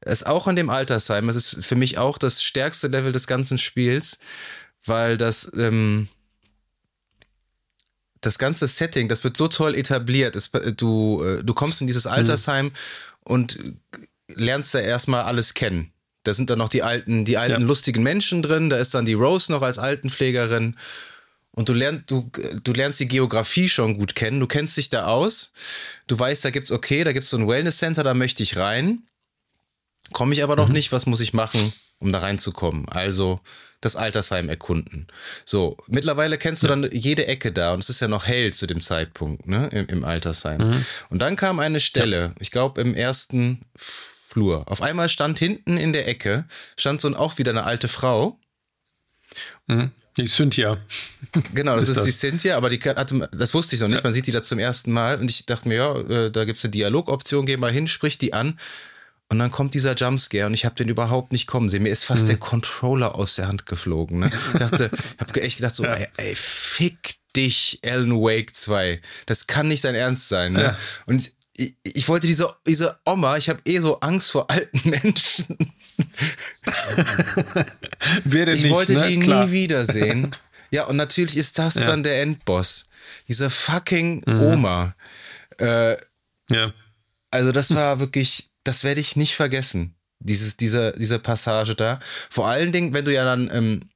[0.00, 1.28] es auch an dem Altersheim.
[1.28, 4.20] Es ist für mich auch das stärkste Level des ganzen Spiels,
[4.84, 6.08] weil das, ähm,
[8.20, 10.36] das ganze Setting, das wird so toll etabliert.
[10.36, 12.06] Es, du, äh, du kommst in dieses.
[12.06, 12.72] Altersheim mhm
[13.26, 13.58] und
[14.28, 15.92] lernst da erstmal alles kennen.
[16.22, 17.66] Da sind dann noch die alten, die alten ja.
[17.66, 20.76] lustigen Menschen drin, da ist dann die Rose noch als Altenpflegerin.
[21.50, 22.30] Und du lernst, du,
[22.62, 25.52] du lernst die Geografie schon gut kennen, du kennst dich da aus,
[26.06, 29.02] du weißt, da gibt's okay, da gibt's so ein Wellness Center, da möchte ich rein.
[30.12, 30.74] Komme ich aber noch mhm.
[30.74, 32.88] nicht, was muss ich machen, um da reinzukommen?
[32.88, 33.40] Also
[33.80, 35.06] das Altersheim erkunden.
[35.44, 38.66] So, mittlerweile kennst du dann jede Ecke da und es ist ja noch hell zu
[38.66, 40.68] dem Zeitpunkt, ne, im, im Altersheim.
[40.68, 40.86] Mhm.
[41.10, 42.34] Und dann kam eine Stelle, ja.
[42.40, 44.64] ich glaube im ersten Flur.
[44.70, 46.46] Auf einmal stand hinten in der Ecke,
[46.76, 48.38] stand so auch wieder eine alte Frau.
[49.66, 49.92] Mhm.
[50.16, 50.78] Die Cynthia.
[51.52, 52.04] Genau, das ist, ist das.
[52.06, 54.02] die Cynthia, aber die hatte, das wusste ich noch nicht.
[54.02, 56.58] Man sieht die da zum ersten Mal und ich dachte mir, ja, äh, da gibt
[56.58, 58.58] es eine Dialogoption, geh mal hin, sprich die an.
[59.28, 61.82] Und dann kommt dieser Jumpscare und ich habe den überhaupt nicht kommen sehen.
[61.82, 62.28] Mir ist fast mhm.
[62.28, 64.20] der Controller aus der Hand geflogen.
[64.20, 64.30] Ne?
[64.52, 65.94] Ich dachte, ich habe echt gedacht so, ja.
[65.94, 69.00] ey, ey, fick dich, Alan Wake 2.
[69.26, 70.52] Das kann nicht dein Ernst sein.
[70.52, 70.62] Ne?
[70.62, 70.78] Ja.
[71.06, 75.56] Und ich, ich, wollte diese, diese Oma, ich habe eh so Angst vor alten Menschen.
[78.24, 79.08] Wer denn ich nicht, wollte ne?
[79.08, 79.46] die Klar.
[79.46, 80.30] nie wiedersehen.
[80.72, 81.86] Ja, und natürlich ist das ja.
[81.86, 82.88] dann der Endboss.
[83.28, 84.40] Diese fucking mhm.
[84.40, 84.96] Oma.
[85.58, 85.92] Äh,
[86.50, 86.74] ja.
[87.30, 89.94] Also das war wirklich das werde ich nicht vergessen.
[90.18, 92.00] Dieses, diese, diese Passage da.
[92.30, 93.90] Vor allen Dingen, wenn du ja dann, ähm,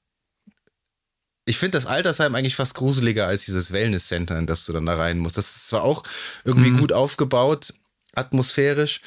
[1.46, 4.94] ich finde das Altersheim eigentlich fast gruseliger als dieses Wellness-Center, in das du dann da
[4.94, 5.38] rein musst.
[5.38, 6.02] Das ist zwar auch
[6.44, 6.80] irgendwie mhm.
[6.80, 7.72] gut aufgebaut,
[8.14, 9.00] atmosphärisch,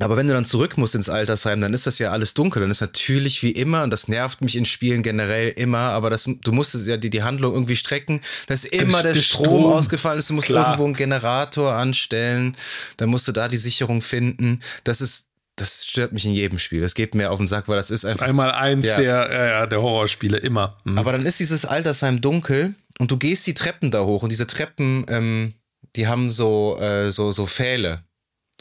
[0.00, 2.62] aber wenn du dann zurück musst ins Altersheim, dann ist das ja alles dunkel.
[2.62, 6.24] Dann ist natürlich wie immer, und das nervt mich in Spielen generell immer, aber das,
[6.24, 8.22] du musstest ja die, die Handlung irgendwie strecken.
[8.46, 10.30] Da ist immer der, der Strom, Strom, ausgefallen ist.
[10.30, 10.66] Du musst Klar.
[10.66, 12.56] irgendwo einen Generator anstellen.
[12.96, 14.60] Dann musst du da die Sicherung finden.
[14.84, 16.80] Das ist, das stört mich in jedem Spiel.
[16.80, 18.20] Das geht mir auf den Sack, weil das ist einfach.
[18.20, 18.96] Das ist einmal eins ja.
[18.96, 20.78] der, äh, der Horrorspiele, immer.
[20.84, 20.96] Mhm.
[20.96, 24.46] Aber dann ist dieses Altersheim dunkel und du gehst die Treppen da hoch und diese
[24.46, 25.52] Treppen, ähm,
[25.96, 28.04] die haben so, äh, so, so Pfähle.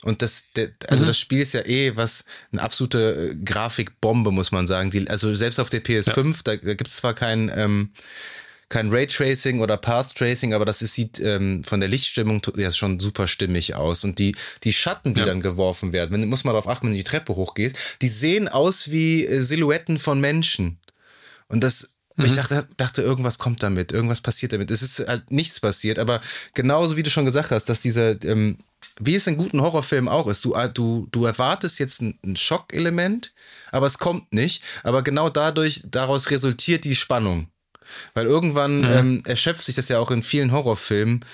[0.03, 1.07] Und das, der, also mhm.
[1.07, 4.89] das Spiel ist ja eh was, eine absolute äh, Grafikbombe, muss man sagen.
[4.89, 6.33] Die, also selbst auf der PS5, ja.
[6.43, 7.91] da, da gibt es zwar kein, ähm,
[8.71, 12.99] kein Raytracing oder Path Tracing, aber das ist, sieht ähm, von der Lichtstimmung ja schon
[12.99, 14.03] super stimmig aus.
[14.03, 15.25] Und die, die Schatten, die ja.
[15.25, 18.47] dann geworfen werden, wenn, muss man darauf achten, wenn du die Treppe hochgehst, die sehen
[18.47, 20.79] aus wie äh, Silhouetten von Menschen.
[21.47, 24.69] Und das, Und ich dachte, dachte, irgendwas kommt damit, irgendwas passiert damit.
[24.69, 26.21] Es ist halt nichts passiert, aber
[26.53, 28.57] genauso wie du schon gesagt hast, dass dieser, ähm,
[28.99, 33.33] wie es in guten Horrorfilmen auch ist, du, du, du erwartest jetzt ein, ein Schockelement,
[33.71, 34.63] aber es kommt nicht.
[34.83, 37.47] Aber genau dadurch, daraus resultiert die Spannung.
[38.13, 38.91] Weil irgendwann mhm.
[38.91, 41.25] ähm, erschöpft sich das ja auch in vielen Horrorfilmen.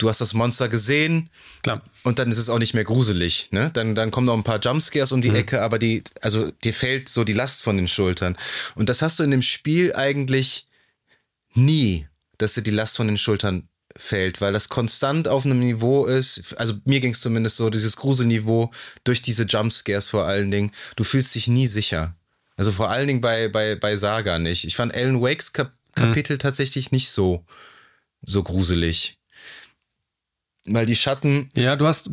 [0.00, 1.28] Du hast das Monster gesehen
[1.62, 1.82] Klar.
[2.04, 3.48] und dann ist es auch nicht mehr gruselig.
[3.50, 3.70] Ne?
[3.74, 5.36] Dann, dann kommen noch ein paar Jumpscares um die mhm.
[5.36, 8.38] Ecke, aber die, also dir fällt so die Last von den Schultern.
[8.76, 10.68] Und das hast du in dem Spiel eigentlich
[11.52, 12.06] nie,
[12.38, 16.56] dass dir die Last von den Schultern fällt, weil das konstant auf einem Niveau ist,
[16.56, 18.70] also mir ging es zumindest so, dieses Gruselniveau
[19.04, 22.16] durch diese Jumpscares vor allen Dingen, du fühlst dich nie sicher.
[22.56, 24.64] Also vor allen Dingen bei, bei, bei Saga nicht.
[24.64, 25.94] Ich fand Alan Wakes Kap mhm.
[25.94, 26.40] Kapitel mhm.
[26.40, 27.44] tatsächlich nicht so,
[28.22, 29.19] so gruselig.
[30.72, 31.48] Weil die Schatten.
[31.54, 32.10] Ja, du hast.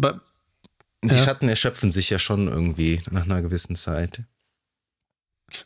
[1.03, 1.23] Die ja.
[1.23, 4.23] Schatten erschöpfen sich ja schon irgendwie nach einer gewissen Zeit.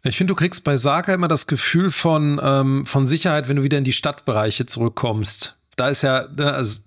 [0.03, 3.63] Ich finde, du kriegst bei Saga immer das Gefühl von, ähm, von Sicherheit, wenn du
[3.63, 6.81] wieder in die Stadtbereiche zurückkommst da ist ja, also,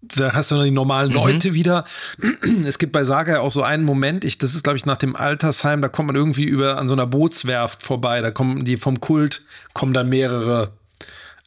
[0.00, 1.16] da hast du noch die normalen mhm.
[1.16, 1.84] Leute wieder.
[2.64, 4.96] Es gibt bei Saga ja auch so einen Moment, ich, das ist, glaube ich, nach
[4.96, 8.22] dem Altersheim, da kommt man irgendwie über an so einer Bootswerft vorbei.
[8.22, 10.72] Da kommen die vom Kult, kommen da mehrere.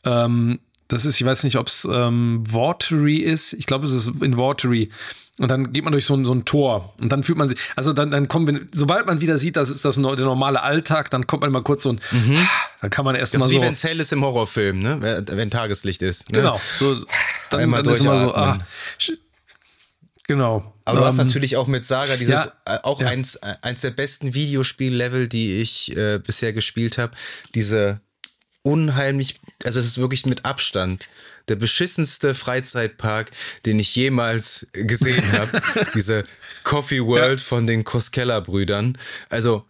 [0.05, 0.59] Ähm,
[0.93, 3.53] das ist, ich weiß nicht, ob es ähm, Watery ist.
[3.53, 4.89] Ich glaube, es ist in Watery.
[5.39, 7.57] Und dann geht man durch so ein, so ein Tor und dann fühlt man sich,
[7.75, 11.25] also dann, dann kommt, sobald man wieder sieht, das ist das der normale Alltag, dann
[11.25, 12.47] kommt man mal kurz so ein, mhm.
[12.81, 13.57] dann kann man erst das mal ist so.
[13.57, 15.23] wie wenn es hell ist im Horrorfilm, ne?
[15.27, 16.31] wenn Tageslicht ist.
[16.31, 16.37] Ne?
[16.37, 16.61] Genau.
[16.77, 17.03] So,
[17.49, 18.59] dann, Einmal dann ist immer so, ah,
[20.27, 20.71] genau.
[20.85, 23.07] Aber du hast ähm, natürlich auch mit Saga dieses, ja, äh, auch ja.
[23.07, 27.13] eins, äh, eins der besten Videospiel-Level, die ich äh, bisher gespielt habe,
[27.55, 28.01] diese
[28.63, 31.05] unheimlich, also es ist wirklich mit Abstand
[31.47, 33.31] der beschissenste Freizeitpark,
[33.65, 35.61] den ich jemals gesehen habe.
[35.93, 36.23] Diese
[36.63, 37.45] Coffee World ja.
[37.45, 38.97] von den Koskella-Brüdern.
[39.29, 39.65] Also,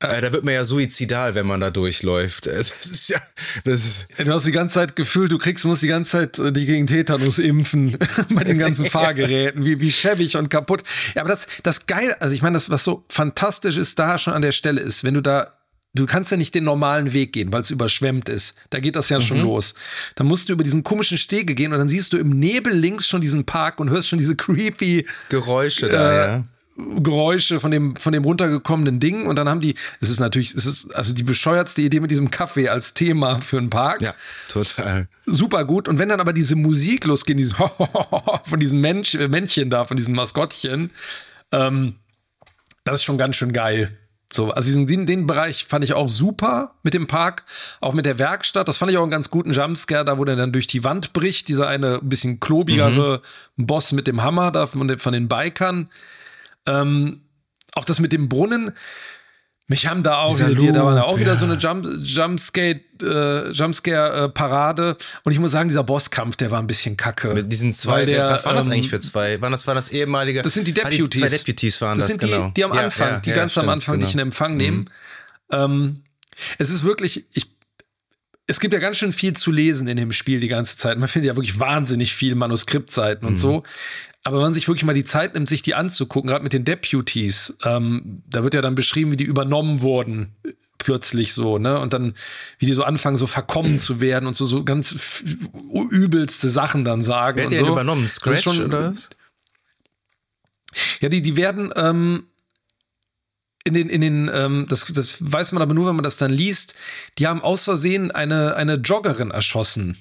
[0.00, 2.46] äh, da wird man ja suizidal, wenn man da durchläuft.
[2.56, 3.20] Das ist ja,
[3.64, 6.52] das ist du hast die ganze Zeit gefühlt, du kriegst, musst die ganze Zeit äh,
[6.52, 7.98] die gegen Tetanus impfen
[8.30, 10.82] bei den ganzen Fahrgeräten, wie, wie schäbig und kaputt.
[11.14, 14.32] Ja, aber das, das geil, also ich meine, das, was so fantastisch ist, da schon
[14.32, 15.52] an der Stelle ist, wenn du da
[15.98, 18.56] du kannst ja nicht den normalen Weg gehen, weil es überschwemmt ist.
[18.70, 19.22] Da geht das ja mhm.
[19.22, 19.74] schon los.
[20.14, 23.08] Dann musst du über diesen komischen Stege gehen und dann siehst du im Nebel links
[23.08, 26.44] schon diesen Park und hörst schon diese creepy Geräusche äh, da, ja.
[26.76, 30.66] Geräusche von dem, von dem runtergekommenen Ding und dann haben die, es ist natürlich, es
[30.66, 34.02] ist also die bescheuertste Idee mit diesem Kaffee als Thema für einen Park.
[34.02, 34.14] Ja,
[34.48, 35.08] total.
[35.24, 35.88] Super gut.
[35.88, 37.54] Und wenn dann aber diese Musik losgeht, dieses
[38.44, 40.90] von diesem Mensch, Männchen da, von diesem Maskottchen,
[41.50, 41.94] ähm,
[42.84, 43.96] das ist schon ganz schön geil.
[44.32, 47.44] So, also diesen, den, den Bereich fand ich auch super mit dem Park,
[47.80, 48.66] auch mit der Werkstatt.
[48.66, 51.12] Das fand ich auch einen ganz guten Jumpscare, da wo der dann durch die Wand
[51.12, 51.48] bricht.
[51.48, 53.22] Dieser eine ein bisschen klobigere
[53.56, 53.66] mhm.
[53.66, 55.88] Boss mit dem Hammer da von, den, von den Bikern.
[56.66, 57.20] Ähm,
[57.74, 58.72] auch das mit dem Brunnen.
[59.68, 61.36] Mich haben da auch wieder, Loop, da war auch wieder ja.
[61.36, 64.96] so eine Jump, Jumpskate, äh, Jumpscare-Parade.
[65.24, 67.34] Und ich muss sagen, dieser Bosskampf, der war ein bisschen kacke.
[67.34, 69.40] Mit diesen zwei, der, was waren das ähm, eigentlich für zwei?
[69.40, 70.42] Waren das, war das ehemalige?
[70.42, 71.00] Das sind die Deputies.
[71.00, 72.46] Ah, die zwei Deputies waren das, das sind genau.
[72.48, 74.06] Die, die am ja, Anfang, ja, die ganz stimmt, am Anfang genau.
[74.06, 74.58] dich in Empfang mhm.
[74.58, 74.90] nehmen.
[75.50, 76.02] Ähm,
[76.58, 77.46] es ist wirklich, ich,
[78.46, 80.96] es gibt ja ganz schön viel zu lesen in dem Spiel die ganze Zeit.
[80.96, 83.34] Man findet ja wirklich wahnsinnig viel Manuskriptseiten mhm.
[83.34, 83.64] und so.
[84.26, 86.64] Aber wenn man sich wirklich mal die Zeit nimmt, sich die anzugucken, gerade mit den
[86.64, 90.34] Deputies, ähm, da wird ja dann beschrieben, wie die übernommen wurden
[90.78, 91.78] plötzlich so, ne?
[91.78, 92.14] Und dann,
[92.58, 95.22] wie die so anfangen, so verkommen zu werden und so, so ganz
[95.90, 97.36] übelste Sachen dann sagen.
[97.36, 97.68] Wer hat die so.
[97.68, 98.08] übernommen?
[98.08, 99.10] Scratch schon, oder was?
[100.98, 102.26] Ja, die, die werden ähm,
[103.62, 106.32] in den, in den, ähm, das, das weiß man aber nur, wenn man das dann
[106.32, 106.74] liest,
[107.18, 109.96] die haben aus Versehen eine, eine Joggerin erschossen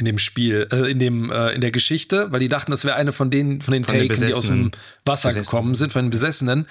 [0.00, 2.96] in dem Spiel, äh, in dem, äh, in der Geschichte, weil die dachten, das wäre
[2.96, 4.70] eine von den, von den von Taken, die aus dem
[5.04, 5.44] Wasser Besessenen.
[5.44, 6.66] gekommen sind, von den Besessenen.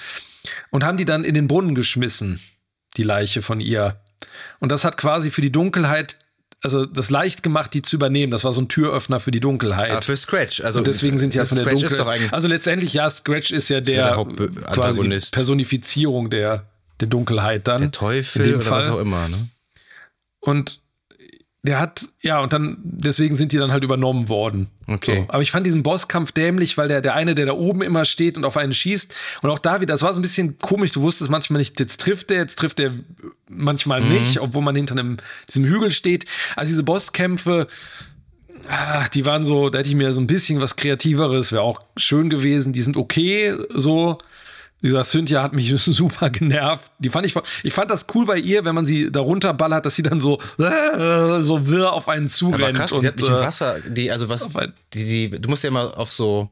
[0.72, 2.40] Und haben die dann in den Brunnen geschmissen,
[2.98, 4.02] die Leiche von ihr.
[4.60, 6.18] Und das hat quasi für die Dunkelheit,
[6.64, 8.32] also das leicht gemacht, die zu übernehmen.
[8.32, 9.92] Das war so ein Türöffner für die Dunkelheit.
[9.92, 10.80] Ah, für Scratch, also.
[10.80, 12.34] Und deswegen sind die ja von der Dunkelheit.
[12.34, 16.66] Also letztendlich, ja, Scratch ist ja der, ist ja der quasi Personifizierung der,
[17.00, 17.80] der Dunkelheit dann.
[17.80, 18.80] Der Teufel oder Fall.
[18.80, 19.50] was auch immer, ne?
[20.40, 20.82] Und
[21.62, 24.70] der hat, ja, und dann, deswegen sind die dann halt übernommen worden.
[24.88, 25.26] Okay.
[25.28, 25.34] So.
[25.34, 28.38] Aber ich fand diesen Bosskampf dämlich, weil der, der eine, der da oben immer steht
[28.38, 31.02] und auf einen schießt, und auch da wieder, das war so ein bisschen komisch, du
[31.02, 32.94] wusstest manchmal nicht, jetzt trifft der, jetzt trifft der
[33.50, 34.14] manchmal mhm.
[34.14, 35.18] nicht, obwohl man hinter einem,
[35.50, 36.26] diesem Hügel steht.
[36.56, 37.68] Also diese Bosskämpfe,
[38.70, 41.82] ah, die waren so, da hätte ich mir so ein bisschen was Kreativeres, wäre auch
[41.98, 44.18] schön gewesen, die sind okay, so.
[44.82, 46.90] Dieser Cynthia hat mich super genervt.
[47.00, 49.96] Die fand ich, ich fand das cool bei ihr, wenn man sie darunter ballert, dass
[49.96, 52.64] sie dann so, äh, so wirr auf einen zurennt.
[52.64, 54.48] Aber krass, und, sie hat nicht im äh, Wasser, die, also was,
[54.94, 56.50] die, die, du musst ja immer auf so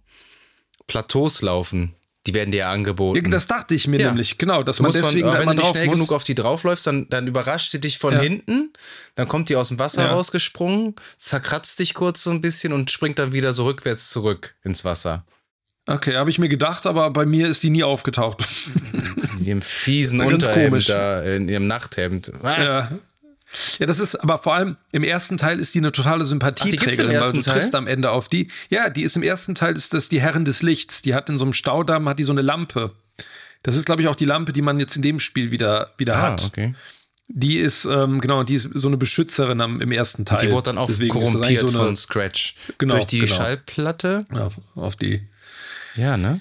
[0.88, 1.94] Plateaus laufen.
[2.26, 3.24] Die werden dir ja angeboten.
[3.24, 4.08] Ja, das dachte ich mir Ja.
[4.08, 5.95] nämlich, genau, dass Du man von, deswegen aber da wenn du nicht schnell muss.
[5.95, 8.20] genug auf die draufläufst, dann, dann überrascht sie dich von Ja.
[8.20, 8.74] hinten,
[9.16, 13.18] dann kommt die aus dem Wasser rausgesprungen, zerkratzt dich kurz so ein bisschen und springt
[13.18, 15.24] dann wieder so rückwärts zurück ins Wasser.
[15.88, 18.45] Okay, habe ich mir gedacht, aber bei mir ist die nie aufgetaucht.
[19.39, 22.31] In ihrem fiesen Unterhemd da, in ihrem Nachthemd.
[22.43, 22.91] Ah, Ja.
[23.80, 27.31] Ja, das ist, aber vor allem im ersten Teil ist die eine totale Sympathieträgerin, weil
[27.31, 28.49] du triffst am Ende auf die.
[28.69, 31.01] Ja, die ist im ersten Teil ist das die Herrin des Lichts.
[31.01, 32.91] Die hat in so einem Staudamm hat die so eine Lampe.
[33.64, 36.18] Das ist, glaube ich, auch die Lampe, die man jetzt in dem Spiel wieder, wieder
[36.18, 36.43] Ah, hat.
[36.43, 36.76] okay.
[37.30, 40.39] Die ist, ähm, genau, die ist so eine Beschützerin am, im ersten Teil.
[40.39, 42.55] Die wurde dann auch Deswegen korrumpiert so eine, von Scratch.
[42.77, 43.34] Genau, Durch die genau.
[43.34, 44.26] Schallplatte.
[44.34, 45.22] ja, auf die.
[45.98, 46.40] Ja, ne?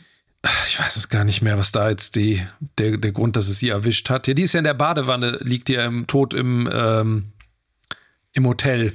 [0.69, 2.41] Ich weiß es gar nicht mehr, was da jetzt die,
[2.79, 4.29] der, der Grund, dass es sie erwischt hat.
[4.29, 7.33] Ja, die ist ja in der Badewanne, liegt ja im Tod im, ähm,
[8.33, 8.93] im Hotel.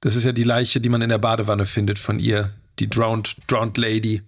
[0.00, 3.36] Das ist ja die Leiche, die man in der Badewanne findet von ihr, die Drowned,
[3.46, 4.22] Drowned Lady.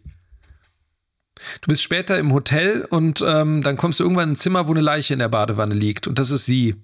[1.62, 4.72] Du bist später im Hotel und ähm, dann kommst du irgendwann in ein Zimmer, wo
[4.72, 6.06] eine Leiche in der Badewanne liegt.
[6.06, 6.76] Und das ist sie.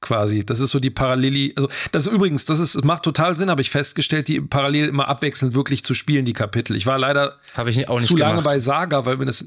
[0.00, 0.46] Quasi.
[0.46, 1.52] Das ist so die Paralleli.
[1.56, 5.08] Also, das ist übrigens, das ist, macht total Sinn, habe ich festgestellt, die parallel immer
[5.08, 6.76] abwechselnd wirklich zu spielen, die Kapitel.
[6.76, 8.44] Ich war leider Habe ich auch nicht zu lange gemacht.
[8.44, 9.44] bei Saga, weil mir das.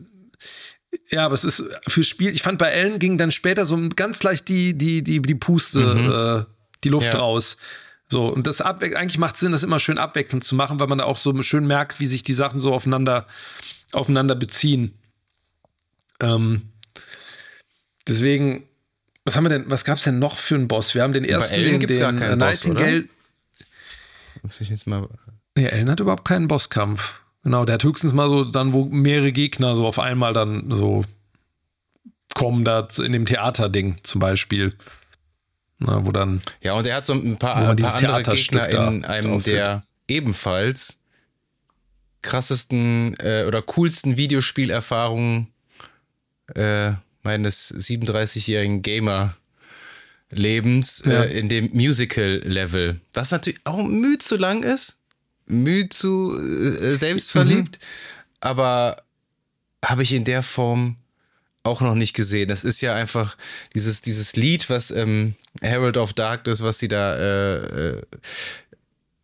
[1.10, 2.32] Ja, aber es ist für Spiel.
[2.32, 6.48] Ich fand bei Ellen ging dann später so ganz leicht die, die, die, die Puste,
[6.50, 6.54] äh,
[6.84, 7.20] die Luft Ja.
[7.22, 7.56] raus.
[8.10, 10.98] So, und das abwe eigentlich macht Sinn, das immer schön abwechselnd zu machen, weil man
[10.98, 13.26] da auch so schön merkt, wie sich die Sachen so aufeinander,
[13.94, 15.00] aufeinander beziehen.
[16.20, 16.74] Ähm,
[18.06, 18.64] deswegen,
[19.32, 20.94] was haben wir denn, was gab es denn noch für einen Boss?
[20.96, 22.74] Wir haben den ersten, Ellen den, gibt's gar den keinen äh, Boss, oder?
[22.82, 23.10] Nightingale.
[24.44, 25.08] Muss ich jetzt mal.
[25.56, 27.22] Nee, Ellen hat überhaupt keinen Bosskampf.
[27.44, 31.04] Genau, der hat höchstens mal so dann, wo mehrere Gegner so auf einmal dann so
[32.36, 34.74] kommen, da zu- in dem Theaterding zum Beispiel.
[35.80, 38.88] Na, wo dann, Ja, und er hat so ein paar, ein paar andere Theaterstück Gegner
[38.92, 41.02] in einem der ebenfalls
[42.22, 45.48] krassesten äh, oder coolsten Videospielerfahrungen
[46.54, 46.92] äh,
[47.24, 48.82] meines 37-jährigen
[50.32, 51.24] Gamer-Lebens Ja.
[51.24, 53.00] äh, in dem Musical-Level.
[53.14, 55.00] Was natürlich auch müh zu lang ist,
[55.46, 57.80] müh zu äh, selbstverliebt,
[58.40, 59.04] aber
[59.84, 60.96] habe ich in der Form
[61.64, 62.48] auch noch nicht gesehen.
[62.50, 63.38] Das ist ja einfach
[63.76, 68.02] dieses, dieses Lied, was ähm, Herald of Darkness, was sie da äh, äh,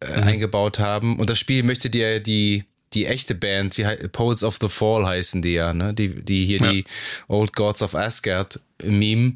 [0.02, 1.18] äh, eingebaut haben.
[1.18, 5.42] Und das Spiel möchte dir die, die echte Band, wie Poets of the Fall heißen
[5.42, 5.94] die ja, ne?
[5.94, 6.72] Die, die hier Ja.
[6.72, 6.86] die
[7.28, 9.34] Old Gods of Asgard meme.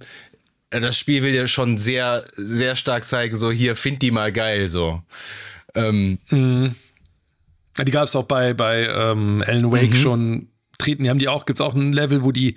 [0.69, 4.69] Das Spiel will dir schon sehr, sehr stark zeigen, so hier, find die mal geil,
[4.69, 5.01] so.
[5.75, 6.17] Ähm,
[7.77, 9.95] Ja, die gab es auch bei, bei ähm, Alan Wake Mhm.
[9.95, 10.47] schon
[10.77, 11.03] treten.
[11.03, 12.55] Die haben die auch, gibt es auch ein Level, wo die,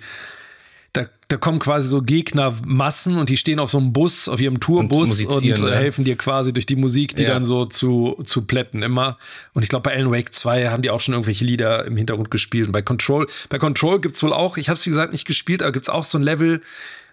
[1.27, 4.97] da, kommen quasi so Gegnermassen und die stehen auf so einem Bus, auf ihrem Tourbus
[4.97, 5.75] und, musizieren, äh, ne?
[5.75, 7.29] helfen dir quasi durch die Musik, die Ja.
[7.29, 9.17] dann so zu, zu plätten immer.
[9.53, 12.31] Und ich glaube, bei Alan Wake 2 haben die auch schon irgendwelche Lieder im Hintergrund
[12.31, 12.67] gespielt.
[12.67, 15.25] Und bei Control, bei Control gibt es wohl auch, ich habe es wie gesagt nicht
[15.25, 16.61] gespielt, aber gibt es auch so ein Level,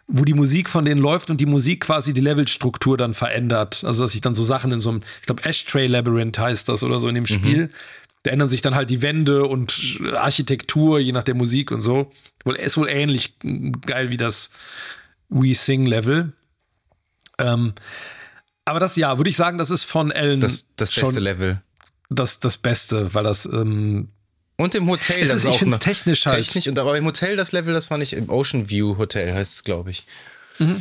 [0.09, 3.83] wo die Musik von denen läuft und die Musik quasi die Levelstruktur dann verändert.
[3.87, 6.83] Also, dass sich dann so Sachen in so einem, ich glaube, Ashtray Labyrinth heißt das
[6.83, 7.71] oder so in dem Spiel.
[8.25, 12.11] Da ändern sich dann halt die Wände und Architektur, je nach der Musik und so.
[12.57, 13.35] Ist wohl ähnlich
[13.87, 14.51] geil wie das
[15.29, 16.33] We Sing Level.
[17.39, 17.73] Ähm,
[18.65, 21.61] aber das, ja, würde ich sagen, das ist von Ellen das, das beste Level.
[22.11, 24.11] das, das Beste, weil das, ähm,
[24.57, 27.05] Und im Hotel, das ist- ist ich auch noch technisch halt- Technisch, und aber im
[27.07, 30.05] Hotel, das Level, das fand ich im Ocean View Hotel, heißt es, glaube ich.
[30.59, 30.77] Das war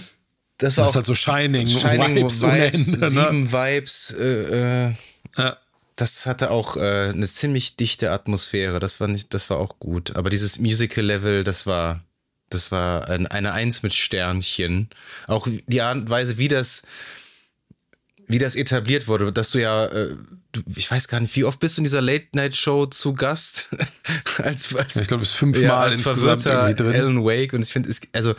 [0.58, 3.10] das ist auch halt so Shining, Shining Vibes, Vibes, Ende, ne?
[3.10, 4.94] sieben Vibes, äh, äh,
[5.38, 5.58] Ja.
[5.96, 8.80] Das hatte auch äh, eine ziemlich dichte Atmosphäre.
[8.80, 10.16] Das war nicht, das war auch gut.
[10.16, 12.04] Aber dieses Musical-Level, das war,
[12.50, 14.90] das war ein, eine Eins mit Sternchen.
[15.28, 16.84] Auch die Art und Weise, wie das,
[18.28, 20.16] wie das etabliert wurde, dass du ja, äh,
[20.52, 23.70] du, ich weiß gar nicht, wie oft bist du in dieser Late-Night-Show zu Gast?
[24.38, 26.94] als, als, Ich glaube, es ist fünfmal ja, als insgesamt verwirrter.
[26.94, 27.54] Alan Wake.
[27.54, 28.34] Und ich finde, es, also,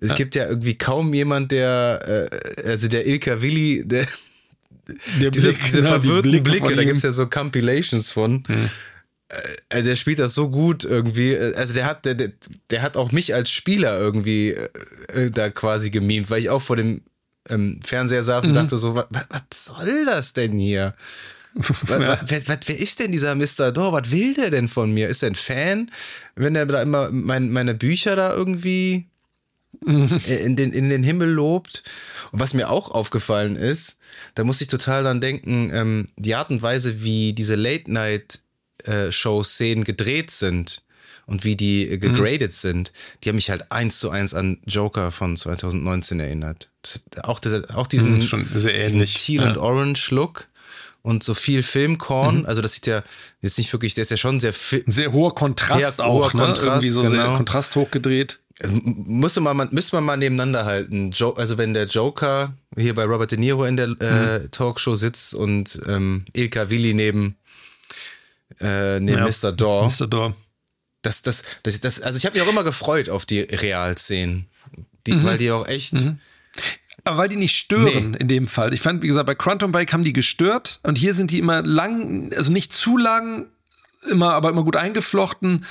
[0.00, 4.06] es gibt ja irgendwie kaum jemand, der, äh, also der Ilka Willi, der,
[5.20, 8.10] Der diese, Blick, diese die verwirrten Blicke Blicke, von da gibt es ja so Compilations
[8.10, 8.44] von.
[9.70, 11.32] Äh, der spielt das so gut irgendwie.
[11.32, 12.32] Äh, Also der hat, der, der,
[12.70, 16.76] der hat auch mich als Spieler irgendwie äh, da quasi gemimt, weil ich auch vor
[16.76, 17.02] dem
[17.48, 20.94] ähm, Fernseher saß und dachte so, was, was soll das denn hier?
[21.58, 23.72] Was, was, wer, was, wer ist denn dieser Mr.
[23.72, 23.90] Dor?
[23.94, 25.08] Was will der denn von mir?
[25.08, 25.90] Ist er ein Fan?
[26.34, 29.06] Wenn er da immer mein, meine Bücher da irgendwie
[30.26, 31.82] in den, in den Himmel lobt.
[32.32, 33.98] Und was mir auch aufgefallen ist,
[34.34, 40.30] da muss ich total dann denken, ähm, die Art und Weise, wie diese Late-Night-Show-Szenen gedreht
[40.30, 40.82] sind
[41.26, 42.92] und wie die äh, gegradet sind,
[43.22, 46.70] die haben mich halt eins zu eins an Joker von 2019 erinnert.
[47.22, 49.50] Auch, das, auch diesen, Mhm, schon sehr diesen ähnlich, Teal ja.
[49.50, 50.48] und Orange Look
[51.02, 52.40] und so viel Filmkorn.
[52.40, 52.46] Mhm.
[52.46, 53.02] Also das sieht ja
[53.40, 56.46] jetzt nicht wirklich, der ist ja schon sehr sehr hoher Kontrast auch, hoher ne?
[56.46, 57.12] Kontrast, irgendwie so genau.
[57.12, 58.40] sehr Kontrast hochgedreht.
[58.62, 61.10] Müsste man, müsste man mal nebeneinander halten.
[61.10, 64.50] Jo also wenn der Joker hier bei Robert De Niro in der äh, mhm.
[64.50, 67.36] Talkshow sitzt und ähm, Ilka Willi neben,
[68.60, 69.52] äh, neben ja, Mr.
[69.52, 69.84] Dor.
[69.84, 70.06] Mr.
[70.06, 70.36] Dor.
[71.02, 74.46] Das, das, das, das, also ich habe mich auch immer gefreut auf die Realszenen,
[75.06, 75.24] die, mhm.
[75.24, 75.92] weil die auch echt.
[75.92, 76.18] Mhm.
[77.04, 78.18] Aber weil die nicht stören nee.
[78.18, 78.72] in dem Fall.
[78.72, 81.62] Ich fand, wie gesagt, bei Quantum Bike haben die gestört und hier sind die immer
[81.62, 83.46] lang, also nicht zu lang,
[84.10, 85.66] immer, aber immer gut eingeflochten.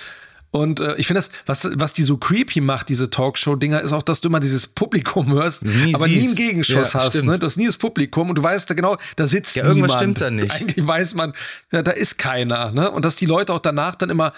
[0.55, 4.03] Und äh, ich finde das, was, was die so creepy macht, diese Talkshow-Dinger, ist auch,
[4.03, 6.21] dass du immer dieses Publikum hörst, nie aber siehst.
[6.21, 7.23] nie einen Gegenschuss ja, hast.
[7.23, 7.37] Ne?
[7.37, 10.17] Du hast nie das Publikum und du weißt da genau, da sitzt ja, irgendwas niemand.
[10.17, 10.51] stimmt da nicht.
[10.61, 11.33] Eigentlich weiß man,
[11.73, 12.71] ja, da ist keiner.
[12.71, 12.89] Ne?
[12.89, 14.31] Und dass die Leute auch danach dann immer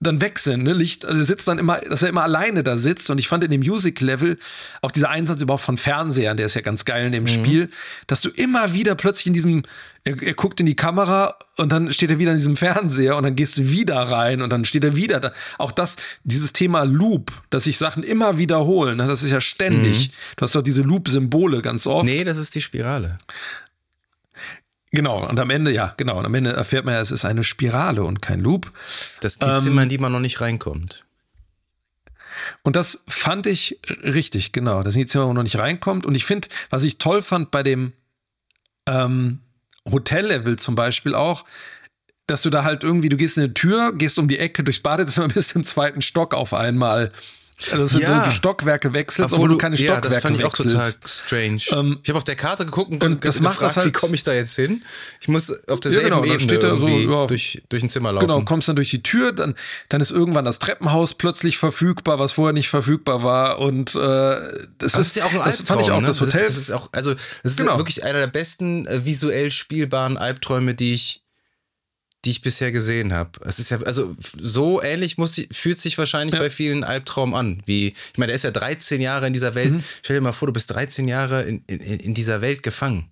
[0.00, 0.72] dann weg sind, ne?
[0.72, 3.10] Licht, also sitzt dann immer, dass er immer alleine da sitzt.
[3.10, 4.36] Und ich fand in dem Music-Level
[4.80, 7.28] auch dieser Einsatz überhaupt von Fernsehern, der ist ja ganz geil in dem mhm.
[7.28, 7.70] Spiel,
[8.06, 9.62] dass du immer wieder plötzlich in diesem,
[10.04, 13.24] er, er, guckt in die Kamera und dann steht er wieder in diesem Fernseher und
[13.24, 15.32] dann gehst du wieder rein und dann steht er wieder da.
[15.58, 19.06] Auch das, dieses Thema Loop, dass sich Sachen immer wiederholen, ne?
[19.06, 20.08] das ist ja ständig.
[20.08, 20.12] Mhm.
[20.36, 22.06] Du hast doch diese Loop-Symbole ganz oft.
[22.06, 23.18] Nee, das ist die Spirale.
[24.92, 27.44] Genau, und am Ende, ja, genau, und am Ende erfährt man ja, es ist eine
[27.44, 28.72] Spirale und kein Loop.
[29.20, 31.04] Das sind die ähm, Zimmer, in die man noch nicht reinkommt.
[32.62, 34.82] Und das fand ich richtig, genau.
[34.82, 36.06] Das sind die Zimmer, wo man noch nicht reinkommt.
[36.06, 37.92] Und ich finde, was ich toll fand bei dem
[38.86, 39.40] ähm,
[39.90, 41.44] Hotellevel zum Beispiel auch,
[42.26, 44.80] dass du da halt irgendwie, du gehst in eine Tür, gehst um die Ecke durchs
[44.80, 47.12] Badezimmer, bist im zweiten Stock auf einmal.
[47.70, 48.24] Also das sind ja.
[48.24, 50.24] du Stockwerke wechselst, obwohl, obwohl du keine Stockwerke wechselst.
[50.24, 51.62] Ja, das fand ich auch total strange.
[51.70, 53.92] Ähm, ich habe auf der Karte geguckt und, und das gefragt, macht das halt, wie
[53.92, 54.82] komme ich da jetzt hin?
[55.20, 58.12] Ich muss auf derselben ja, genau, Ebene steht da so, ja, durch, durch ein Zimmer
[58.12, 58.26] laufen.
[58.26, 59.54] Genau, kommst dann durch die Tür, dann,
[59.88, 64.92] dann ist irgendwann das Treppenhaus plötzlich verfügbar, was vorher nicht verfügbar war und äh, das,
[64.92, 66.06] das ist, ja auch ein Albtraum, das fand ich auch, ne?
[66.06, 66.40] das Hotel.
[66.40, 67.76] Das ist, das ist auch, also das ist genau.
[67.76, 71.19] wirklich einer der besten äh, visuell spielbaren Albträume, die ich
[72.24, 73.30] die ich bisher gesehen habe.
[73.44, 76.40] Es ist ja, also so ähnlich muss, fühlt sich wahrscheinlich ja.
[76.40, 77.62] bei vielen Albtraum an.
[77.64, 79.74] Wie, ich meine, der ist ja 13 Jahre in dieser Welt.
[79.74, 79.84] Mhm.
[80.02, 83.10] Stell dir mal vor, du bist 13 Jahre in, in, in dieser Welt gefangen.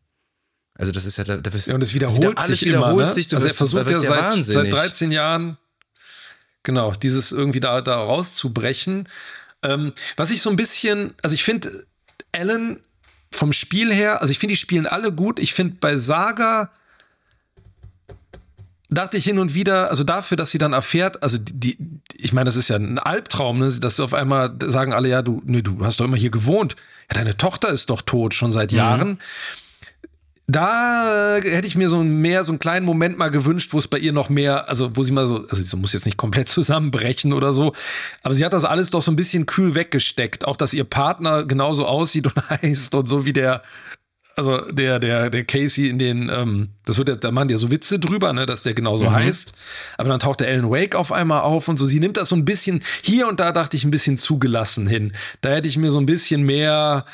[0.75, 2.93] Also das ist ja, da, da bist, ja und es wiederholt wieder, alles sich wiederholt
[2.93, 3.13] immer, ne?
[3.13, 3.29] sich.
[3.29, 4.71] Du also bist, er versucht ja seit, wahnsinnig.
[4.71, 5.59] seit 13 Jahren
[6.63, 9.09] genau dieses irgendwie da, da rauszubrechen.
[9.65, 11.87] Ähm, was ich so ein bisschen, also ich finde
[12.33, 12.79] Alan
[13.33, 15.41] vom Spiel her, also ich finde die spielen alle gut.
[15.41, 16.71] Ich finde bei Saga
[18.91, 21.79] dachte ich hin und wieder, also dafür, dass sie dann erfährt, also die,
[22.17, 23.71] ich meine, das ist ja ein Albtraum, ne?
[23.81, 26.77] dass auf einmal sagen alle, ja, du, nee, du hast doch immer hier gewohnt.
[27.11, 28.79] Ja, deine Tochter ist doch tot, schon seit mhm.
[28.79, 29.19] Jahren.
[30.51, 33.99] Da hätte ich mir so mehr so einen kleinen Moment mal gewünscht, wo es bei
[33.99, 37.35] ihr noch mehr, also wo sie mal so, also sie muss jetzt nicht komplett zusammenbrechen
[37.35, 37.75] oder so,
[38.23, 40.47] aber sie hat das alles doch so ein bisschen kühl weggesteckt.
[40.47, 43.63] Auch, dass ihr Partner genauso aussieht und heißt und so wie der
[44.39, 47.59] also der, der, der Casey in den, ähm, das wird ja, da machen die ja
[47.59, 49.15] so Witze drüber, ne, dass der genauso mhm.
[49.15, 49.53] heißt.
[49.97, 51.85] Aber dann taucht der Alan Wake auf einmal auf und so.
[51.85, 55.13] Sie nimmt das so ein bisschen, hier und da dachte ich ein bisschen zugelassen hin.
[55.41, 57.05] Da hätte ich mir so ein bisschen mehr,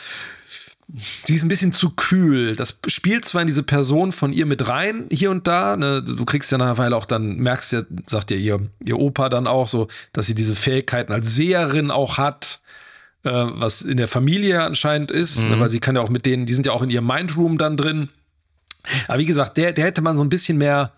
[1.26, 2.56] sie ist ein bisschen zu kühl.
[2.56, 5.76] Das spielt zwar in diese Person von ihr mit rein, hier und da.
[5.78, 6.02] Ne?
[6.02, 9.30] Du kriegst ja nach einer Weile auch dann, merkst ja, sagt ja ihr, ihr Opa
[9.30, 12.60] dann auch so, dass sie diese Fähigkeiten als Seherin auch hat
[13.24, 15.58] äh, was in der Familie anscheinend ist, mhm.
[15.58, 17.76] weil sie kann ja auch mit denen, die sind ja auch in ihrem Mindroom dann
[17.76, 18.10] drin.
[19.08, 20.92] Aber wie gesagt, der, der hätte man so ein bisschen mehr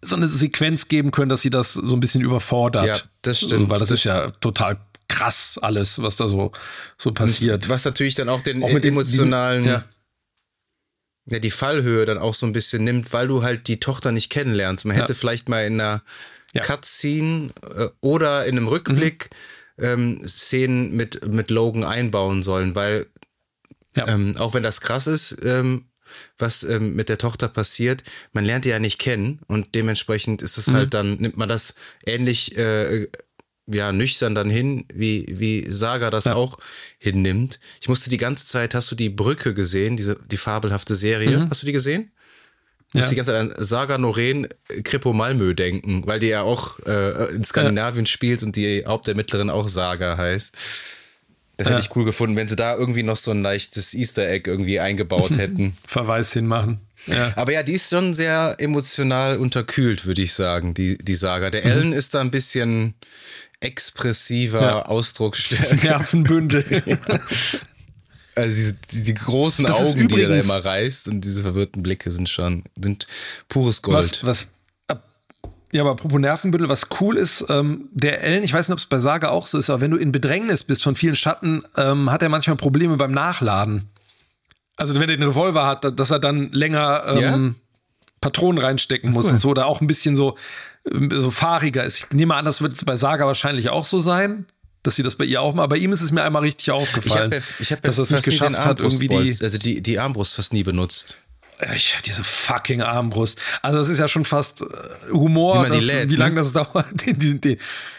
[0.00, 2.86] so eine Sequenz geben können, dass sie das so ein bisschen überfordert.
[2.86, 3.68] Ja, das stimmt.
[3.68, 4.78] Weil das, das ist ja total
[5.08, 6.50] krass alles, was da so,
[6.96, 7.68] so passiert.
[7.68, 9.84] Was natürlich dann auch den auch mit emotionalen, ja.
[11.26, 11.38] ja.
[11.38, 14.86] die Fallhöhe dann auch so ein bisschen nimmt, weil du halt die Tochter nicht kennenlernst.
[14.86, 15.18] Man hätte ja.
[15.18, 16.02] vielleicht mal in einer
[16.54, 16.62] ja.
[16.62, 19.36] Cutscene äh, oder in einem Rückblick mhm
[19.82, 23.06] ähm, Szenen mit, mit Logan einbauen sollen, weil
[23.96, 24.08] ja.
[24.08, 25.86] ähm, auch wenn das krass ist, ähm,
[26.38, 28.02] was ähm, mit der Tochter passiert,
[28.32, 30.74] man lernt die ja nicht kennen und dementsprechend ist es mhm.
[30.74, 33.08] halt dann, nimmt man das ähnlich äh,
[33.66, 36.34] ja, nüchtern dann hin, wie, wie Saga das ja.
[36.34, 36.58] auch
[36.98, 37.60] hinnimmt.
[37.80, 41.38] Ich musste die ganze Zeit, hast du die Brücke gesehen, diese, die fabelhafte Serie?
[41.38, 41.50] Mhm.
[41.50, 42.12] Hast du die gesehen?
[42.92, 43.10] Ich muss ja.
[43.10, 44.48] die ganze Zeit an Saga Noren
[44.84, 48.10] Kripo Malmö denken, weil die ja auch äh, in Skandinavien ja.
[48.10, 50.56] spielt und die Hauptermittlerin auch Saga heißt.
[51.56, 54.50] Das hätte ich cool gefunden, wenn sie da irgendwie noch so ein leichtes Easter Egg
[54.50, 55.74] irgendwie eingebaut hätten.
[55.86, 56.80] Verweis hinmachen.
[57.06, 57.32] Ja.
[57.36, 61.50] Aber ja, die ist schon sehr emotional unterkühlt, würde ich sagen, die, die Saga.
[61.50, 61.70] Der mhm.
[61.70, 62.94] Ellen ist da ein bisschen
[63.60, 64.82] expressiver, ja.
[64.82, 65.98] ausdrucksstärker.
[65.98, 66.64] Nervenbündel.
[68.34, 71.82] Also diese, die, die großen das Augen, die er da immer reißt und diese verwirrten
[71.82, 73.06] Blicke sind schon, sind
[73.48, 74.22] pures Gold.
[74.22, 74.48] Was, was
[75.74, 78.86] ja, aber apropos Nervenbündel, was cool ist, ähm, der Ellen, ich weiß nicht, ob es
[78.86, 82.10] bei Saga auch so ist, aber wenn du in Bedrängnis bist von vielen Schatten, ähm,
[82.10, 83.88] hat er manchmal Probleme beim Nachladen.
[84.76, 87.54] Also wenn er den Revolver hat, dass er dann länger ähm,
[88.20, 89.32] Patronen reinstecken muss cool.
[89.32, 90.36] und so, oder auch ein bisschen so,
[90.84, 92.00] so fahriger ist.
[92.00, 94.46] Ich nehme an, das wird bei Saga wahrscheinlich auch so sein
[94.82, 95.66] dass sie das bei ihr auch mal.
[95.66, 98.10] Bei ihm ist es mir einmal richtig aufgefallen, ich hab, ich hab dass er es
[98.10, 101.18] nicht geschafft hat, irgendwie die, also die, die Armbrust fast nie benutzt.
[101.74, 103.40] Ich, diese fucking Armbrust.
[103.62, 106.40] Also das ist ja schon fast äh, Humor, wie, wie lange ne?
[106.40, 106.86] das dauert.
[107.06, 107.58] Die, die, die,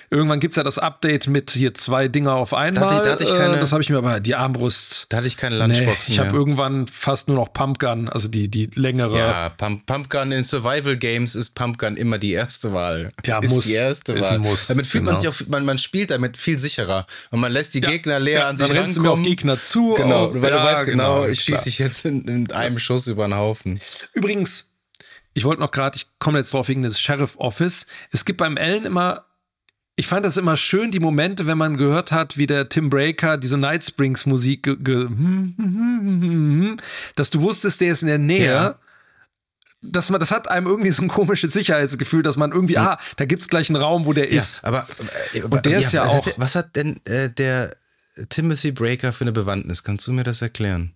[0.09, 2.73] Irgendwann gibt es ja das Update mit hier zwei Dinger auf einmal.
[2.73, 5.07] Da hatte ich, da hatte ich keine, das habe ich mir aber, die Armbrust.
[5.09, 8.49] Da hatte ich keine Lunchbox nee, Ich habe irgendwann fast nur noch Pumpgun, also die,
[8.49, 9.17] die längere.
[9.17, 13.09] Ja, Pump, Pumpgun in Survival Games ist Pumpgun immer die erste Wahl.
[13.25, 13.65] Ja, ist muss.
[13.65, 14.39] die erste Wahl.
[14.39, 15.13] Muss, damit fühlt genau.
[15.13, 17.05] man sich auch, man, man spielt damit viel sicherer.
[17.31, 19.23] Und man lässt die ja, Gegner leer ja, an sich dann rankommen.
[19.23, 19.93] Dann Gegner zu.
[19.95, 23.07] Genau, weil ja, du weißt genau, genau ich schieße dich jetzt in, in einem Schuss
[23.07, 23.79] über den Haufen.
[24.13, 24.67] Übrigens,
[25.33, 27.87] ich wollte noch gerade, ich komme jetzt drauf wegen des Sheriff Office.
[28.11, 29.25] Es gibt beim Ellen immer
[29.95, 33.37] ich fand das immer schön, die Momente, wenn man gehört hat, wie der Tim Breaker
[33.37, 34.63] diese Night Springs Musik,
[37.15, 38.45] dass du wusstest, der ist in der Nähe.
[38.45, 38.79] Ja.
[39.85, 43.25] Dass man, das hat einem irgendwie so ein komisches Sicherheitsgefühl, dass man irgendwie, ah, da
[43.25, 44.63] gibt es gleich einen Raum, wo der ja, ist.
[44.63, 44.87] Aber,
[45.33, 46.25] äh, Und der ja, ist ja auch.
[46.37, 47.75] Was hat denn äh, der
[48.29, 49.83] Timothy Breaker für eine Bewandtnis?
[49.83, 50.93] Kannst du mir das erklären?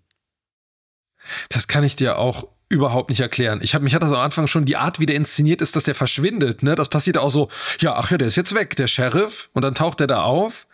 [1.49, 3.59] Das kann ich dir auch überhaupt nicht erklären.
[3.61, 5.83] Ich habe mich hat das am Anfang schon die Art, wie der inszeniert ist, dass
[5.83, 6.63] der verschwindet.
[6.63, 7.49] Ne, das passiert auch so.
[7.79, 10.67] Ja, ach ja, der ist jetzt weg, der Sheriff, und dann taucht er da auf.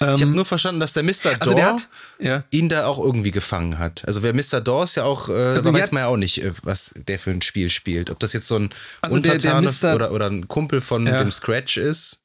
[0.00, 1.38] Ähm, ich habe nur verstanden, dass der Mr.
[1.40, 1.88] Also hat,
[2.18, 2.44] ja.
[2.50, 4.02] ihn da auch irgendwie gefangen hat.
[4.06, 4.60] Also wer Mr.
[4.60, 7.30] Door ist ja auch, äh, also weiß man ja auch nicht, äh, was der für
[7.30, 8.10] ein Spiel spielt.
[8.10, 11.18] Ob das jetzt so ein also Untertan oder, oder ein Kumpel von ja.
[11.18, 12.24] dem Scratch ist,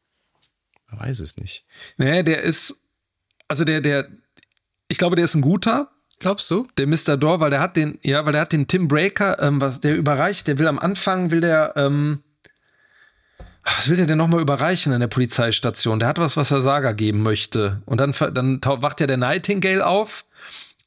[0.89, 1.65] man weiß es nicht.
[1.97, 2.81] Nee, der ist,
[3.47, 4.07] also der, der,
[4.87, 6.67] ich glaube, der ist ein guter, Glaubst du?
[6.77, 7.15] Der Mr.
[7.15, 10.47] Door, weil der hat den, ja, weil der hat den Tim Breaker, ähm, der überreicht,
[10.47, 12.23] der will am Anfang, will der, ähm,
[13.63, 15.99] was will der denn nochmal überreichen an der Polizeistation?
[15.99, 17.81] Der hat was, was er Saga geben möchte.
[17.85, 20.25] Und dann, dann wacht ja der Nightingale auf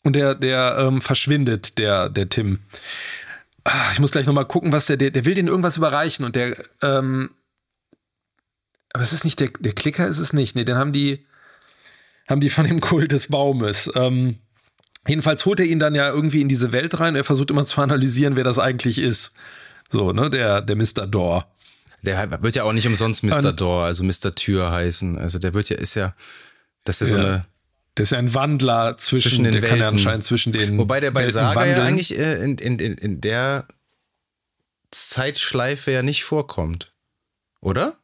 [0.03, 2.61] und der, der ähm, verschwindet, der, der Tim.
[3.65, 6.35] Ach, ich muss gleich nochmal gucken, was der, der, der will den irgendwas überreichen und
[6.35, 7.31] der, ähm,
[8.93, 10.57] aber es ist nicht der, der Klicker, ist es nicht.
[10.57, 11.25] Nee, den haben die,
[12.29, 13.91] haben die von dem Kult des Baumes.
[13.95, 14.39] Ähm,
[15.11, 17.17] Jedenfalls holt er ihn dann ja irgendwie in diese Welt rein.
[17.17, 19.35] Er versucht immer zu analysieren, wer das eigentlich ist.
[19.89, 21.09] So, ne, der, der Mr.
[21.09, 21.53] Door.
[22.03, 23.53] Der wird ja auch nicht umsonst Mr.
[23.53, 24.33] Door, also Mr.
[24.37, 25.19] Tür heißen.
[25.19, 26.15] Also der wird ja, ist ja,
[26.85, 27.47] das ist ja so eine.
[27.97, 29.79] Der ist ja ein Wandler zwischen, zwischen den der Welten.
[29.79, 30.79] kann ja anscheinend zwischen den.
[30.79, 31.77] Wobei der bei Welten Saga wandeln.
[31.77, 33.67] ja eigentlich äh, in, in, in, in der
[34.93, 36.93] Zeitschleife ja nicht vorkommt.
[37.61, 37.97] Oder?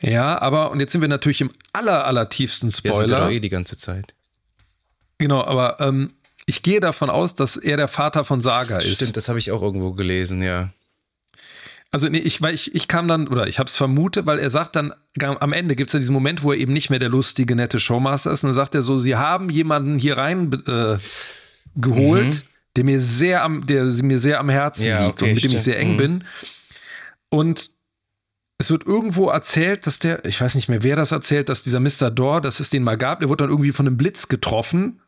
[0.00, 3.00] Ja, aber, und jetzt sind wir natürlich im aller, aller tiefsten Spoiler.
[3.00, 4.14] Ja, sind wir eh die ganze Zeit.
[5.18, 6.12] Genau, aber ähm,
[6.46, 8.94] ich gehe davon aus, dass er der Vater von Saga ist.
[8.94, 10.70] Stimmt, das habe ich auch irgendwo gelesen, ja.
[11.90, 14.50] Also nee, ich, weil ich, ich kam dann, oder ich habe es vermutet, weil er
[14.50, 17.08] sagt dann, am Ende gibt es ja diesen Moment, wo er eben nicht mehr der
[17.08, 18.44] lustige, nette Showmaster ist.
[18.44, 20.98] Und dann sagt er so, sie haben jemanden hier rein äh,
[21.74, 22.42] geholt, mhm.
[22.76, 25.52] der mir sehr am, der mir sehr am Herzen ja, liegt okay, und mit dem
[25.52, 25.96] ich sehr eng mhm.
[25.96, 26.24] bin.
[27.28, 27.70] Und
[28.58, 31.80] es wird irgendwo erzählt, dass der, ich weiß nicht mehr, wer das erzählt, dass dieser
[31.80, 32.10] Mr.
[32.10, 35.00] Door, dass es den mal gab, der wurde dann irgendwie von einem Blitz getroffen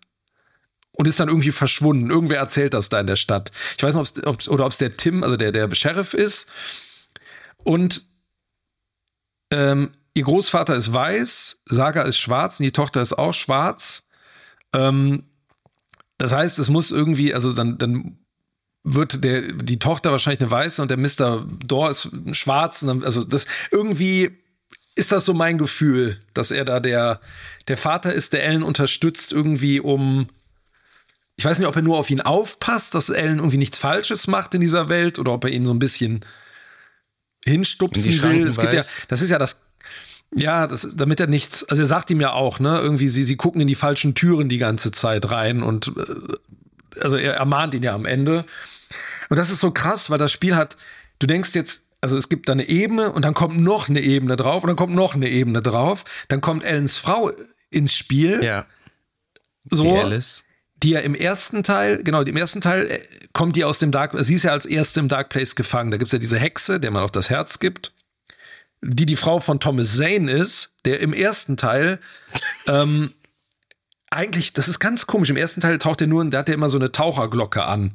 [0.99, 2.11] und ist dann irgendwie verschwunden.
[2.11, 3.53] Irgendwer erzählt das da in der Stadt.
[3.77, 6.51] Ich weiß nicht, ob es oder ob es der Tim, also der, der Sheriff ist.
[7.59, 8.05] Und
[9.53, 14.09] ähm, ihr Großvater ist weiß, Saga ist schwarz und die Tochter ist auch schwarz.
[14.75, 15.23] Ähm,
[16.19, 18.19] das heißt, es muss irgendwie, also dann, dann
[18.83, 21.47] wird der, die Tochter wahrscheinlich eine weiße und der Mr.
[21.65, 22.81] Door ist schwarz.
[22.81, 24.37] Dann, also das irgendwie
[24.97, 27.21] ist das so mein Gefühl, dass er da der,
[27.69, 30.29] der Vater ist, der Ellen unterstützt irgendwie, um
[31.39, 34.55] ich weiß nicht, ob er nur auf ihn aufpasst, dass Ellen irgendwie nichts Falsches macht
[34.55, 36.25] in dieser Welt oder ob er ihn so ein bisschen
[37.45, 38.49] hinstupsen will.
[38.49, 39.61] Es gibt ja, das ist ja das,
[40.35, 43.37] ja, das, damit er nichts, also er sagt ihm ja auch, ne, irgendwie, sie, sie
[43.37, 47.85] gucken in die falschen Türen die ganze Zeit rein und äh, also er ermahnt ihn
[47.85, 48.45] ja am Ende.
[49.29, 50.77] Und das ist so krass, weil das Spiel hat,
[51.21, 54.35] du denkst jetzt, also es gibt da eine Ebene und dann kommt noch eine Ebene
[54.35, 56.05] drauf und dann kommt noch eine Ebene drauf.
[56.27, 57.31] Dann kommt Ellens Frau
[57.71, 58.43] ins Spiel.
[58.43, 58.67] Ja.
[59.71, 59.83] So.
[59.83, 60.48] Die Alice
[60.83, 63.01] die ja im ersten Teil, genau, im ersten Teil äh,
[63.33, 65.91] kommt die aus dem Dark, sie ist ja als erste im Dark Place gefangen.
[65.91, 67.93] Da gibt es ja diese Hexe, der man auf das Herz gibt,
[68.81, 71.99] die die Frau von Thomas Zane ist, der im ersten Teil
[72.67, 73.13] ähm,
[74.11, 76.69] eigentlich, das ist ganz komisch, im ersten Teil taucht er nur, da hat er immer
[76.69, 77.93] so eine Taucherglocke an.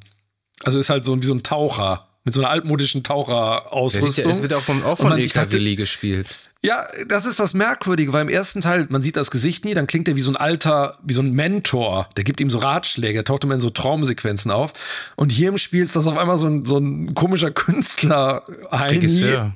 [0.64, 4.30] Also ist halt so wie so ein Taucher mit so einer altmodischen Taucherausrüstung.
[4.30, 6.38] Es wird auch von, auch von Eka gespielt.
[6.66, 9.86] Ja, das ist das Merkwürdige, weil im ersten Teil, man sieht das Gesicht nie, dann
[9.86, 12.10] klingt er wie so ein alter, wie so ein Mentor.
[12.16, 14.72] Der gibt ihm so Ratschläge, der taucht immer in so Traumsequenzen auf.
[15.18, 18.44] Und hier im Spiel ist das auf einmal so ein, so ein komischer Künstler.
[18.72, 19.54] Regisseur.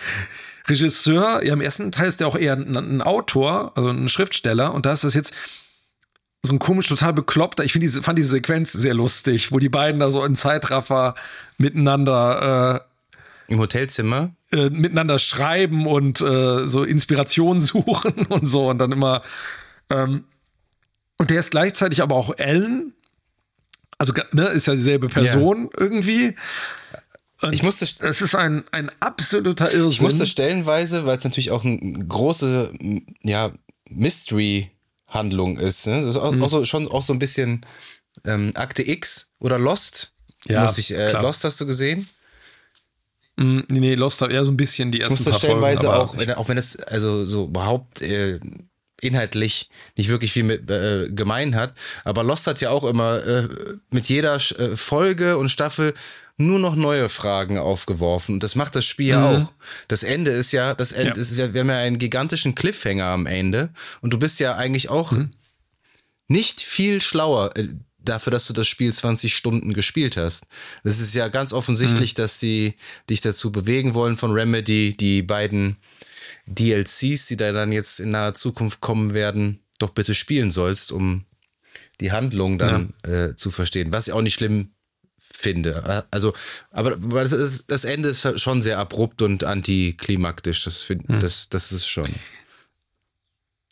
[0.68, 4.74] Regisseur, ja, im ersten Teil ist der auch eher ein, ein Autor, also ein Schriftsteller.
[4.74, 5.32] Und da ist das jetzt,
[6.44, 7.62] so ein komisch, total bekloppter.
[7.62, 11.14] Ich diese, fand diese Sequenz sehr lustig, wo die beiden da so in Zeitraffer
[11.56, 12.82] miteinander
[13.48, 18.92] äh, im Hotelzimmer äh, miteinander schreiben und äh, so Inspiration suchen und so und dann
[18.92, 19.22] immer
[19.90, 20.24] ähm,
[21.22, 22.94] und der ist gleichzeitig aber auch Ellen.
[23.96, 25.80] Also ne, ist ja dieselbe Person ja.
[25.80, 26.34] irgendwie.
[27.40, 29.90] Und ich musste, es ist ein, ein absoluter Irrsinn.
[29.90, 32.72] Ich musste stellenweise, weil es natürlich auch eine große
[33.22, 33.52] ja,
[33.88, 35.86] Mystery-Handlung ist.
[35.86, 35.96] Ne?
[35.96, 36.42] Das ist auch, mhm.
[36.42, 37.64] auch, so, schon auch so ein bisschen
[38.24, 40.12] ähm, Akte X oder Lost.
[40.48, 42.08] Ja, ich, äh, Lost hast du gesehen?
[43.36, 46.18] Mm, nee, Lost hat eher so ein bisschen die ersten Ich musste stellenweise Folgen, auch,
[46.18, 48.38] wenn, auch wenn es also so überhaupt äh,
[49.00, 51.74] inhaltlich nicht wirklich viel mit äh, gemein hat.
[52.04, 53.48] Aber Lost hat ja auch immer äh,
[53.90, 55.94] mit jeder äh, Folge und Staffel
[56.38, 58.34] nur noch neue Fragen aufgeworfen.
[58.34, 59.44] Und das macht das Spiel ja mhm.
[59.44, 59.52] auch.
[59.88, 61.20] Das Ende ist ja, das Ende ja.
[61.20, 63.70] ist ja, wir haben ja einen gigantischen Cliffhanger am Ende.
[64.00, 65.30] Und du bist ja eigentlich auch mhm.
[66.28, 67.68] nicht viel schlauer äh,
[68.04, 70.46] dafür, dass du das Spiel 20 Stunden gespielt hast.
[70.84, 72.16] Das ist ja ganz offensichtlich, mhm.
[72.16, 72.74] dass sie
[73.08, 75.76] dich dazu bewegen wollen von Remedy, die beiden
[76.46, 81.24] DLCs, die da dann jetzt in naher Zukunft kommen werden, doch bitte spielen sollst, um
[82.00, 83.26] die Handlung dann ja.
[83.26, 83.92] äh, zu verstehen.
[83.92, 84.70] Was ich auch nicht schlimm
[85.18, 86.04] finde.
[86.10, 86.32] Also,
[86.70, 90.64] aber das, ist, das Ende ist schon sehr abrupt und antiklimaktisch.
[90.64, 91.20] Das, find, hm.
[91.20, 92.08] das, das ist schon.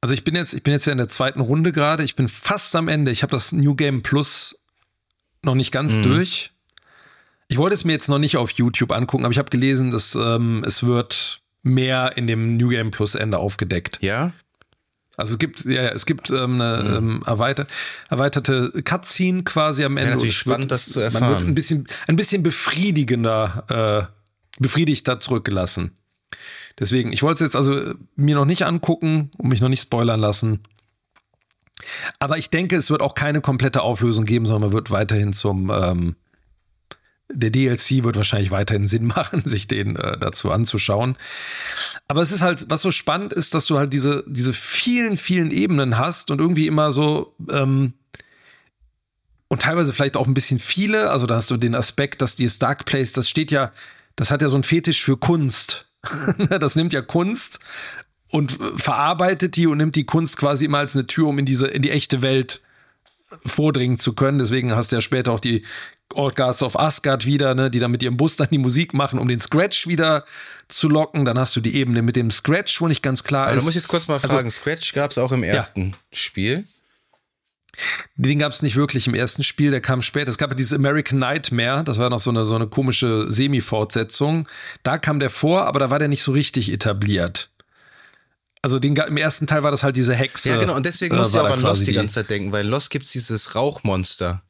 [0.00, 2.04] Also ich bin jetzt, ich bin jetzt ja in der zweiten Runde gerade.
[2.04, 3.10] Ich bin fast am Ende.
[3.10, 4.60] Ich habe das New Game Plus
[5.42, 6.02] noch nicht ganz mhm.
[6.04, 6.52] durch.
[7.48, 10.14] Ich wollte es mir jetzt noch nicht auf YouTube angucken, aber ich habe gelesen, dass
[10.14, 13.98] ähm, es wird mehr in dem New Game Plus Ende aufgedeckt.
[14.00, 14.32] Ja.
[15.16, 16.96] Also es gibt, ja, es gibt ähm, eine mhm.
[16.96, 17.66] ähm, erweiter,
[18.08, 20.10] erweiterte Cutscene quasi am Ende.
[20.10, 21.24] Ja, natürlich spannend, wird, das zu erfahren.
[21.24, 25.96] Man wird ein bisschen, ein bisschen befriedigender, äh, befriedigter zurückgelassen.
[26.80, 30.18] Deswegen, ich wollte es jetzt also mir noch nicht angucken und mich noch nicht spoilern
[30.18, 30.60] lassen.
[32.18, 35.70] Aber ich denke, es wird auch keine komplette Auflösung geben, sondern man wird weiterhin zum
[35.70, 36.16] ähm,
[37.32, 41.16] der DLC wird wahrscheinlich weiterhin Sinn machen, sich den äh, dazu anzuschauen.
[42.08, 45.50] Aber es ist halt, was so spannend ist, dass du halt diese, diese vielen, vielen
[45.50, 47.94] Ebenen hast und irgendwie immer so, ähm,
[49.48, 51.10] und teilweise vielleicht auch ein bisschen viele.
[51.10, 53.72] Also da hast du den Aspekt, dass dieses Dark Place, das steht ja,
[54.14, 55.89] das hat ja so einen Fetisch für Kunst.
[56.60, 57.60] das nimmt ja Kunst
[58.30, 61.66] und verarbeitet die und nimmt die Kunst quasi immer als eine Tür, um in diese,
[61.66, 62.62] in die echte Welt
[63.44, 64.38] vordringen zu können.
[64.38, 65.64] Deswegen hast du ja später auch die
[66.14, 69.18] Old Guards of Asgard wieder, ne, die dann mit ihrem Bus dann die Musik machen,
[69.18, 70.24] um den Scratch wieder
[70.68, 71.24] zu locken.
[71.24, 73.62] Dann hast du die Ebene mit dem Scratch, wo nicht ganz klar also, ist.
[73.62, 75.96] Du musst jetzt kurz mal also fragen, also, Scratch gab es auch im ersten ja.
[76.12, 76.64] Spiel?
[78.16, 80.28] Den gab es nicht wirklich im ersten Spiel, der kam später.
[80.28, 84.48] Es gab ja dieses American Nightmare, das war noch so eine, so eine komische Semi-Fortsetzung.
[84.82, 87.50] Da kam der vor, aber da war der nicht so richtig etabliert.
[88.62, 90.50] Also den, im ersten Teil war das halt diese Hexe.
[90.50, 92.64] Ja, genau, und deswegen äh, musst du auch an Lost die ganze Zeit denken, weil
[92.64, 94.42] in Lost gibt es dieses Rauchmonster.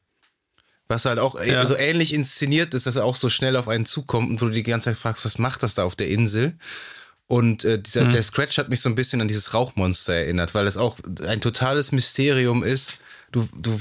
[0.89, 1.65] Was halt auch ja.
[1.65, 4.51] so ähnlich inszeniert ist, dass er auch so schnell auf einen zukommt und wo du
[4.51, 6.55] die ganze Zeit fragst, was macht das da auf der Insel?
[7.29, 8.13] Und äh, dieser, mhm.
[8.13, 11.41] der Scratch hat mich so ein bisschen an dieses Rauchmonster erinnert, weil es auch ein
[11.41, 12.99] totales Mysterium ist.
[13.32, 13.78] Du, du,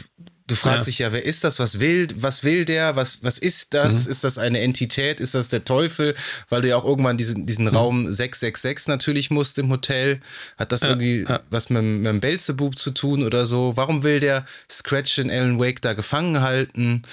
[0.50, 0.90] Du fragst ja.
[0.90, 1.60] dich ja, wer ist das?
[1.60, 2.96] Was will, was will der?
[2.96, 4.06] Was, was ist das?
[4.06, 4.12] Mhm.
[4.12, 5.20] Ist das eine Entität?
[5.20, 6.16] Ist das der Teufel?
[6.50, 7.76] Weil du ja auch irgendwann diesen, diesen mhm.
[7.76, 10.20] Raum 666 natürlich musst im Hotel.
[10.58, 11.42] Hat das ja, irgendwie ja.
[11.52, 13.74] was mit, mit dem Belzebub zu tun oder so?
[13.76, 17.04] Warum will der Scratch in Alan Wake da gefangen halten?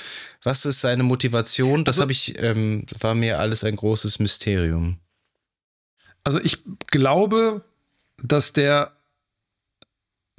[0.43, 1.85] Was ist seine Motivation?
[1.85, 4.99] Das also, habe ich, ähm, war mir alles ein großes Mysterium.
[6.25, 7.63] Also ich glaube,
[8.23, 8.96] dass der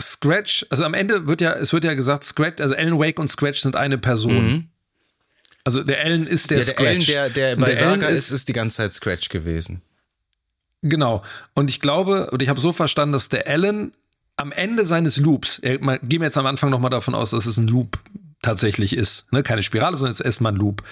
[0.02, 3.30] Scratch, also am Ende wird ja, es wird ja gesagt, Scratch, also Alan Wake und
[3.30, 4.52] Scratch sind eine Person.
[4.52, 4.68] Mhm.
[5.64, 7.10] Also der Alan ist der, ja, der Scratch.
[7.10, 9.82] Alan, der, der bei der Saga ist, ist die ganze Zeit Scratch gewesen.
[10.84, 11.24] Genau.
[11.56, 13.92] Und ich glaube, und ich habe so verstanden, dass der Alan
[14.38, 17.48] am Ende seines Loops, er, mal, gehen wir jetzt am Anfang nochmal davon aus, dass
[17.48, 17.98] es ein Loop
[18.42, 19.32] tatsächlich ist.
[19.34, 19.42] Ne?
[19.42, 20.84] Keine Spirale, sondern jetzt erstmal ein Loop.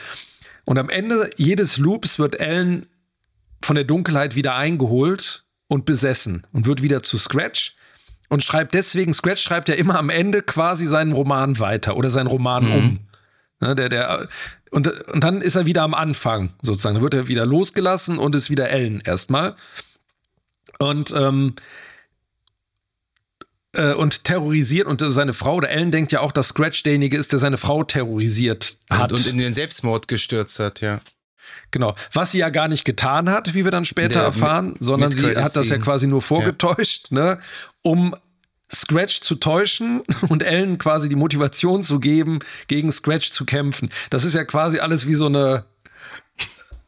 [0.66, 2.88] Und am Ende jedes Loops wird Alan
[3.64, 7.75] von der Dunkelheit wieder eingeholt und besessen und wird wieder zu Scratch
[8.30, 12.28] und schreibt deswegen, Scratch schreibt ja immer am Ende quasi seinen Roman weiter oder seinen
[12.28, 12.74] Roman mhm.
[12.74, 13.00] um.
[13.62, 14.28] Ne, der, der,
[14.72, 16.96] und, und dann ist er wieder am Anfang, sozusagen.
[16.96, 19.56] Dann wird er wieder losgelassen und ist wieder Ellen erstmal.
[20.80, 21.56] Und, ähm,
[23.72, 27.32] äh, und terrorisiert und seine Frau oder Ellen denkt ja auch, dass Scratch derjenige ist,
[27.32, 29.14] der seine Frau terrorisiert hat.
[29.14, 31.00] Und, und in den Selbstmord gestürzt hat, ja.
[31.72, 31.96] Genau.
[32.14, 35.10] Was sie ja gar nicht getan hat, wie wir dann später der, erfahren, mit, sondern
[35.10, 37.18] mit sie hat das ja quasi nur vorgetäuscht, ja.
[37.18, 37.40] ne,
[37.82, 38.16] um
[38.74, 43.90] Scratch zu täuschen und Ellen quasi die Motivation zu geben, gegen Scratch zu kämpfen.
[44.10, 45.66] Das ist ja quasi alles wie so eine.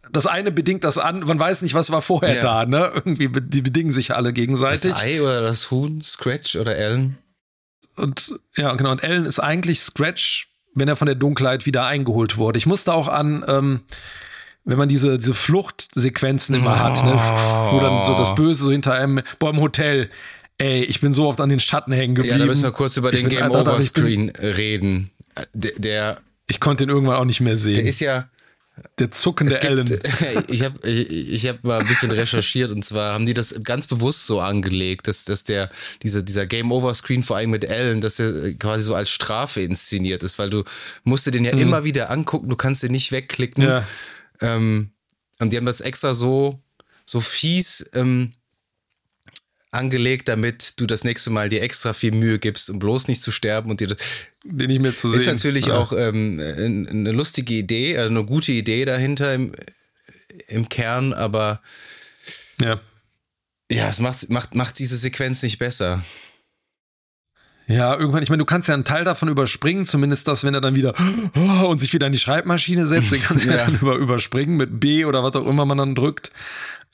[0.09, 1.27] Das eine bedingt das andere.
[1.27, 2.41] Man weiß nicht, was war vorher ja.
[2.41, 2.91] da, ne?
[2.95, 4.91] Irgendwie, die bedingen sich alle gegenseitig.
[4.91, 7.17] Das Ei oder das Huhn, Scratch oder Ellen?
[7.97, 8.91] und ja, genau.
[8.91, 12.57] Und Ellen ist eigentlich Scratch, wenn er von der Dunkelheit wieder eingeholt wurde.
[12.57, 13.81] Ich musste auch an, ähm,
[14.67, 16.79] wenn man diese, diese Fluchtsequenzen immer oh.
[16.79, 17.13] hat, ne?
[17.71, 20.09] wo dann so das Böse so hinter einem, boah, im Hotel.
[20.57, 22.35] Ey, ich bin so oft an den Schatten hängen geblieben.
[22.35, 25.11] Ja, da müssen wir kurz über den Game Over Screen reden.
[25.53, 26.17] Der, der,
[26.47, 27.75] ich konnte ihn irgendwann auch nicht mehr sehen.
[27.75, 28.27] Der ist ja,
[28.99, 29.85] der zuckende Allen.
[30.49, 33.87] Ich habe ich, ich hab mal ein bisschen recherchiert und zwar haben die das ganz
[33.87, 35.69] bewusst so angelegt, dass, dass der,
[36.03, 39.61] dieser, dieser Game Over Screen vor allem mit Allen, dass er quasi so als Strafe
[39.61, 40.63] inszeniert ist, weil du
[41.03, 41.61] musst dir den ja mhm.
[41.61, 43.63] immer wieder angucken, du kannst den nicht wegklicken.
[43.63, 43.83] Ja.
[44.41, 44.91] Ähm,
[45.39, 46.59] und die haben das extra so,
[47.05, 48.33] so fies ähm,
[49.71, 53.31] angelegt, damit du das nächste Mal dir extra viel Mühe gibst, um bloß nicht zu
[53.31, 53.97] sterben und dir das
[54.43, 55.19] den nicht mehr zu sehen.
[55.19, 55.77] Ist natürlich ja.
[55.77, 59.53] auch ähm, eine lustige Idee, also eine gute Idee dahinter im,
[60.47, 61.61] im Kern, aber
[62.61, 62.79] ja,
[63.69, 66.03] ja, es macht, macht, macht diese Sequenz nicht besser.
[67.67, 70.61] Ja, irgendwann, ich meine, du kannst ja einen Teil davon überspringen, zumindest das, wenn er
[70.61, 70.93] dann wieder
[71.65, 74.55] und sich wieder in die Schreibmaschine setzt, den kannst du ja, ja dann über, überspringen
[74.55, 76.31] mit B oder was auch immer man dann drückt.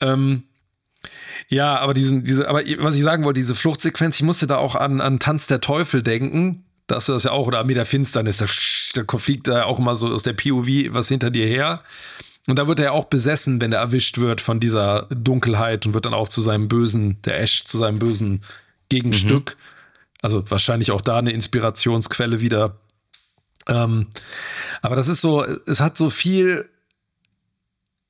[0.00, 0.42] Ähm,
[1.48, 4.74] ja, aber diesen, diese, aber was ich sagen wollte, diese Fluchtsequenz, ich musste da auch
[4.74, 6.64] an, an Tanz der Teufel denken.
[6.86, 10.08] Das ist ja auch, oder Armee der Finsternis, da, da fliegt da auch immer so
[10.08, 11.82] aus der POV was hinter dir her.
[12.46, 16.04] Und da wird er auch besessen, wenn er erwischt wird von dieser Dunkelheit und wird
[16.04, 18.42] dann auch zu seinem bösen, der Ash, zu seinem bösen
[18.90, 19.56] Gegenstück.
[19.56, 19.73] Mhm.
[20.24, 22.78] Also wahrscheinlich auch da eine Inspirationsquelle wieder.
[23.68, 24.06] Ähm,
[24.80, 26.70] aber das ist so, es hat so viel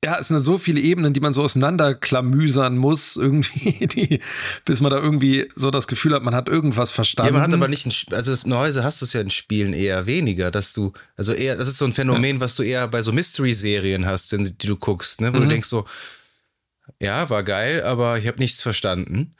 [0.03, 4.19] ja, es sind so viele Ebenen, die man so auseinanderklamüsern muss, irgendwie, die,
[4.63, 7.33] bis man da irgendwie so das Gefühl hat, man hat irgendwas verstanden.
[7.33, 10.05] Ja, man hat aber nicht, ein, also normalerweise hast du es ja in Spielen eher
[10.05, 12.39] weniger, dass du, also eher, das ist so ein Phänomen, ja.
[12.39, 15.43] was du eher bei so Mystery-Serien hast, die du guckst, ne, wo mhm.
[15.43, 15.85] du denkst so,
[16.99, 19.33] ja, war geil, aber ich habe nichts verstanden.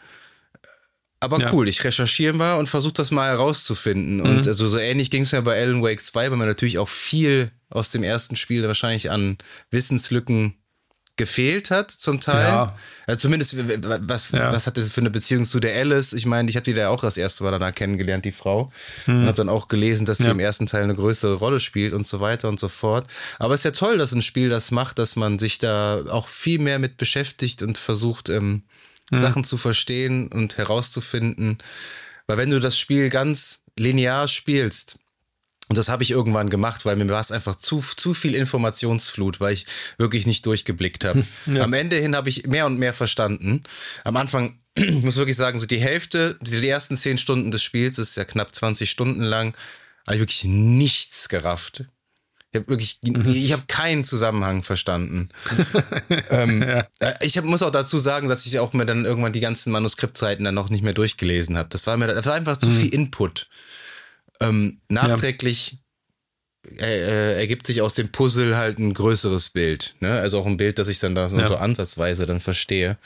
[1.26, 1.52] Aber ja.
[1.52, 4.18] cool, ich recherchiere mal und versuche das mal herauszufinden.
[4.18, 4.26] Mhm.
[4.26, 6.88] Und also so ähnlich ging es ja bei Alan Wake 2, weil man natürlich auch
[6.88, 9.38] viel aus dem ersten Spiel wahrscheinlich an
[9.72, 10.56] Wissenslücken
[11.18, 12.48] gefehlt hat, zum Teil.
[12.48, 12.76] Ja.
[13.08, 14.52] Also zumindest, was, ja.
[14.52, 16.14] was hat das für eine Beziehung zu der Alice?
[16.14, 18.72] Ich meine, ich habe die da auch das erste Mal danach kennengelernt, die Frau.
[19.06, 19.22] Hm.
[19.22, 20.32] Und habe dann auch gelesen, dass sie ja.
[20.32, 23.08] im ersten Teil eine größere Rolle spielt und so weiter und so fort.
[23.40, 26.28] Aber es ist ja toll, dass ein Spiel das macht, dass man sich da auch
[26.28, 28.64] viel mehr mit beschäftigt und versucht, ähm,
[29.12, 29.18] hm.
[29.18, 31.58] Sachen zu verstehen und herauszufinden.
[32.28, 35.00] Weil wenn du das Spiel ganz linear spielst,
[35.68, 39.40] und das habe ich irgendwann gemacht, weil mir war es einfach zu, zu viel Informationsflut,
[39.40, 39.66] weil ich
[39.98, 41.26] wirklich nicht durchgeblickt habe.
[41.48, 41.64] Ja.
[41.64, 43.64] Am Ende hin habe ich mehr und mehr verstanden.
[44.04, 47.96] Am Anfang, ich muss wirklich sagen, so die Hälfte, die ersten zehn Stunden des Spiels,
[47.96, 49.56] das ist ja knapp 20 Stunden lang,
[50.06, 51.86] habe ich wirklich nichts gerafft.
[52.56, 53.34] Ich habe wirklich, mhm.
[53.34, 55.28] ich habe keinen Zusammenhang verstanden.
[56.30, 56.88] ähm, ja.
[57.00, 59.74] Äh, ich hab, muss auch dazu sagen, dass ich auch mir dann irgendwann die ganzen
[59.74, 61.68] Manuskriptseiten dann noch nicht mehr durchgelesen habe.
[61.70, 62.78] Das war mir, das war einfach zu mhm.
[62.78, 63.50] viel Input.
[64.40, 65.80] Ähm, nachträglich
[66.80, 66.86] ja.
[66.86, 69.96] äh, ergibt sich aus dem Puzzle halt ein größeres Bild.
[70.00, 70.14] Ne?
[70.14, 71.48] Also auch ein Bild, das ich dann da so, ja.
[71.48, 72.98] so ansatzweise dann verstehe.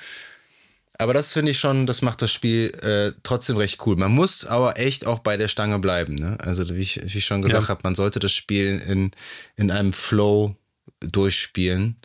[0.99, 3.95] Aber das finde ich schon, das macht das Spiel äh, trotzdem recht cool.
[3.95, 6.15] Man muss aber echt auch bei der Stange bleiben.
[6.15, 6.38] Ne?
[6.41, 7.69] Also wie ich, wie ich schon gesagt ja.
[7.69, 9.11] habe, man sollte das Spiel in,
[9.55, 10.57] in einem Flow
[10.99, 11.95] durchspielen,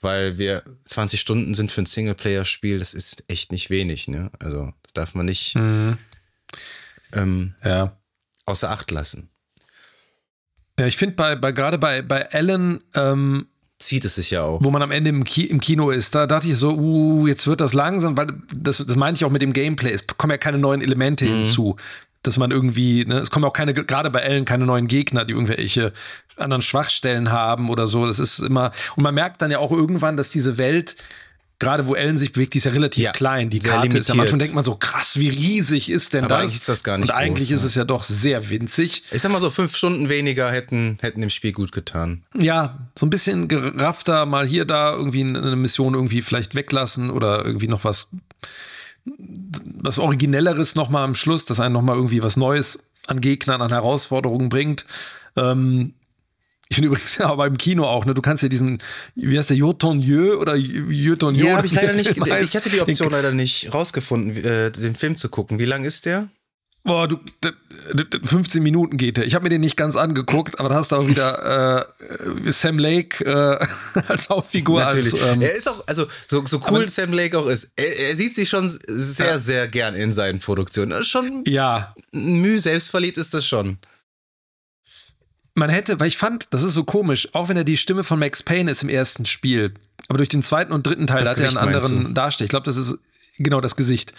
[0.00, 4.08] weil wir 20 Stunden sind für ein Singleplayer-Spiel, das ist echt nicht wenig.
[4.08, 4.32] Ne?
[4.40, 5.98] Also das darf man nicht mhm.
[7.12, 7.96] ähm, ja
[8.44, 9.30] außer Acht lassen.
[10.80, 13.46] Ja, ich finde bei, bei gerade bei, bei Alan ähm,
[13.84, 14.62] zieht es sich ja auch.
[14.62, 17.46] Wo man am Ende im, Ki im Kino ist, da dachte ich so, uh, jetzt
[17.46, 19.92] wird das langsam, weil das, das meine ich auch mit dem Gameplay.
[19.92, 21.28] Es kommen ja keine neuen Elemente mhm.
[21.28, 21.76] hinzu.
[22.24, 25.34] Dass man irgendwie, ne, es kommen auch keine, gerade bei Ellen, keine neuen Gegner, die
[25.34, 25.92] irgendwelche
[26.36, 28.06] anderen Schwachstellen haben oder so.
[28.06, 30.94] Das ist immer, und man merkt dann ja auch irgendwann, dass diese Welt
[31.62, 33.48] gerade wo Ellen sich bewegt, die ist ja relativ ja, klein.
[33.48, 34.00] Die Karte limitiert.
[34.00, 36.40] ist ja manchmal denkt man so, krass, wie riesig ist denn Aber das?
[36.40, 39.04] eigentlich ist das gar nicht Und eigentlich groß, ist es ja doch sehr winzig.
[39.12, 42.24] Ich sag mal so, fünf Stunden weniger hätten, hätten dem Spiel gut getan.
[42.36, 47.44] Ja, so ein bisschen geraffter, mal hier, da irgendwie eine Mission irgendwie vielleicht weglassen oder
[47.44, 48.10] irgendwie noch was,
[49.04, 54.48] was Originelleres nochmal am Schluss, dass einen nochmal irgendwie was Neues an Gegnern, an Herausforderungen
[54.48, 54.84] bringt.
[55.36, 55.94] Ähm,
[56.72, 58.14] ich finde übrigens ja beim Kino auch, ne?
[58.14, 58.78] Du kannst ja diesen,
[59.14, 61.48] wie heißt der, Jotonieu oder Jotonieu?
[61.48, 62.08] Ja, habe ich leider nicht,
[62.40, 65.58] ich hatte die Option leider nicht rausgefunden, äh, den Film zu gucken.
[65.58, 66.28] Wie lang ist der?
[66.82, 67.18] Boah, du,
[68.24, 69.26] 15 Minuten geht der.
[69.26, 71.84] Ich habe mir den nicht ganz angeguckt, aber da hast du auch wieder
[72.46, 74.80] äh, Sam Lake äh, als Hauptfigur.
[74.80, 75.12] Natürlich.
[75.12, 78.16] Als, ähm, er ist auch, also so, so cool Sam Lake auch ist, er, er,
[78.16, 79.38] sieht sich schon sehr, ja.
[79.38, 81.04] sehr gern in seinen Produktionen.
[81.04, 81.94] Schon ja.
[82.12, 83.76] Mühe selbstverliebt ist das schon
[85.54, 88.18] man hätte, weil ich fand, das ist so komisch, auch wenn er die Stimme von
[88.18, 89.74] Max Payne ist im ersten Spiel,
[90.08, 92.46] aber durch den zweiten und dritten Teil das hat er einen anderen Darsteller.
[92.46, 92.98] Ich glaube, das ist
[93.38, 94.12] genau das Gesicht.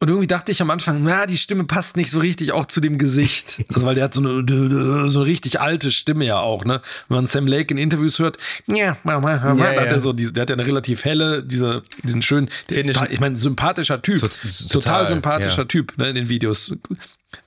[0.00, 2.80] Und irgendwie dachte ich am Anfang, na, die Stimme passt nicht so richtig auch zu
[2.80, 3.64] dem Gesicht.
[3.74, 6.80] Also, weil der hat so eine, so eine richtig alte Stimme ja auch, ne?
[7.08, 9.20] Wenn man Sam Lake in Interviews hört, ja, ja, ja.
[9.20, 13.36] Hat er so, der hat ja eine relativ helle, diese, diesen schönen, der, ich meine,
[13.36, 14.18] sympathischer Typ.
[14.18, 15.64] So, total, total, sympathischer ja.
[15.64, 16.74] Typ, ne, in den Videos.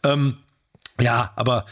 [0.04, 0.38] Ähm,
[1.00, 1.66] ja, aber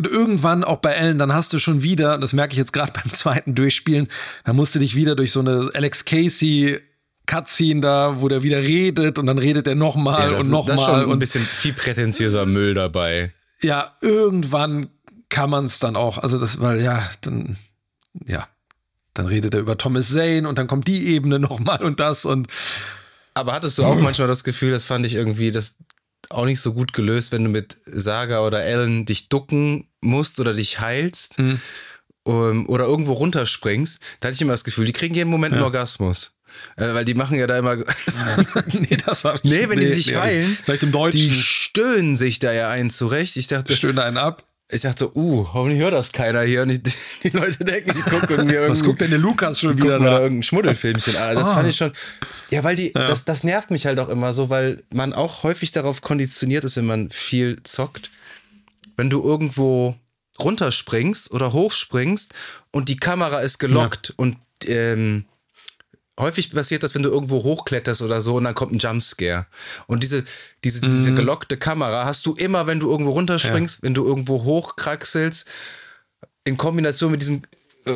[0.00, 2.92] und irgendwann auch bei Ellen, dann hast du schon wieder, das merke ich jetzt gerade
[3.02, 4.08] beim zweiten Durchspielen,
[4.44, 6.78] da musst du dich wieder durch so eine Alex Casey
[7.26, 10.78] Cutscene da, wo der wieder redet und dann redet er nochmal ja, und nochmal.
[10.78, 13.32] Schon ein bisschen viel prätentiöser Müll dabei.
[13.62, 14.88] Ja, irgendwann
[15.28, 17.56] kann man es dann auch, also das, weil ja, dann,
[18.26, 18.48] ja,
[19.12, 22.48] dann redet er über Thomas Zane und dann kommt die Ebene nochmal und das und.
[23.34, 25.76] Aber hattest du auch manchmal das Gefühl, das fand ich irgendwie, das
[26.28, 30.52] auch nicht so gut gelöst, wenn du mit Saga oder Ellen dich ducken musst oder
[30.52, 31.60] dich heilst mhm.
[32.24, 34.02] um, oder irgendwo runterspringst.
[34.20, 35.58] Da hatte ich immer das Gefühl, die kriegen jeden Moment ja.
[35.58, 36.36] einen Orgasmus.
[36.76, 37.76] Äh, weil die machen ja da immer.
[37.76, 40.58] nee, das hab ich Nee, wenn nee, die sich nee, heilen.
[40.62, 41.20] Vielleicht im Deutschen.
[41.20, 43.36] Die stöhnen sich da ja einen zurecht.
[43.36, 43.74] Ich dachte.
[43.76, 44.44] Stöhnen einen ab.
[44.72, 46.62] Ich dachte so, uh, hoffentlich hört das keiner hier.
[46.62, 46.80] Und ich,
[47.22, 48.70] die Leute denken, ich gucke irgendwie irgendwie.
[48.70, 50.04] Was guckt denn der Lukas schon wieder da?
[50.04, 51.34] Oder irgendein Schmuddelfilmchen an.
[51.34, 51.54] Das ah.
[51.54, 51.92] fand ich schon.
[52.50, 53.06] Ja, weil die, ja.
[53.06, 56.76] das, das nervt mich halt auch immer so, weil man auch häufig darauf konditioniert ist,
[56.76, 58.10] wenn man viel zockt.
[58.96, 59.96] Wenn du irgendwo
[60.38, 62.34] runterspringst oder hochspringst
[62.70, 64.14] und die Kamera ist gelockt ja.
[64.16, 64.36] und
[64.66, 65.24] ähm,
[66.20, 69.46] häufig passiert das, wenn du irgendwo hochkletterst oder so und dann kommt ein Jumpscare.
[69.86, 70.24] Und diese,
[70.64, 70.92] diese, mhm.
[70.92, 73.82] diese gelockte Kamera hast du immer, wenn du irgendwo runterspringst, ja.
[73.82, 75.48] wenn du irgendwo hochkraxelst,
[76.44, 77.42] in Kombination mit diesem
[77.84, 77.92] äh,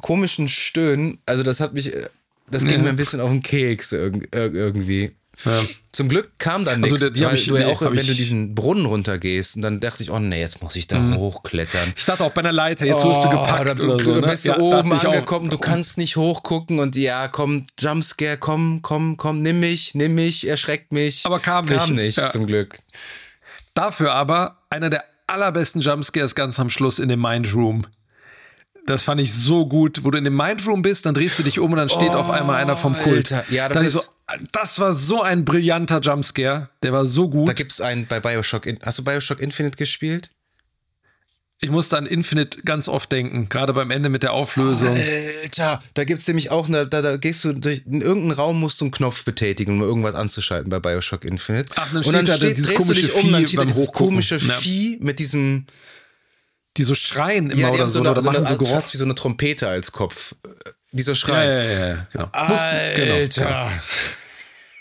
[0.00, 1.18] komischen Stöhnen.
[1.26, 2.08] Also das hat mich, äh,
[2.50, 2.82] das ging ja.
[2.82, 5.12] mir ein bisschen auf den Keks irgendwie.
[5.44, 5.60] Ja.
[5.92, 8.86] Zum Glück kam dann nichts, also, weil ich, du ja auch, wenn du diesen Brunnen
[8.86, 11.16] runtergehst und dann dachte ich, oh nee, jetzt muss ich da mhm.
[11.16, 11.92] hochklettern.
[11.96, 14.20] Ich dachte auch bei einer Leiter, jetzt oh, wirst du gepackt oder, oder so.
[14.20, 14.52] Du bist ne?
[14.52, 19.60] ja, oben angekommen, du kannst nicht hochgucken und ja, komm, Jumpscare, komm, komm, komm, nimm
[19.60, 21.26] mich, nimm mich, erschreckt mich.
[21.26, 21.78] Aber kam nicht.
[21.78, 22.28] Kam nicht, ja.
[22.30, 22.78] zum Glück.
[23.74, 27.86] Dafür aber einer der allerbesten Jumpscares ganz am Schluss in dem Mind Room.
[28.86, 31.60] Das fand ich so gut, wo du in dem Mindroom bist, dann drehst du dich
[31.60, 33.32] um und dann steht oh, auf einmal einer vom Kult.
[33.32, 33.44] Alter.
[33.52, 34.00] Ja, das ist so,
[34.52, 36.68] das war so ein brillanter Jumpscare.
[36.82, 37.48] Der war so gut.
[37.48, 38.66] Da gibt es einen bei Bioshock.
[38.82, 40.30] Hast du Bioshock Infinite gespielt?
[41.64, 44.96] Ich musste an Infinite ganz oft denken, gerade beim Ende mit der Auflösung.
[44.96, 48.58] Alter, da gibt es nämlich auch eine, da, da gehst du durch, in irgendeinen Raum
[48.58, 51.72] musst du einen Knopf betätigen, um irgendwas anzuschalten bei Bioshock Infinite.
[51.76, 54.54] Ach, dann und dann steht, da drehst du dich um, dann steht dieses komische ja.
[54.54, 55.66] Vieh mit diesem
[56.76, 59.04] die so schreien immer ja, oder so, eine, oder so machen so fast wie so
[59.04, 60.34] eine Trompete als Kopf.
[60.92, 61.50] Die so schreien.
[61.52, 62.28] Ja, ja, ja, genau.
[62.32, 63.44] Alter.
[63.44, 63.70] Genau.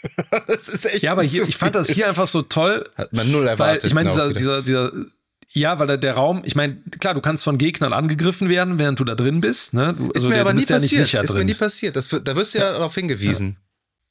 [0.47, 1.03] das ist echt.
[1.03, 2.85] Ja, aber hier, ich fand das hier einfach so toll.
[2.97, 3.83] Hat man null erwartet.
[3.83, 4.91] Weil, ich meine, dieser, dieser, dieser,
[5.53, 8.99] ja, weil der, der Raum, ich meine, klar, du kannst von Gegnern angegriffen werden, während
[8.99, 9.73] du da drin bist.
[9.73, 9.93] Ne?
[9.97, 11.11] Du, ist also, mir der, aber nie passiert.
[11.11, 11.39] Ja ist drin.
[11.39, 11.95] mir nie passiert.
[11.95, 12.71] Das, da wirst du ja, ja.
[12.73, 13.47] darauf hingewiesen.
[13.49, 13.55] Ja.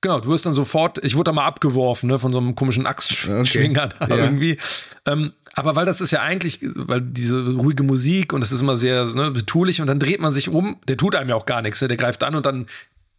[0.02, 2.86] Genau, du wirst dann sofort, ich wurde da mal abgeworfen, ne, von so einem komischen
[2.86, 3.94] Axtschwinger okay.
[4.08, 4.24] da ja.
[4.24, 4.56] irgendwie.
[5.04, 8.76] Ähm, aber weil das ist ja eigentlich, weil diese ruhige Musik und das ist immer
[8.76, 11.60] sehr ne, betulich und dann dreht man sich um, der tut einem ja auch gar
[11.60, 11.88] nichts, ne?
[11.88, 12.66] der greift an und dann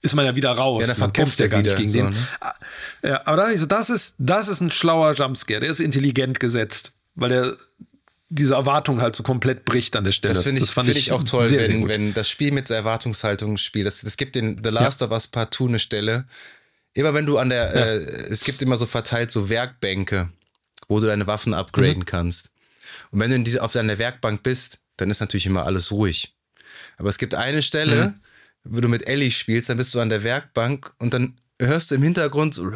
[0.01, 0.87] ist man ja wieder raus.
[0.87, 2.09] Ja, dann kämpft er gar nicht gegen so, den.
[2.09, 2.27] Ne?
[2.39, 2.53] Ah,
[3.03, 6.39] ja, aber da ich so, das ist, das ist ein schlauer Jumpscare, der ist intelligent
[6.39, 7.57] gesetzt, weil der
[8.33, 10.33] diese Erwartung halt so komplett bricht an der Stelle.
[10.33, 12.69] Das finde ich, find ich, ich, auch toll, sehr, wenn, sehr wenn das Spiel mit
[12.69, 13.85] der Erwartungshaltung spielt.
[13.87, 15.07] Es gibt in The Last ja.
[15.07, 16.25] of Us Part 2 eine Stelle,
[16.93, 17.85] Immer wenn du an der, ja.
[17.85, 17.97] äh,
[18.29, 20.29] es gibt immer so verteilt so Werkbänke,
[20.87, 22.05] wo du deine Waffen upgraden mhm.
[22.05, 22.51] kannst.
[23.11, 26.35] Und wenn du in diese, auf deiner Werkbank bist, dann ist natürlich immer alles ruhig.
[26.97, 28.20] Aber es gibt eine Stelle, mhm.
[28.63, 31.95] Wo du mit Ellie spielst, dann bist du an der Werkbank und dann hörst du
[31.95, 32.71] im Hintergrund so,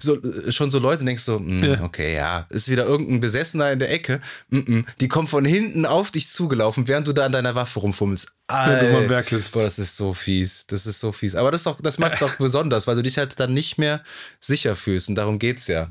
[0.00, 1.80] so schon so Leute denkst so, ja.
[1.82, 4.20] okay, ja, ist wieder irgendein Besessener in der Ecke.
[4.48, 4.84] Mm -mm.
[5.00, 8.32] Die kommen von hinten auf dich zugelaufen, während du da an deiner Waffe rumfummelst.
[8.48, 9.22] Alter,
[9.52, 10.66] boah, das ist so fies.
[10.66, 11.34] Das ist so fies.
[11.34, 14.02] Aber das, das macht es auch besonders, weil du dich halt dann nicht mehr
[14.40, 15.08] sicher fühlst.
[15.08, 15.88] Und darum geht's ja.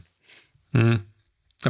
[0.72, 1.02] Mhm.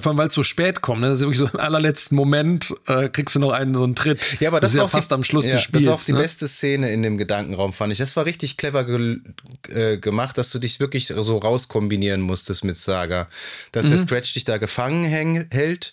[0.01, 1.07] Vor allem, weil es so spät kommt, ne?
[1.07, 4.19] Das ist wirklich so im allerletzten Moment äh, kriegst du noch einen so einen Tritt.
[4.39, 5.83] Ja, aber das, das ist ja auch fast die, am Schluss ja, des Spiels.
[5.83, 6.19] Das war auch die ne?
[6.19, 7.99] beste Szene in dem Gedankenraum, fand ich.
[7.99, 9.19] Das war richtig clever ge
[9.69, 13.27] äh, gemacht, dass du dich wirklich so rauskombinieren musstest mit Saga.
[13.71, 13.89] Dass mhm.
[13.89, 15.91] der Scratch dich da gefangen hält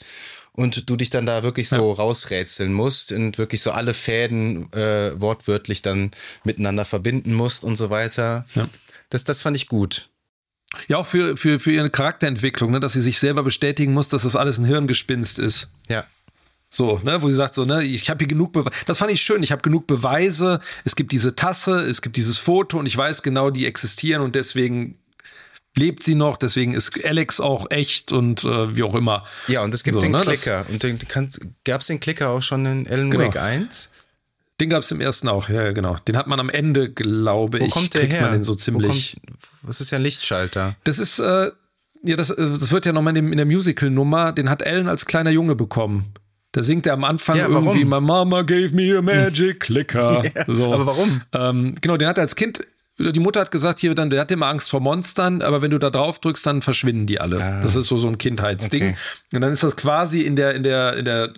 [0.53, 1.97] und du dich dann da wirklich so ja.
[1.97, 6.11] rausrätseln musst und wirklich so alle Fäden äh, wortwörtlich dann
[6.45, 8.45] miteinander verbinden musst und so weiter.
[8.55, 8.69] Ja.
[9.09, 10.10] Das, das fand ich gut.
[10.89, 14.23] Ja, auch für, für, für ihre Charakterentwicklung, ne, dass sie sich selber bestätigen muss, dass
[14.23, 15.71] das alles ein Hirngespinst ist.
[15.89, 16.05] Ja.
[16.69, 18.71] So, ne, wo sie sagt so, ne, ich habe hier genug Beweise.
[18.87, 19.43] Das fand ich schön.
[19.43, 20.61] Ich habe genug Beweise.
[20.85, 24.37] Es gibt diese Tasse, es gibt dieses Foto und ich weiß genau, die existieren und
[24.37, 24.97] deswegen
[25.77, 26.37] lebt sie noch.
[26.37, 29.25] Deswegen ist Alex auch echt und äh, wie auch immer.
[29.49, 30.65] Ja, und es gibt so, den ne, Klicker.
[30.69, 30.85] Und
[31.65, 33.25] gab es den Klicker auch schon in Alan genau.
[33.25, 33.91] Wake 1?
[34.61, 35.97] Den gab es im ersten auch, ja, genau.
[36.07, 38.23] Den hat man am Ende, glaube Wo ich, kommt der her?
[38.23, 39.17] man den so ziemlich.
[39.17, 40.77] Wo kommt, was ist ja ein Lichtschalter?
[40.85, 41.51] Das ist, äh,
[42.03, 45.31] ja, das, das wird ja nochmal in, in der Musical-Nummer, den hat Ellen als kleiner
[45.31, 46.13] Junge bekommen.
[46.53, 47.85] Da singt er am Anfang Ja, irgendwie?
[47.85, 50.23] My Mama gave me a magic clicker.
[50.25, 50.73] Ja, so.
[50.73, 51.23] aber warum?
[51.33, 52.61] Ähm, genau, den hat er als Kind,
[53.01, 55.79] die Mutter hat gesagt, hier, dann, der hat immer Angst vor Monstern, aber wenn du
[55.79, 57.39] da drauf drückst, dann verschwinden die alle.
[57.63, 58.83] Das ist so, so ein Kindheitsding.
[58.83, 58.97] Okay.
[59.33, 61.33] Und dann ist das quasi in der, in der, in der,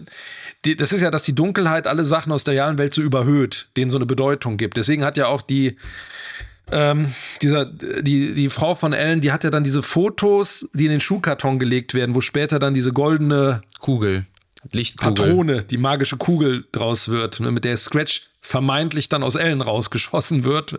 [0.64, 3.68] die, das ist ja, dass die Dunkelheit alle Sachen aus der realen Welt so überhöht,
[3.76, 4.76] denen so eine Bedeutung gibt.
[4.76, 5.76] Deswegen hat ja auch die,
[6.70, 7.12] ähm,
[7.42, 11.00] dieser, die, die Frau von Ellen, die hat ja dann diese Fotos, die in den
[11.00, 14.26] Schuhkarton gelegt werden, wo später dann diese goldene Kugel.
[14.70, 15.14] Lichtkugel.
[15.14, 20.44] Patrone, die magische Kugel draus wird, ne, mit der Scratch vermeintlich dann aus Ellen rausgeschossen
[20.44, 20.78] wird.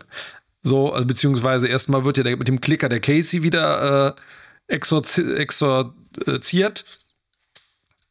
[0.63, 5.35] So, also beziehungsweise erstmal wird ja der, mit dem Klicker der Casey wieder äh, exorzi
[5.35, 6.85] exorziert.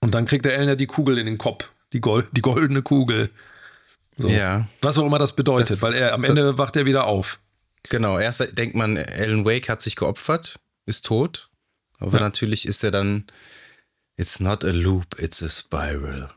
[0.01, 1.71] Und dann kriegt der Ellen ja die Kugel in den Kopf.
[1.93, 3.31] Die, Gold, die goldene Kugel.
[4.17, 4.29] So.
[4.29, 7.39] Ja, Was auch immer das bedeutet, Das- weil er am Ende wacht er wieder auf.
[7.89, 8.19] genau.
[8.19, 11.49] Erst denkt man, Alan Wake hat sich geopfert, ist tot.
[11.99, 12.25] Aber Ja.
[12.25, 13.27] natürlich ist er dann,
[14.17, 16.29] it's not a loop, it's a spiral.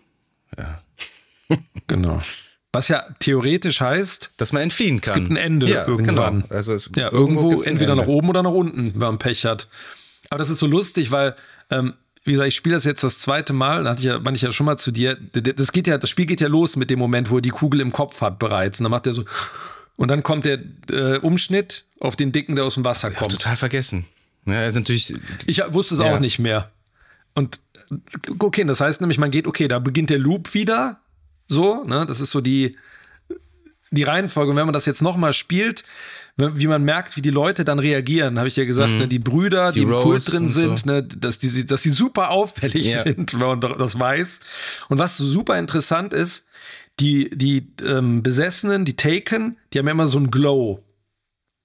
[1.87, 2.21] Genau.
[2.75, 5.13] Was ja theoretisch heißt, Dass man entfliehen kann.
[5.15, 6.41] gibt ein Ende ja, irgendwann.
[6.43, 6.53] Genau.
[6.53, 9.67] Also es, Ja, irgendwo, ein entweder nach oben oder nach unten, wenn man Pech hat.
[10.29, 11.35] Aber das ist so lustig, weil,
[11.71, 11.93] ähm,
[12.23, 14.41] wie gesagt, ich spiele das jetzt das zweite Mal, da hatte ich ja, meine ich
[14.41, 15.15] ja schon mal zu dir.
[15.15, 17.81] Das geht ja, das Spiel geht ja los mit dem Moment, wo er die Kugel
[17.81, 18.79] im Kopf hat bereits.
[18.79, 19.23] Und dann macht er so,
[19.95, 20.59] und dann kommt der
[20.91, 23.31] äh, Umschnitt auf den Dicken, der aus dem Wasser kommt.
[23.31, 24.05] total vergessen.
[24.45, 25.13] Ja, ist natürlich,
[25.45, 26.13] Ich wusste es Ja.
[26.15, 26.69] auch nicht mehr.
[27.35, 27.59] Und
[28.39, 30.99] okay, das heißt nämlich, man geht, okay, da beginnt der Loop wieder.
[31.47, 32.05] So, ne?
[32.07, 32.77] Das ist so die,
[33.91, 34.51] die Reihenfolge.
[34.51, 35.83] Und wenn man das jetzt nochmal spielt,
[36.37, 39.71] wie man merkt, wie die Leute dann reagieren, habe ich ja gesagt, ne, die Brüder,
[39.71, 40.85] die, Die im Kult drin sind, so.
[40.91, 43.03] ne, dass, die, dass die super auffällig Ja.
[43.03, 44.41] sind, wenn man das weiß.
[44.89, 46.45] Und was so super interessant ist,
[46.99, 50.81] die, die ähm, Besessenen, die Taken, die haben ja immer so ein Glow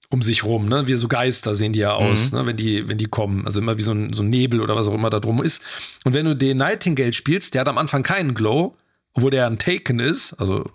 [0.09, 0.87] um sich rum, ne?
[0.87, 2.45] Wie so Geister sehen die ja aus, ne?
[2.45, 3.45] wenn die, wenn die kommen.
[3.45, 5.61] Also immer wie so ein, so ein Nebel oder was auch immer da drum ist.
[6.03, 8.75] Und wenn du den Nightingale spielst, der hat am Anfang keinen Glow,
[9.13, 10.69] obwohl der ein Taken ist, also,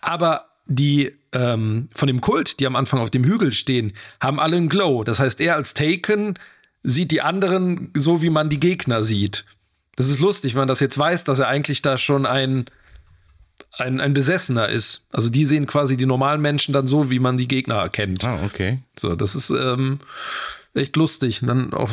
[0.00, 4.56] aber die ähm, von dem Kult, die am Anfang auf dem Hügel stehen, haben alle
[4.56, 5.04] einen Glow.
[5.04, 6.38] Das heißt, er als Taken
[6.82, 9.44] sieht die anderen so, wie man die Gegner sieht.
[9.96, 12.66] Das ist lustig, wenn man das jetzt weiß, dass er eigentlich da schon ein,
[13.72, 15.06] ein, ein Besessener ist.
[15.12, 18.24] Also die sehen quasi die normalen Menschen dann so, wie man die Gegner erkennt.
[18.24, 18.78] ah, okay.
[18.98, 20.00] So, das ist ähm,
[20.74, 21.42] echt lustig.
[21.42, 21.90] Und dann auch,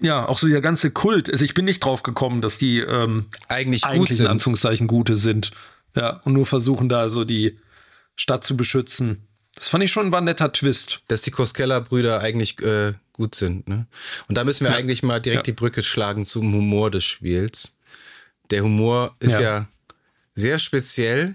[0.00, 1.30] ja, auch so der ganze Kult.
[1.30, 4.26] Also ich bin nicht drauf gekommen, dass die ähm, Eigentlich gut eigentlich in sind.
[4.28, 5.50] Anführungszeichen Gute sind.
[5.96, 7.58] Ja, und nur versuchen da so die
[8.16, 9.26] Stadt zu beschützen.
[9.56, 11.02] Das fand ich schon war ein netter Twist.
[11.08, 13.68] dass die Koskella-Brüder eigentlich äh, gut sind.
[13.68, 13.86] Ne?
[14.28, 14.76] Und da müssen wir Ja.
[14.78, 15.52] eigentlich mal direkt Ja.
[15.52, 17.76] die Brücke schlagen zum Humor des Spiels.
[18.50, 19.68] Der Humor ist ja, Ja.
[20.34, 21.34] sehr speziell,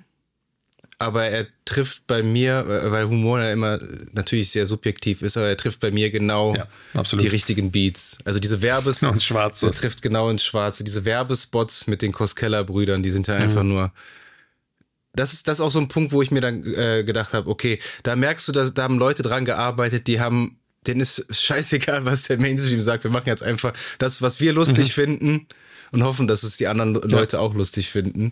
[0.97, 3.79] aber er trifft bei mir, äh, weil Humor ja immer
[4.13, 8.19] natürlich sehr subjektiv ist, aber er trifft bei mir genau Ja, die richtigen Beats.
[8.23, 8.99] Also diese Werbes...
[9.01, 9.65] Genau, ins Schwarze.
[9.65, 10.83] Er trifft genau ins Schwarze.
[10.83, 13.41] Diese Werbespots mit den Koskella-Brüdern, die sind ja Mhm.
[13.41, 13.91] einfach nur
[15.13, 17.49] das ist das ist auch so ein Punkt, wo ich mir dann äh, gedacht habe,
[17.49, 22.03] okay, da merkst du, dass da haben Leute dran gearbeitet, die haben, denen ist scheißegal,
[22.05, 23.05] was der Mainstream sagt.
[23.05, 24.91] Wir machen jetzt einfach das, was wir lustig Mhm.
[24.91, 25.47] finden
[25.91, 28.31] und hoffen, dass es die anderen Leute auch lustig finden.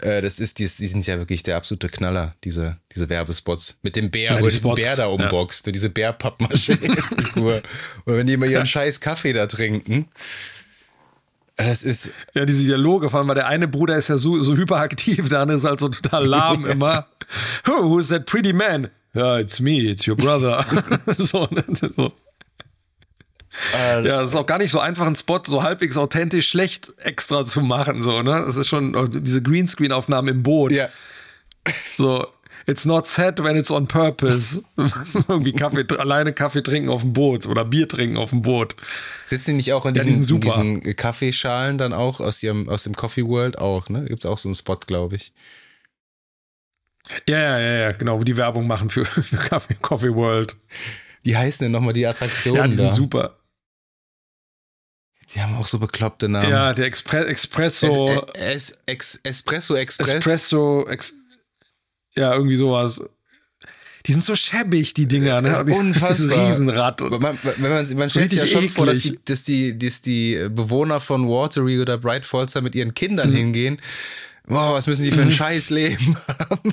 [0.00, 3.78] Äh, das ist, die, die sind ja wirklich der absolute Knaller, diese, diese Werbespots.
[3.82, 5.08] Mit dem Bär, Ja, wo die diesen Bär da ja.
[5.08, 7.62] umboxt, und diese Bärpappmaschine-Figur.
[8.04, 10.06] und wenn die immer ihren scheiß Kaffee da trinken.
[11.56, 14.56] Das ist, Ja, diese Dialoge, vor allem, weil der eine Bruder ist ja so, so
[14.56, 17.06] hyperaktiv, der andere ist halt so total lahm immer.
[17.66, 18.88] Who, who's that pretty man?
[19.14, 20.64] Ja, it's me, it's your brother.
[21.16, 22.12] so, ne, so.
[23.76, 26.92] Äh, Ja, es ist auch gar nicht so einfach, einen Spot so halbwegs authentisch schlecht
[26.98, 28.02] extra zu machen.
[28.02, 28.42] So, ne?
[28.46, 30.72] Das ist schon oh, diese Greenscreen-Aufnahmen im Boot.
[30.72, 30.88] ja,
[31.96, 32.26] So,
[32.66, 34.62] it's not sad when it's on purpose.
[34.76, 38.76] Irgendwie Kaffee, alleine Kaffee trinken auf dem Boot oder Bier trinken auf dem Boot.
[39.26, 40.60] Sitzen die nicht auch in Ja, die diesen, sind super.
[40.62, 44.04] in diesen Kaffeeschalen dann auch aus ihrem aus dem Coffee World auch, ne?
[44.04, 45.32] Gibt's auch so einen Spot, glaube ich.
[47.26, 49.36] Ja, ja, ja, ja, genau, wo die Werbung machen für, für
[49.80, 50.56] Coffee World.
[51.22, 52.94] Wie heißen denn nochmal die Attraktionen Ja, die sind da?
[52.94, 53.38] super.
[55.34, 56.50] Die haben auch so bekloppte Namen.
[56.50, 60.14] Ja, der Expre Expresso, Es, es, ex, Espresso Express.
[60.14, 61.14] Espresso, Ex
[62.16, 63.00] ja, irgendwie sowas.
[64.06, 65.50] Die sind so schäbig, die Dinger, ne?
[65.50, 66.48] Das ist Dieses unfassbar.
[66.48, 67.00] Riesenrad.
[67.02, 69.18] Man, man, man, man stellt sich ja schon vor, dass eklig.
[69.18, 72.94] die, dass, die, dass die Bewohner von Watery oder Bright Falls da mit ihren Mhm.
[72.94, 73.76] Kindern hingehen.
[74.48, 76.72] Wow, was müssen die für ein scheiß Leben haben,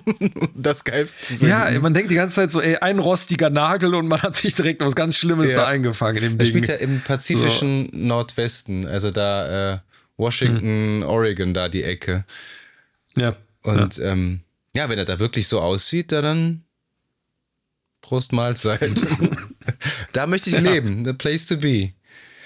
[0.56, 1.48] das geil zu finden.
[1.48, 4.56] Ja, man denkt die ganze Zeit so, ey, ein rostiger Nagel und man hat sich
[4.56, 5.58] direkt was ganz Schlimmes Ja.
[5.58, 6.48] da eingefangen in dem Er Ding.
[6.48, 9.78] spielt ja im pazifischen Nordwesten, also da äh,
[10.18, 12.24] Washington, Oregon, da die Ecke.
[13.18, 13.36] ja.
[13.64, 14.12] Und ja.
[14.12, 14.42] Ähm,
[14.76, 16.62] ja, wenn er da wirklich so aussieht, dann, dann
[18.02, 19.06] Prost Mahlzeit.
[20.14, 21.94] da möchte ich leben, the place to be.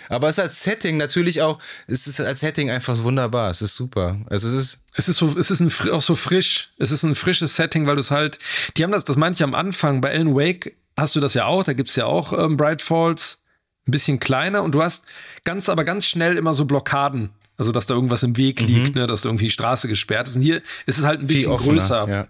[0.10, 3.49] Aber es ist als Setting natürlich auch, es ist als Setting einfach wunderbar.
[3.49, 4.18] Es ist super.
[4.30, 4.84] Also es ist.
[4.95, 6.73] Es ist so, es ist ein, auch so frisch.
[6.77, 8.38] Es ist ein frisches Setting, weil du es halt,
[8.76, 11.45] die haben das, das meinte ich am Anfang, bei Alan Wake hast du das ja
[11.45, 13.44] auch, da gibt es ja auch ähm, Bright Falls,
[13.88, 15.06] ein bisschen kleiner und du hast
[15.45, 17.30] ganz, aber ganz schnell immer so Blockaden.
[17.57, 19.02] Also, dass da irgendwas im Weg liegt, mhm.
[19.02, 20.38] ne, dass da irgendwie die Straße gesperrt ist.
[20.38, 22.07] Und hier ist es halt ein bisschen offener, größer.
[22.07, 22.27] Ja.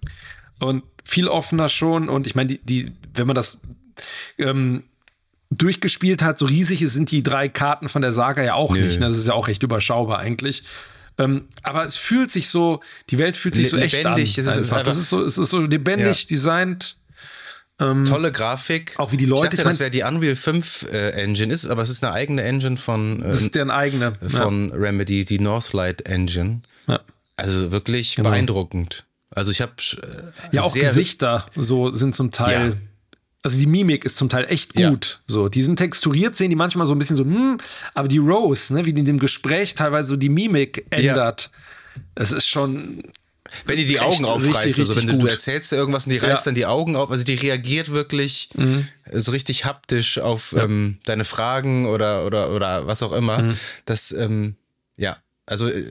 [0.60, 2.10] Und viel offener schon.
[2.10, 3.60] Und ich meine, die, die, wenn man das
[4.40, 4.86] ähm,
[5.50, 8.86] durchgespielt hat, so riesig sind die drei Karten von der Saga ja auch Nö.
[8.86, 9.00] nicht.
[9.00, 9.08] Ne?
[9.08, 10.64] Das ist ja auch recht überschaubar eigentlich.
[11.18, 14.18] Ähm, aber es fühlt sich so, die Welt fühlt sich so echt an.
[14.20, 16.28] Es ist, einfach, das ist so, es ist so lebendig ja.
[16.28, 16.98] designt.
[17.80, 18.94] Ähm, Tolle Grafik.
[18.98, 19.46] Auch wie die Leute.
[19.46, 22.44] Ich dachte, das wäre die Unreal 5 äh, Engine, ist aber es ist eine eigene
[22.44, 23.22] Engine von.
[23.22, 24.14] Äh, das ist deren eigene.
[24.28, 24.76] Von ja.
[24.76, 26.62] Remedy, die Northlight Engine.
[26.88, 27.02] Ja.
[27.38, 28.30] Also wirklich genau.
[28.30, 29.06] beeindruckend.
[29.32, 32.78] Also ich habe äh, ja auch Gesichter so sind zum Teil.
[33.40, 33.44] Ja.
[33.44, 35.06] Also die Mimik ist zum Teil echt gut.
[35.06, 35.34] Ja.
[35.34, 37.58] So, die sind texturiert, sehen die manchmal so ein bisschen so, hm,
[37.94, 41.52] aber die Rose, ne, wie die in dem Gespräch teilweise so die Mimik ändert.
[42.16, 43.04] Es ist schon
[43.66, 46.46] wenn die die Augen aufreißt, richtig, also wenn du, du, erzählst irgendwas und die reißt
[46.46, 46.50] ja.
[46.50, 48.88] dann die Augen auf, also die reagiert wirklich mhm.
[49.12, 50.64] so richtig haptisch auf ja.
[50.64, 53.42] ähm, deine Fragen oder, oder, oder was auch immer.
[53.42, 53.58] Mhm.
[53.86, 54.56] Das, ähm,
[54.98, 55.90] ja, also äh,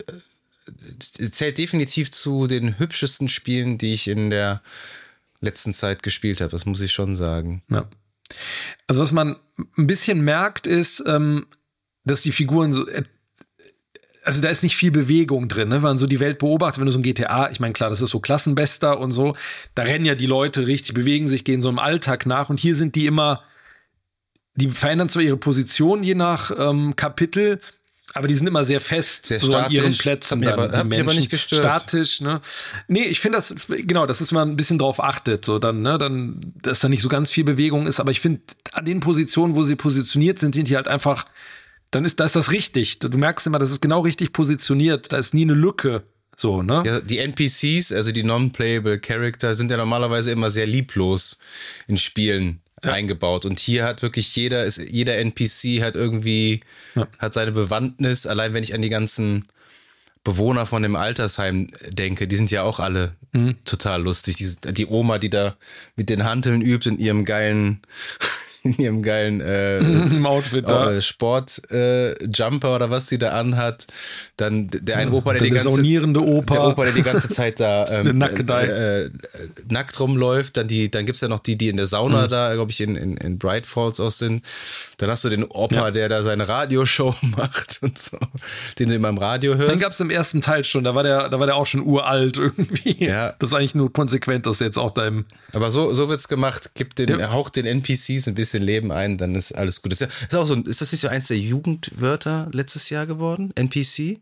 [1.01, 4.63] zählt definitiv zu den hübschesten Spielen, die ich in der
[5.41, 6.51] letzten Zeit gespielt habe.
[6.51, 7.63] Das muss ich schon sagen.
[7.71, 7.89] Ja.
[8.87, 9.37] Also was man
[9.77, 11.47] ein bisschen merkt, ist, ähm,
[12.05, 12.87] dass die Figuren so
[14.29, 15.77] also da ist nicht viel Bewegung drin, ne?
[15.77, 18.03] wenn man so die Welt beobachtet, wenn du so ein GTA, ich meine, klar, das
[18.03, 19.35] ist so Klassenbester und so,
[19.75, 22.75] da rennen ja die Leute richtig, bewegen sich, gehen so im Alltag nach und hier
[22.75, 23.43] sind die immer,
[24.55, 27.59] die verändern zwar ihre Position je nach ähm, Kapitel,
[28.15, 30.45] aber die sind immer sehr fest sehr so an ihren Plätzen.
[30.47, 31.63] Hat mich, aber, mich aber nicht gestört.
[31.63, 32.41] Statisch, ne?
[32.89, 35.99] Nee, ich finde das, genau, das ist, man ein bisschen drauf achtet, so dann, ne,
[35.99, 38.41] dann, dass da nicht so ganz viel Bewegung ist, aber ich finde,
[38.73, 41.27] an den Positionen, wo sie positioniert sind, sind die halt einfach
[41.91, 42.99] dann ist, da ist das richtig.
[42.99, 45.13] Du merkst immer, das ist genau richtig positioniert.
[45.13, 46.03] Da ist nie eine Lücke.
[46.37, 46.83] So, ne?
[46.87, 51.39] Ja, die NPCs, also die Non-Playable Character, sind ja normalerweise immer sehr lieblos
[51.89, 52.93] in Spielen ja.
[52.93, 53.45] eingebaut.
[53.45, 56.61] Und hier hat wirklich jeder, ist, jeder NPC hat irgendwie,
[56.95, 57.07] ja.
[57.19, 58.27] hat seine Bewandtnis.
[58.27, 59.45] Allein wenn ich an die ganzen
[60.25, 63.57] Bewohner von dem Altersheim denke, die sind ja auch alle mhm.
[63.65, 64.37] total lustig.
[64.37, 65.57] Die, die Oma, die da
[65.97, 67.81] mit den Hanteln übt in ihrem geilen
[68.63, 69.81] in ihrem geilen äh,
[70.25, 70.93] Outfit da.
[70.93, 73.87] Äh, Sport-Jumper äh, oder was sie da anhat.
[74.37, 76.55] Dann der ein Opa, der, der die ganze Opa.
[76.55, 79.11] Der Opa, der die ganze Zeit da ähm, äh, äh,
[79.71, 80.57] nackt rumläuft.
[80.57, 82.29] Dann, die, dann gibt es ja noch die, die in der Sauna mhm.
[82.29, 84.45] da, glaube ich, in, in, in Bright Falls aus sind.
[84.99, 85.91] Dann hast du den Opa, ja.
[85.91, 88.19] der da seine Radioshow macht und so,
[88.79, 89.71] den du immer im Radio hörst.
[89.71, 91.85] Dann gab es im ersten Teil schon, da war der, da war der auch schon
[91.87, 93.05] uralt irgendwie.
[93.05, 93.33] Ja.
[93.39, 95.27] Das ist eigentlich nur konsequent, dass der jetzt auch da im.
[95.53, 97.31] Aber so, so es gemacht, gibt den, ja.
[97.31, 99.93] haucht den NPCs ein bisschen Leben ein, dann ist alles gut.
[99.93, 103.53] Ist, ja, ist, auch so, ist das nicht so eins der Jugendwörter letztes Jahr geworden?
[103.55, 104.21] NPC?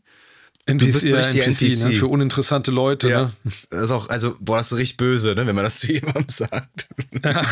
[0.67, 1.85] NPC, du bist ja, richtig NPC, NPC.
[1.85, 1.99] Ne?
[1.99, 3.09] für uninteressante Leute.
[3.09, 3.23] Ja.
[3.23, 3.33] Ne?
[3.71, 5.47] Das ist auch, also, boah, das ist richtig böse, ne?
[5.47, 6.89] wenn man das zu jemandem sagt.
[7.25, 7.47] Ja.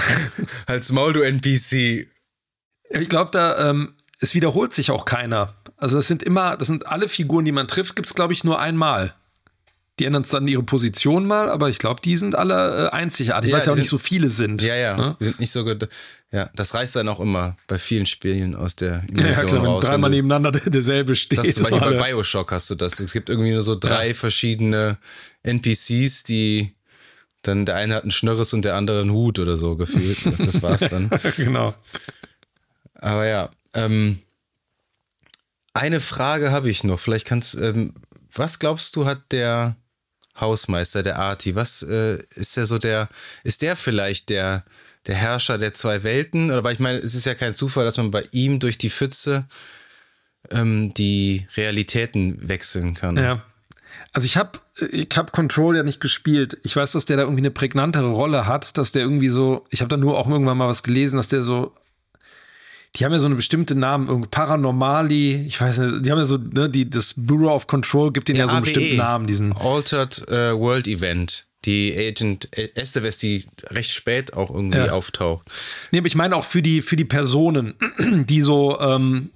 [0.67, 2.09] Halt's Maul, du NPC.
[2.91, 5.55] Ich glaube, da, ähm, es wiederholt sich auch keiner.
[5.77, 8.43] Also, das sind immer, das sind alle Figuren, die man trifft, gibt es, glaube ich,
[8.43, 9.15] nur einmal.
[10.01, 13.55] Die ändern dann ihre Position mal, aber ich glaube, die sind alle äh, einzigartig, ja,
[13.55, 14.61] weil es ja auch sind, nicht so viele sind.
[14.61, 14.97] Ja, ja.
[14.97, 15.17] Ne?
[15.21, 15.89] Die sind nicht so gut.
[16.33, 19.85] Ja, das reißt dann auch immer bei vielen Spielen aus der Immersion ja, klar, raus.
[19.85, 21.39] Wenn dreimal du, nebeneinander derselbe steht.
[21.39, 22.99] Das hast du Beispiel bei Bioshock hast du das.
[22.99, 24.15] Es gibt irgendwie nur so drei ja.
[24.15, 24.99] verschiedene
[25.45, 26.75] NPCs, die
[27.43, 30.19] dann der eine hat einen Schnörres und der andere einen Hut oder so gefühlt.
[30.41, 31.09] Das war's dann.
[31.37, 31.73] genau.
[32.95, 34.19] Aber ja, ähm,
[35.73, 36.99] eine Frage habe ich noch.
[36.99, 37.95] Vielleicht kannst ähm,
[38.33, 39.77] was glaubst du, hat der
[40.41, 43.09] Hausmeister, der Arti, was äh, ist der so der,
[43.45, 44.65] ist der vielleicht der,
[45.07, 46.51] der Herrscher der zwei Welten?
[46.51, 49.47] Oder ich meine, es ist ja kein Zufall, dass man bei ihm durch die Pfütze
[50.51, 53.17] ähm, die Realitäten wechseln kann.
[53.17, 53.43] Ja.
[54.13, 56.59] Also ich habe ich hab Control ja nicht gespielt.
[56.63, 59.81] Ich weiß, dass der da irgendwie eine prägnantere Rolle hat, dass der irgendwie so, ich
[59.81, 61.73] habe da nur auch irgendwann mal was gelesen, dass der so
[62.97, 66.37] die haben ja so eine bestimmte Namen, Paranormali, ich weiß nicht, die haben ja so,
[66.37, 69.27] ne, die, das Bureau of Control gibt denen ja, ja so einen AWE, bestimmten Namen,
[69.27, 69.53] diesen.
[69.57, 71.47] Altered uh, World Event.
[71.65, 74.93] Die Agent Estevez, die recht spät auch irgendwie ja.
[74.93, 75.47] auftaucht.
[75.93, 79.31] Nee, aber ich meine auch für die, für die Personen, die so, ähm,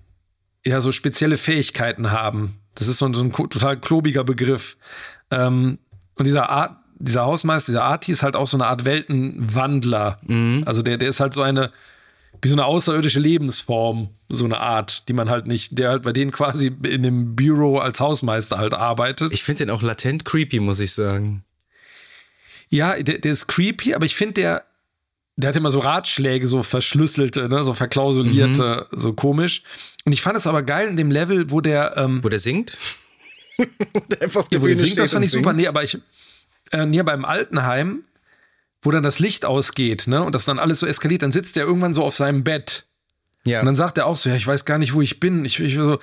[0.66, 2.58] ja, so spezielle Fähigkeiten haben.
[2.74, 4.76] Das ist so ein, so ein total klobiger Begriff.
[5.30, 5.78] Ähm,
[6.16, 10.18] und dieser Art, dieser Hausmeister, dieser Arti ist halt auch so eine Art Weltenwandler.
[10.26, 10.64] Mhm.
[10.66, 11.72] Also der, der ist halt so eine,
[12.42, 16.12] wie so eine außerirdische Lebensform, so eine Art, die man halt nicht, der halt bei
[16.12, 19.32] denen quasi in dem Büro als Hausmeister halt arbeitet.
[19.32, 21.44] Ich finde den auch latent creepy, muss ich sagen.
[22.70, 24.64] Ja, der, der ist creepy, aber ich finde, der,
[25.36, 28.98] der hat immer so Ratschläge, so verschlüsselte, ne, so verklausulierte, mhm.
[28.98, 29.62] so komisch.
[30.04, 31.96] Und ich fand es aber geil in dem Level, wo der.
[31.96, 32.76] Ähm, wo der singt?
[34.10, 35.52] der einfach auf der ja, wo der singt, das fand ich super.
[35.52, 35.98] Nee, aber ich.
[36.72, 38.04] Äh, nee, beim Altenheim,
[38.82, 41.64] wo dann das Licht ausgeht, ne, und das dann alles so eskaliert, dann sitzt er
[41.64, 42.86] irgendwann so auf seinem Bett.
[43.44, 43.60] Ja.
[43.60, 45.44] Und dann sagt er auch so, ja, ich weiß gar nicht, wo ich bin.
[45.44, 45.98] Ich, ich so,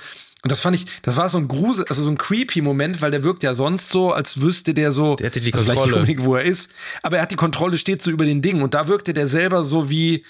[0.45, 3.11] und das fand ich, das war so ein Grusel, also so ein creepy Moment, weil
[3.11, 6.23] der wirkt ja sonst so, als wüsste der so, der hatte die also Kontrolle, nicht
[6.23, 6.71] wo er ist,
[7.01, 9.63] aber er hat die Kontrolle, steht so über den Dingen und da wirkte der selber
[9.63, 10.23] so wie,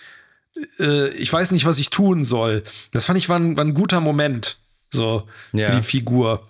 [0.79, 2.63] äh, ich weiß nicht, was ich tun soll.
[2.91, 4.59] Das fand ich war ein, war ein guter Moment,
[4.89, 5.67] so ja.
[5.67, 6.47] für die Figur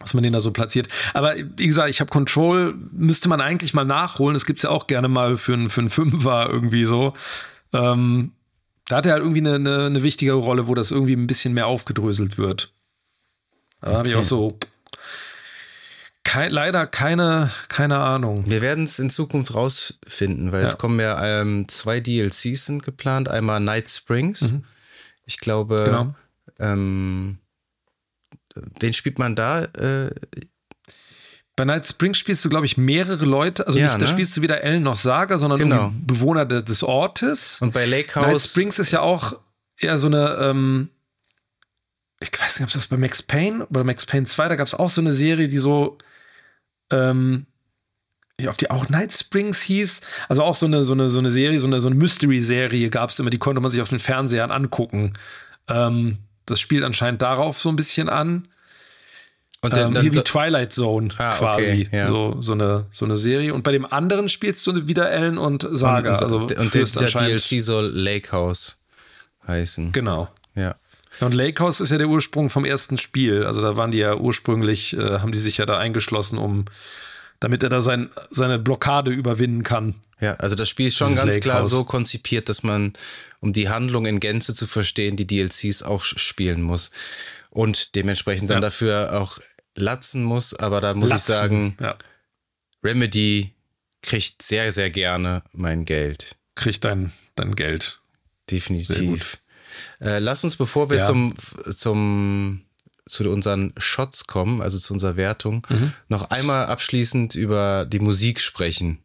[0.00, 0.88] dass man den da so platziert.
[1.14, 4.34] Aber wie gesagt, ich habe Control, müsste man eigentlich mal nachholen.
[4.34, 7.12] Das gibt es ja auch gerne mal für einen für Fünfer irgendwie so.
[7.72, 8.32] Ähm,
[8.88, 11.54] da hat er halt irgendwie eine, eine, eine wichtige Rolle, wo das irgendwie ein bisschen
[11.54, 12.72] mehr aufgedröselt wird.
[13.80, 13.96] Da okay.
[13.98, 14.58] habe ich auch so
[16.30, 18.44] kein, leider keine, keine Ahnung.
[18.46, 20.68] Wir werden es in Zukunft rausfinden, weil ja.
[20.68, 23.28] es kommen ja ähm, zwei DLCs sind geplant.
[23.28, 24.52] Einmal Night Springs.
[24.52, 24.64] Mhm.
[25.26, 26.14] Ich glaube, genau.
[26.60, 27.38] ähm,
[28.54, 29.62] wen spielt man da?
[29.62, 30.10] Äh,
[31.56, 33.66] bei Night Springs spielst du, glaube ich, mehrere Leute.
[33.66, 34.00] Also ja, nicht, ne?
[34.00, 35.92] da spielst du weder Ellen noch Saga, sondern genau.
[36.06, 37.60] Bewohner de, des Ortes.
[37.60, 38.26] Und bei Lake House.
[38.26, 39.34] Night Springs ist ja auch
[39.76, 40.88] eher so eine, ähm,
[42.18, 44.74] ich weiß nicht, ob das bei Max Payne oder Max Payne 2, da gab es
[44.74, 45.98] auch so eine Serie, die so,
[46.90, 47.46] ähm,
[48.46, 50.00] auf die auch Night Springs hieß.
[50.30, 53.10] Also auch so eine, so eine, so eine Serie, so eine, so eine Mystery-Serie gab
[53.10, 55.12] es immer, die konnte man sich auf den Fernsehern angucken.
[55.68, 56.18] Ähm,
[56.50, 58.48] das spielt anscheinend darauf so ein bisschen an.
[59.62, 61.86] Und dann, ähm, dann, wie Twilight Zone ah, quasi.
[61.86, 62.06] Okay, ja.
[62.06, 63.52] so, so, eine, so eine Serie.
[63.52, 66.14] Und bei dem anderen spielst du wieder Ellen und Saga.
[66.14, 68.80] Und, und, also und der, dieser DLC soll Lake House
[69.46, 69.92] heißen.
[69.92, 70.28] Genau.
[70.54, 70.76] Ja.
[71.20, 73.44] Und Lake House ist ja der Ursprung vom ersten Spiel.
[73.44, 76.64] Also da waren die ja ursprünglich, äh, haben die sich ja da eingeschlossen, um
[77.40, 79.96] damit er da sein, seine Blockade überwinden kann.
[80.20, 81.70] Ja, also das Spiel ist schon ganz Lake klar House.
[81.70, 82.92] so konzipiert, dass man,
[83.40, 86.90] um die Handlung in Gänze zu verstehen, die DLCs auch spielen muss.
[87.48, 88.60] Und dementsprechend dann ja.
[88.60, 89.38] dafür auch
[89.74, 90.54] latzen muss.
[90.54, 91.32] Aber da muss latzen.
[91.32, 91.96] ich sagen, ja.
[92.84, 93.54] Remedy
[94.02, 96.36] kriegt sehr, sehr gerne mein Geld.
[96.54, 98.00] Kriegt dein, dein Geld.
[98.50, 99.38] Definitiv.
[100.00, 101.06] Äh, lass uns, bevor wir ja.
[101.06, 101.34] zum,
[101.70, 102.62] zum,
[103.10, 105.92] zu unseren Shots kommen, also zu unserer Wertung, mhm.
[106.08, 108.98] noch einmal abschließend über die Musik sprechen,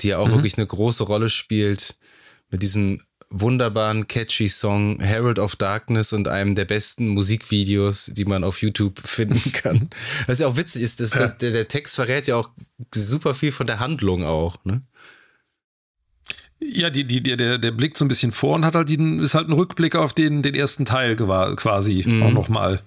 [0.00, 0.32] die ja auch mhm.
[0.32, 1.96] wirklich eine große Rolle spielt
[2.50, 8.42] mit diesem wunderbaren, catchy Song Herald of Darkness und einem der besten Musikvideos, die man
[8.42, 9.88] auf YouTube finden kann.
[10.26, 12.50] Was ja auch witzig ist, dass der, der Text verrät ja auch
[12.92, 14.82] super viel von der Handlung auch, ne?
[16.62, 19.34] Ja, die, die, der, der blickt so ein bisschen vor und hat halt den, ist
[19.34, 22.22] halt ein Rückblick auf den, den ersten Teil quasi mhm.
[22.22, 22.82] auch nochmal.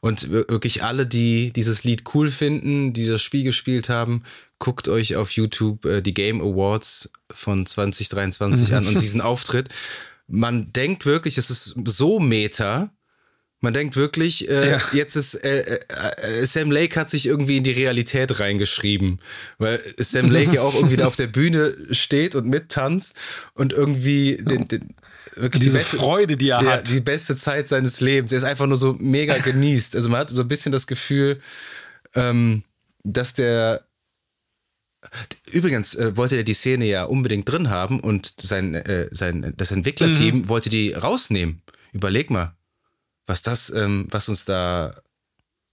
[0.00, 4.24] Und wirklich alle, die dieses Lied cool finden, die das Spiel gespielt haben,
[4.58, 8.76] guckt euch auf YouTube äh, die Game Awards von 2023 mhm.
[8.76, 9.68] an und diesen Auftritt.
[10.26, 12.90] Man denkt wirklich, es ist so meta,
[13.62, 14.80] man denkt wirklich, äh, ja.
[14.92, 19.20] jetzt ist äh, äh, äh, Sam Lake hat sich irgendwie in die Realität reingeschrieben,
[19.58, 23.16] weil Sam Lake ja auch irgendwie da auf der Bühne steht und mittanzt
[23.54, 24.94] und irgendwie den, den
[25.36, 28.32] wirklich diese die beste, Freude, die er ja, hat, die beste Zeit seines Lebens.
[28.32, 29.94] Er ist einfach nur so mega genießt.
[29.94, 31.40] Also man hat so ein bisschen das Gefühl,
[32.14, 32.64] ähm,
[33.04, 33.86] dass der
[35.50, 39.72] Übrigens äh, wollte er die Szene ja unbedingt drin haben und sein, äh, sein das
[39.72, 40.48] Entwicklerteam mhm.
[40.48, 41.60] wollte die rausnehmen.
[41.92, 42.54] Überleg mal
[43.26, 44.92] was das, ähm, was uns da.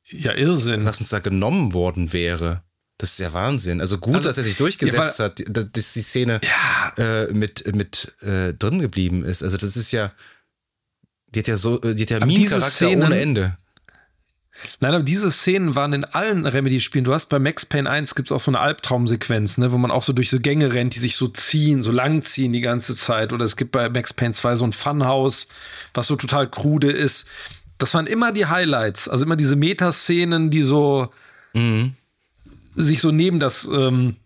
[0.06, 0.86] Ja, Irrsinn.
[0.86, 2.64] Was uns da genommen worden wäre.
[2.98, 3.80] Das ist ja Wahnsinn.
[3.80, 6.94] Also gut, also, dass er sich durchgesetzt ja, hat, dass die Szene ja.
[6.98, 9.42] äh, mit, mit äh, drin geblieben ist.
[9.42, 10.12] Also das ist ja,
[11.28, 13.58] die hat ja so, die hat ja Meme-Charakter ohne Ende.
[14.80, 17.06] Nein, aber diese Szenen waren in allen Remedy-Spielen.
[17.06, 19.92] Du hast bei Max Payne 1 gibt es auch so eine Albtraumsequenz, ne, wo man
[19.92, 22.96] auch so durch so Gänge rennt, die sich so ziehen, so lang ziehen die ganze
[22.96, 23.34] Zeit.
[23.34, 25.48] Oder es gibt bei Max Payne 2 so ein Funhouse,
[25.94, 27.28] was so total krude ist.
[27.78, 31.10] Das waren immer die Highlights, also immer diese Metaszenen, die so
[31.54, 31.94] mhm.
[32.76, 34.18] sich so neben das, ähm,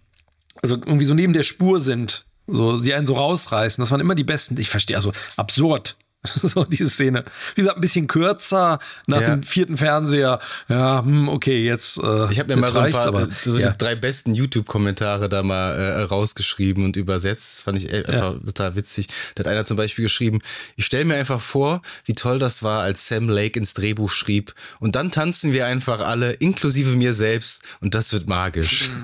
[0.62, 2.26] also irgendwie so neben der Spur sind.
[2.48, 3.82] So, die einen so rausreißen.
[3.82, 4.60] Das waren immer die besten.
[4.60, 5.96] Ich verstehe, also absurd.
[6.36, 7.26] so diese Szene.
[7.56, 9.28] Wie gesagt, ein bisschen kürzer nach ja.
[9.28, 10.40] dem vierten Fernseher.
[10.70, 11.98] Ja, hm, okay, jetzt.
[11.98, 13.72] Äh, ich habe mir mal so ein paar, aber, so ja.
[13.72, 17.58] die drei besten YouTube-Kommentare da mal äh, rausgeschrieben und übersetzt.
[17.58, 18.40] Das fand ich einfach ja.
[18.46, 19.08] total witzig.
[19.36, 20.40] Da hat einer zum Beispiel geschrieben:
[20.78, 24.54] Ich stelle mir einfach vor, wie toll das war, als Sam Lake ins Drehbuch schrieb.
[24.80, 28.90] Und dann tanzen wir einfach alle, inklusive mir selbst, und das wird magisch.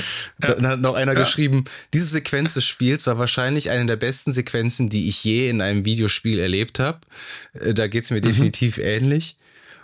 [0.38, 1.64] Dann hat noch einer geschrieben:
[1.94, 5.84] Diese Sequenz des Spiels war wahrscheinlich eine der besten Sequenzen, die ich je in einem
[5.84, 7.00] Videospiel erlebt erlebt habe.
[7.52, 8.26] Äh, da geht es mir mhm.
[8.26, 9.36] definitiv ähnlich.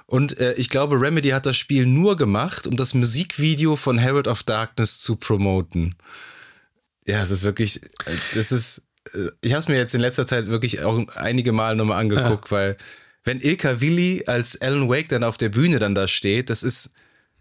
[0.06, 4.28] Und äh, ich glaube, Remedy hat das Spiel nur gemacht, um das Musikvideo von Herald
[4.28, 5.94] of Darkness zu promoten.
[7.06, 8.86] Ja, es ist wirklich, äh, das ist.
[9.14, 12.50] äh, ich habe es mir jetzt in letzter Zeit wirklich auch einige Mal nochmal angeguckt,
[12.50, 12.56] ja.
[12.56, 12.76] weil
[13.24, 16.92] wenn Ilka Willi als Alan Wake dann auf der Bühne dann da steht, das ist,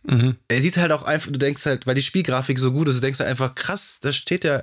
[0.01, 0.35] mhm.
[0.47, 3.01] er sieht halt auch einfach, du denkst halt, weil die Spielgrafik so gut ist, du
[3.01, 4.61] denkst halt einfach, krass, da steht ja,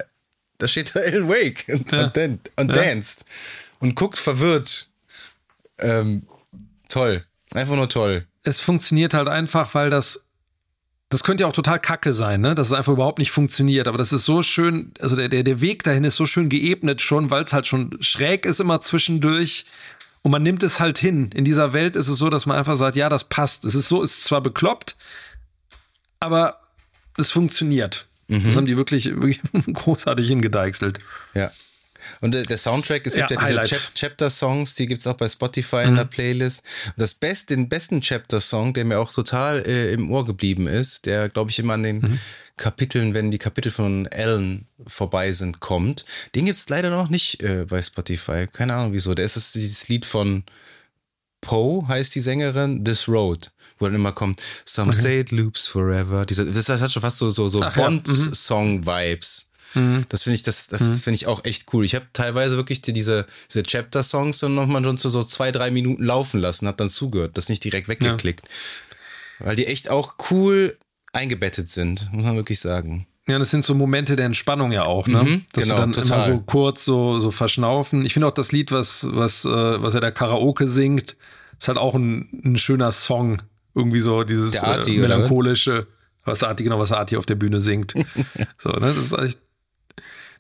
[0.59, 2.07] da steht der Alan Wake und, ja.
[2.07, 2.75] und, und ja.
[2.75, 3.25] danced
[3.83, 4.89] und guckt verwirrt.
[5.79, 6.23] Ähm,
[6.89, 7.25] toll.
[7.53, 8.25] Einfach nur toll.
[8.45, 10.25] Es funktioniert halt einfach, weil das
[11.11, 12.55] das könnte ja auch total kacke sein, ne?
[12.55, 13.87] dass es einfach überhaupt nicht funktioniert.
[13.87, 17.03] Aber das ist so schön, also der, der, der Weg dahin ist so schön geebnet
[17.03, 19.67] schon, weil es halt schon schräg ist immer zwischendurch.
[20.23, 21.29] Und man nimmt es halt hin.
[21.35, 23.67] In dieser Welt ist es so, dass man einfach sagt, ja, das passt.
[23.67, 24.97] Es ist so, ist zwar bekloppt,
[26.19, 26.61] aber
[27.19, 28.07] es funktioniert.
[28.29, 28.45] Mhm.
[28.45, 29.41] Das haben die wirklich, wirklich
[29.75, 30.99] großartig hingedeichselt.
[31.35, 31.51] Ja.
[32.23, 35.29] Und äh, der Soundtrack, es gibt ja, ja diese Chapter-Songs, die gibt es auch bei
[35.29, 35.89] Spotify mhm.
[35.89, 36.65] in der Playlist.
[36.97, 41.29] Das Best, den besten Chapter-Song, der mir auch total äh, im Ohr geblieben ist, der,
[41.29, 42.19] glaube ich, immer an den mhm.
[42.57, 46.07] Kapiteln, wenn die Kapitel von Alan vorbei sind, kommt.
[46.35, 48.47] Den gibt es leider noch nicht äh, bei Spotify.
[48.51, 49.15] Keine Ahnung wieso.
[49.15, 50.45] Der ist das, dieses Lied von
[51.41, 53.51] Poe, heißt die Sängerin, This Road
[53.83, 55.01] wo dann immer kommt, Some okay.
[55.01, 56.25] say it loops forever.
[56.25, 59.51] Diese, das, das hat schon fast so, so, so Bond-Song-Vibes.
[59.75, 60.05] Mhm.
[60.09, 60.97] Das finde ich, das, das mhm.
[60.97, 61.85] finde ich auch echt cool.
[61.85, 65.71] Ich habe teilweise wirklich die, diese, diese Chapter-Songs dann nochmal schon so, so zwei, drei
[65.71, 68.47] Minuten laufen lassen, habe dann zugehört, das nicht direkt weggeklickt.
[69.41, 69.47] Ja.
[69.47, 70.77] Weil die echt auch cool
[71.13, 73.07] eingebettet sind, muss man wirklich sagen.
[73.29, 75.23] Ja, das sind so Momente der Entspannung ja auch, ne?
[75.23, 76.07] Mhm, Dass genau, du dann total.
[76.07, 78.05] immer so kurz so, so verschnaufen.
[78.05, 81.17] Ich finde auch das Lied, was, was, äh, was er da Karaoke singt,
[81.59, 83.41] ist halt auch ein, ein schöner Song.
[83.75, 85.87] Irgendwie so dieses Arti, äh, melancholische,
[86.25, 87.95] was Arti, genau, was Arti auf der Bühne singt.
[88.59, 88.93] so, ne?
[88.93, 89.39] Das ist echt,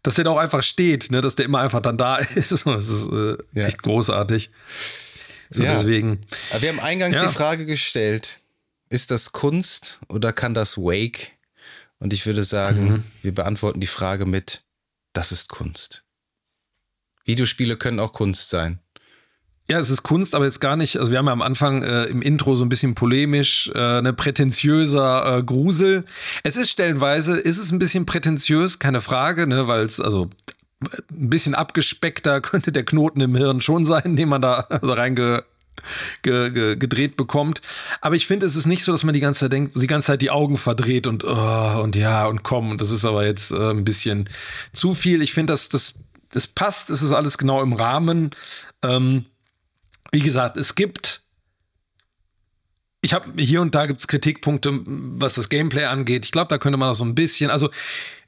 [0.03, 1.21] dass der da auch einfach steht, ne?
[1.21, 2.53] dass der immer einfach dann da ist.
[2.53, 3.67] Das ist äh, ja.
[3.67, 4.51] echt großartig.
[5.51, 5.75] So, ja.
[5.75, 6.21] deswegen.
[6.51, 7.29] Aber wir haben eingangs ja.
[7.29, 8.41] die Frage gestellt:
[8.89, 11.33] Ist das Kunst oder kann das Wake?
[11.99, 13.05] Und ich würde sagen, mhm.
[13.23, 14.63] wir beantworten die Frage mit:
[15.13, 16.05] Das ist Kunst.
[17.25, 18.81] Videospiele können auch Kunst sein.
[19.71, 20.99] Ja, es ist Kunst, aber jetzt gar nicht.
[20.99, 24.13] Also, wir haben ja am Anfang äh, im Intro so ein bisschen polemisch, äh, ne,
[24.13, 26.05] prätentiöser äh, Grusel.
[26.43, 30.29] Es ist stellenweise, ist es ein bisschen prätentiös, keine Frage, ne, weil es, also
[30.83, 35.45] ein bisschen abgespeckter könnte der Knoten im Hirn schon sein, den man da also reinge
[36.23, 37.61] Ge, ge, bekommt.
[38.01, 40.07] Aber ich finde, es ist nicht so, dass man die ganze Zeit denkt, die ganze
[40.09, 42.71] Zeit die Augen verdreht und oh, und ja und komm.
[42.71, 44.29] Und das ist aber jetzt äh, ein bisschen
[44.73, 45.23] zu viel.
[45.23, 45.95] Ich finde, dass das,
[46.31, 48.31] das passt, es ist alles genau im Rahmen.
[48.83, 49.25] Ähm,
[50.13, 51.23] wie gesagt, es gibt.
[53.01, 56.25] Ich habe hier und da gibt es Kritikpunkte, was das Gameplay angeht.
[56.25, 57.69] Ich glaube, da könnte man auch so ein bisschen, also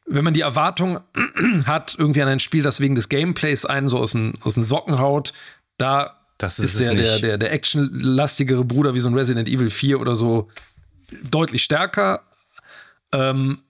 [0.04, 0.98] wenn man die Erwartung
[1.64, 4.64] hat, irgendwie an ein Spiel, das wegen des Gameplays einen so aus den, aus den
[4.64, 5.32] Socken haut,
[5.78, 9.70] da das ist, ist der, der, der, der actionlastigere Bruder wie so ein Resident Evil
[9.70, 10.48] 4 oder so
[11.30, 12.22] deutlich stärker.
[13.12, 13.60] Ähm,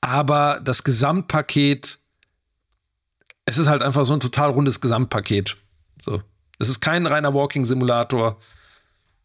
[0.00, 1.98] aber das Gesamtpaket,
[3.44, 5.56] es ist halt einfach so ein total rundes Gesamtpaket.
[6.60, 8.38] Es ist kein reiner Walking-Simulator.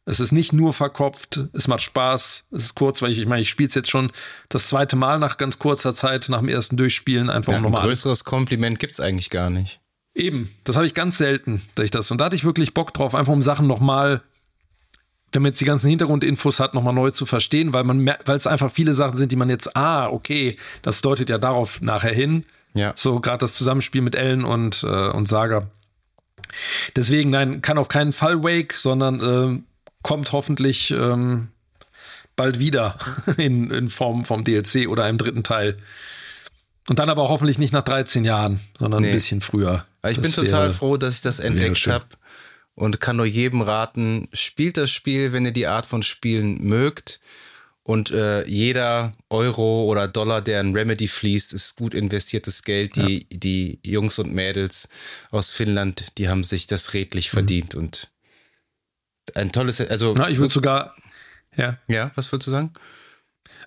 [0.05, 3.41] Es ist nicht nur verkopft, es macht Spaß, es ist kurz, weil ich, ich meine,
[3.41, 4.11] ich spiele es jetzt schon
[4.49, 7.81] das zweite Mal nach ganz kurzer Zeit, nach dem ersten Durchspielen einfach ja, nochmal.
[7.81, 8.29] Ein größeres an.
[8.29, 9.81] Kompliment gibt es eigentlich gar nicht.
[10.13, 12.09] Eben, das habe ich ganz selten, dass ich das.
[12.11, 14.21] Und da hatte ich wirklich Bock drauf, einfach um Sachen nochmal,
[15.31, 18.71] damit es die ganzen Hintergrundinfos hat, nochmal neu zu verstehen, weil man weil es einfach
[18.71, 22.45] viele Sachen sind, die man jetzt, ah, okay, das deutet ja darauf nachher hin.
[22.75, 22.93] Ja.
[22.95, 25.67] So gerade das Zusammenspiel mit Ellen und, äh, und Saga.
[26.95, 29.61] Deswegen, nein, kann auf keinen Fall Wake, sondern äh,
[30.01, 31.49] kommt hoffentlich ähm,
[32.35, 32.97] bald wieder
[33.37, 35.77] in, in Form vom DLC oder einem dritten Teil.
[36.87, 39.09] Und dann aber hoffentlich nicht nach 13 Jahren, sondern nee.
[39.09, 39.85] ein bisschen früher.
[40.07, 42.05] ich das bin total wäre, froh, dass ich das entdeckt habe
[42.75, 47.19] und kann nur jedem raten, spielt das Spiel, wenn ihr die Art von Spielen mögt.
[47.87, 52.95] Und äh, jeder Euro oder Dollar, der in Remedy fließt, ist gut investiertes Geld.
[52.95, 53.37] Die, ja.
[53.37, 54.89] die Jungs und Mädels
[55.29, 57.37] aus Finnland, die haben sich das redlich mhm.
[57.37, 57.75] verdient.
[57.75, 58.11] Und
[59.35, 60.15] ein tolles, also.
[60.17, 60.95] Na, ich würde sogar,
[61.55, 61.77] ja.
[61.87, 62.73] Ja, was würdest du sagen?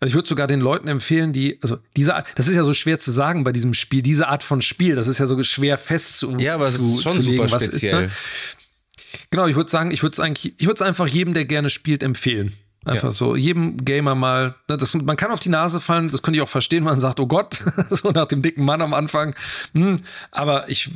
[0.01, 2.73] Also ich würde sogar den Leuten empfehlen, die, also diese Art, das ist ja so
[2.73, 5.79] schwer zu sagen bei diesem Spiel, diese Art von Spiel, das ist ja so schwer
[5.79, 6.41] festzulegen.
[6.41, 8.07] Ja, aber es ist schon super speziell.
[8.07, 9.17] Ist, ne?
[9.31, 11.71] Genau, ich würde sagen, ich würde es eigentlich, ich würde es einfach jedem, der gerne
[11.71, 12.53] spielt, empfehlen.
[12.85, 13.13] Einfach ja.
[13.13, 16.43] so, jedem Gamer mal, ne, das, man kann auf die Nase fallen, das könnte ich
[16.43, 19.35] auch verstehen, man sagt, oh Gott, so nach dem dicken Mann am Anfang.
[19.75, 19.99] Hm,
[20.31, 20.91] aber ich,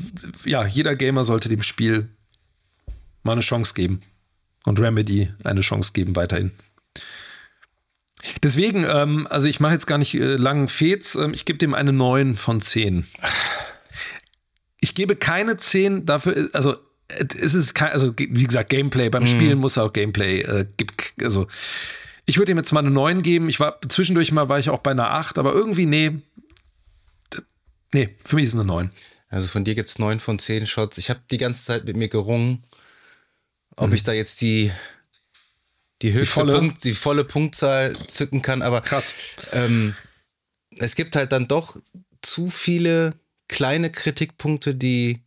[0.44, 2.08] ja, jeder Gamer sollte dem Spiel
[3.24, 4.00] mal eine Chance geben.
[4.64, 6.52] Und Remedy eine Chance geben weiterhin.
[8.42, 11.74] Deswegen, ähm, also ich mache jetzt gar nicht äh, langen Fets, ähm, ich gebe dem
[11.74, 13.06] eine 9 von 10.
[14.80, 16.76] Ich gebe keine 10 dafür, also
[17.18, 19.08] es ist kein, also wie gesagt, Gameplay.
[19.08, 19.28] Beim mhm.
[19.28, 21.46] Spielen muss auch Gameplay, äh, gibt, also
[22.24, 23.48] ich würde ihm jetzt mal eine 9 geben.
[23.48, 26.12] Ich war zwischendurch mal war ich auch bei einer 8, aber irgendwie, nee.
[27.92, 28.90] Nee, für mich ist es eine 9.
[29.28, 30.98] Also von dir gibt es neun von zehn Shots.
[30.98, 32.62] Ich habe die ganze Zeit mit mir gerungen,
[33.76, 33.94] ob mhm.
[33.94, 34.70] ich da jetzt die,
[36.02, 38.60] die höchste die volle, Punkt, die volle Punktzahl zücken kann.
[38.60, 39.14] Aber krass.
[39.52, 39.94] Ähm,
[40.76, 41.76] es gibt halt dann doch
[42.20, 43.14] zu viele
[43.48, 45.22] kleine Kritikpunkte, die,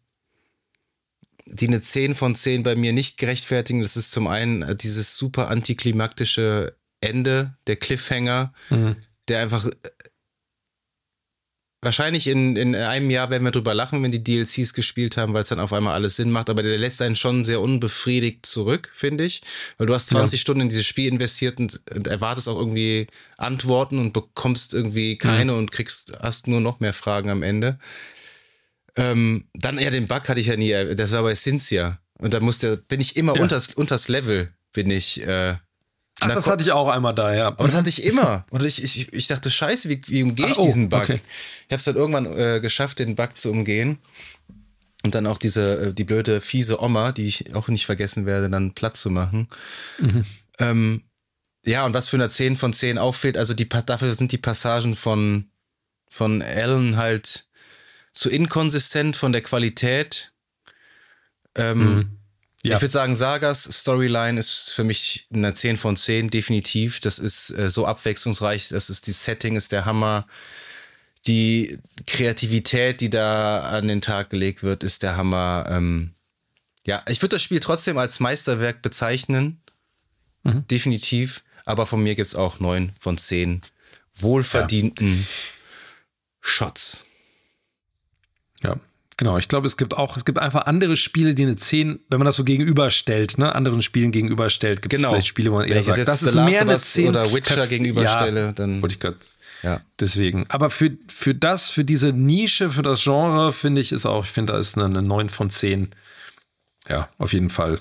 [1.45, 3.81] die eine 10 von 10 bei mir nicht gerechtfertigen.
[3.81, 8.95] Das ist zum einen dieses super antiklimaktische Ende, der Cliffhanger, mhm.
[9.27, 9.69] der einfach
[11.85, 15.43] Wahrscheinlich in, in einem Jahr werden wir drüber lachen, wenn die DLCs gespielt haben, weil
[15.43, 16.49] es dann auf einmal alles Sinn macht.
[16.49, 19.41] Aber der lässt einen schon sehr unbefriedigt zurück, finde ich.
[19.77, 20.41] Weil du hast 20 ja.
[20.41, 23.05] Stunden in dieses Spiel investiert und, und, erwartest auch irgendwie
[23.37, 25.59] Antworten und bekommst irgendwie keine mhm.
[25.59, 27.77] und kriegst, hast nur noch mehr Fragen am Ende.
[28.97, 31.99] Ähm, dann ja, den Bug hatte ich ja nie, das war bei Cynthia.
[32.17, 33.41] Und da musste, bin ich immer ja.
[33.41, 35.55] unters, unters Level, bin ich, äh,
[36.21, 37.47] Ach, das hatte ich auch einmal da, ja.
[37.47, 38.45] Aber das hatte ich immer.
[38.49, 41.01] Und ich, ich, ich dachte, scheiße, wie, wie umgehe ich ah, oh, diesen Bug?
[41.01, 41.19] Okay.
[41.67, 43.97] Ich habe es dann irgendwann äh, geschafft, den Bug zu umgehen.
[45.03, 48.49] Und dann auch diese, äh, die blöde, fiese Oma, die ich auch nicht vergessen werde,
[48.49, 49.49] dann platt zu machen.
[49.99, 50.25] Mhm.
[50.59, 51.01] Ähm,
[51.65, 54.95] ja, und was für eine 10 von 10 auffällt, also die, dafür sind die Passagen
[54.95, 55.49] von,
[56.09, 57.47] von Alan halt
[58.15, 60.31] zu inkonsistent von der Qualität.
[61.55, 62.17] Ähm, mhm.
[62.63, 62.75] Ja.
[62.75, 66.99] Ich würde sagen, Sagas Storyline ist für mich eine 10 von 10, definitiv.
[66.99, 70.25] Das ist äh, so abwechslungsreich, das ist die Setting, ist der Hammer.
[71.27, 71.77] Die
[72.07, 75.67] Kreativität, die da an den Tag gelegt wird, ist der Hammer.
[75.69, 76.13] Ähm,
[76.87, 79.61] ja, ich würde das Spiel trotzdem als Meisterwerk bezeichnen.
[80.43, 80.65] Mhm.
[80.67, 81.43] Definitiv.
[81.65, 83.61] Aber von mir gibt es auch 9 von 10
[84.13, 85.25] wohlverdienten ja.
[86.41, 87.05] Shots.
[88.65, 88.79] Ja,
[89.17, 92.19] Genau, ich glaube, es gibt auch, es gibt einfach andere Spiele, die eine 10, wenn
[92.19, 95.11] man das so gegenüberstellt, ne, anderen Spielen gegenüberstellt, gibt es genau.
[95.11, 97.09] vielleicht Spiele, wo man eher sagt, das ist mehr eine 10.
[97.09, 98.81] Oder Witcher gegenüberstelle, ja, dann.
[98.81, 99.15] Wollte ich grad,
[99.63, 99.79] ja.
[100.01, 100.45] Deswegen.
[100.49, 104.31] Aber für, für das, für diese Nische, für das Genre, finde ich, ist auch, ich
[104.31, 105.91] finde, da ist eine, eine 9 von 10.
[106.89, 107.79] Ja, auf jeden Fall.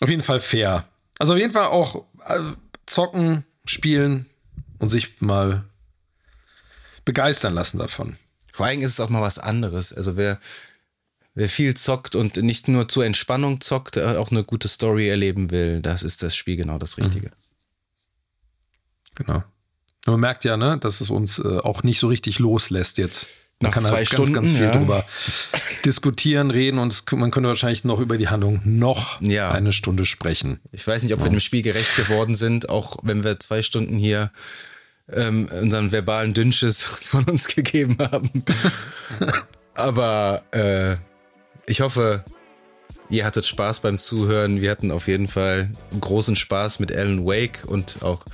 [0.00, 0.88] Auf jeden Fall fair.
[1.20, 2.40] Also auf jeden Fall auch äh,
[2.86, 4.26] zocken, spielen
[4.80, 5.64] und sich mal
[7.04, 8.18] begeistern lassen davon.
[8.56, 9.92] Vor allem ist es auch mal was anderes.
[9.92, 10.40] Also wer,
[11.34, 15.50] wer viel zockt und nicht nur zur Entspannung zockt, äh, auch eine gute Story erleben
[15.50, 17.32] will, das ist das Spiel genau das Richtige.
[19.14, 19.44] Genau.
[20.06, 23.28] Man merkt ja, ne, dass es uns äh, auch nicht so richtig loslässt jetzt.
[23.60, 24.72] Man Nach kann zwei halt Stunden, ganz, ganz viel ja.
[24.74, 25.04] drüber
[25.84, 29.50] diskutieren, reden und es, man könnte wahrscheinlich noch über die Handlung noch ja.
[29.50, 30.60] eine Stunde sprechen.
[30.72, 31.26] Ich weiß nicht, ob ja.
[31.26, 34.30] wir dem Spiel gerecht geworden sind, auch wenn wir zwei Stunden hier
[35.12, 38.44] ähm, unseren verbalen Dünnschiss von uns gegeben haben.
[39.74, 40.96] Aber äh,
[41.66, 42.24] ich hoffe,
[43.08, 44.60] ihr hattet Spaß beim Zuhören.
[44.60, 45.70] Wir hatten auf jeden Fall
[46.00, 48.24] großen Spaß mit Alan Wake und auch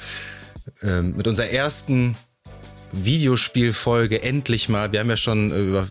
[0.82, 2.16] ähm, mit unserer ersten
[2.92, 4.92] Videospielfolge endlich mal.
[4.92, 5.88] Wir haben ja schon über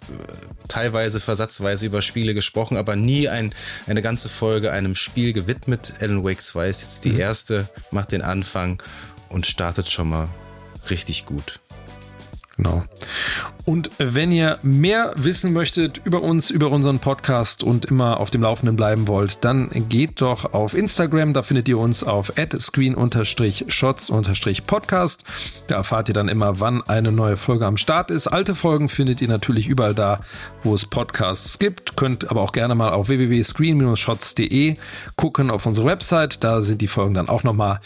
[0.68, 3.54] teilweise versatzweise über Spiele gesprochen, aber nie ein,
[3.88, 5.96] eine ganze Folge einem Spiel gewidmet.
[6.00, 7.20] Alan Wake 2 ist jetzt die mhm.
[7.20, 8.82] erste, macht den Anfang
[9.30, 10.30] und startet schon mal
[10.90, 11.60] richtig gut.
[12.58, 12.84] Genau.
[13.66, 18.42] Und wenn ihr mehr wissen möchtet über uns, über unseren Podcast und immer auf dem
[18.42, 21.34] Laufenden bleiben wollt, dann geht doch auf Instagram.
[21.34, 25.24] Da findet ihr uns auf screen-shots-podcast.
[25.68, 28.28] Da erfahrt ihr dann immer, wann eine neue Folge am Start ist.
[28.28, 30.20] Alte Folgen findet ihr natürlich überall da,
[30.62, 31.96] wo es Podcasts gibt.
[31.96, 34.76] Könnt aber auch gerne mal auf www.screen-shots.de
[35.16, 36.44] gucken auf unsere Website.
[36.44, 37.80] Da sind die Folgen dann auch nochmal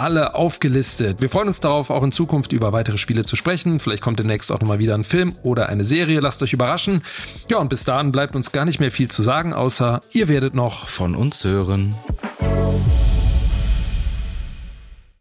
[0.00, 1.20] alle aufgelistet.
[1.20, 3.80] Wir freuen uns darauf, auch in Zukunft über weitere Spiele zu sprechen.
[3.80, 6.20] Vielleicht kommt demnächst auch nochmal wieder ein Film oder eine Serie.
[6.20, 7.02] Lasst euch überraschen.
[7.50, 10.54] Ja, und bis dahin bleibt uns gar nicht mehr viel zu sagen, außer ihr werdet
[10.54, 11.94] noch von uns hören.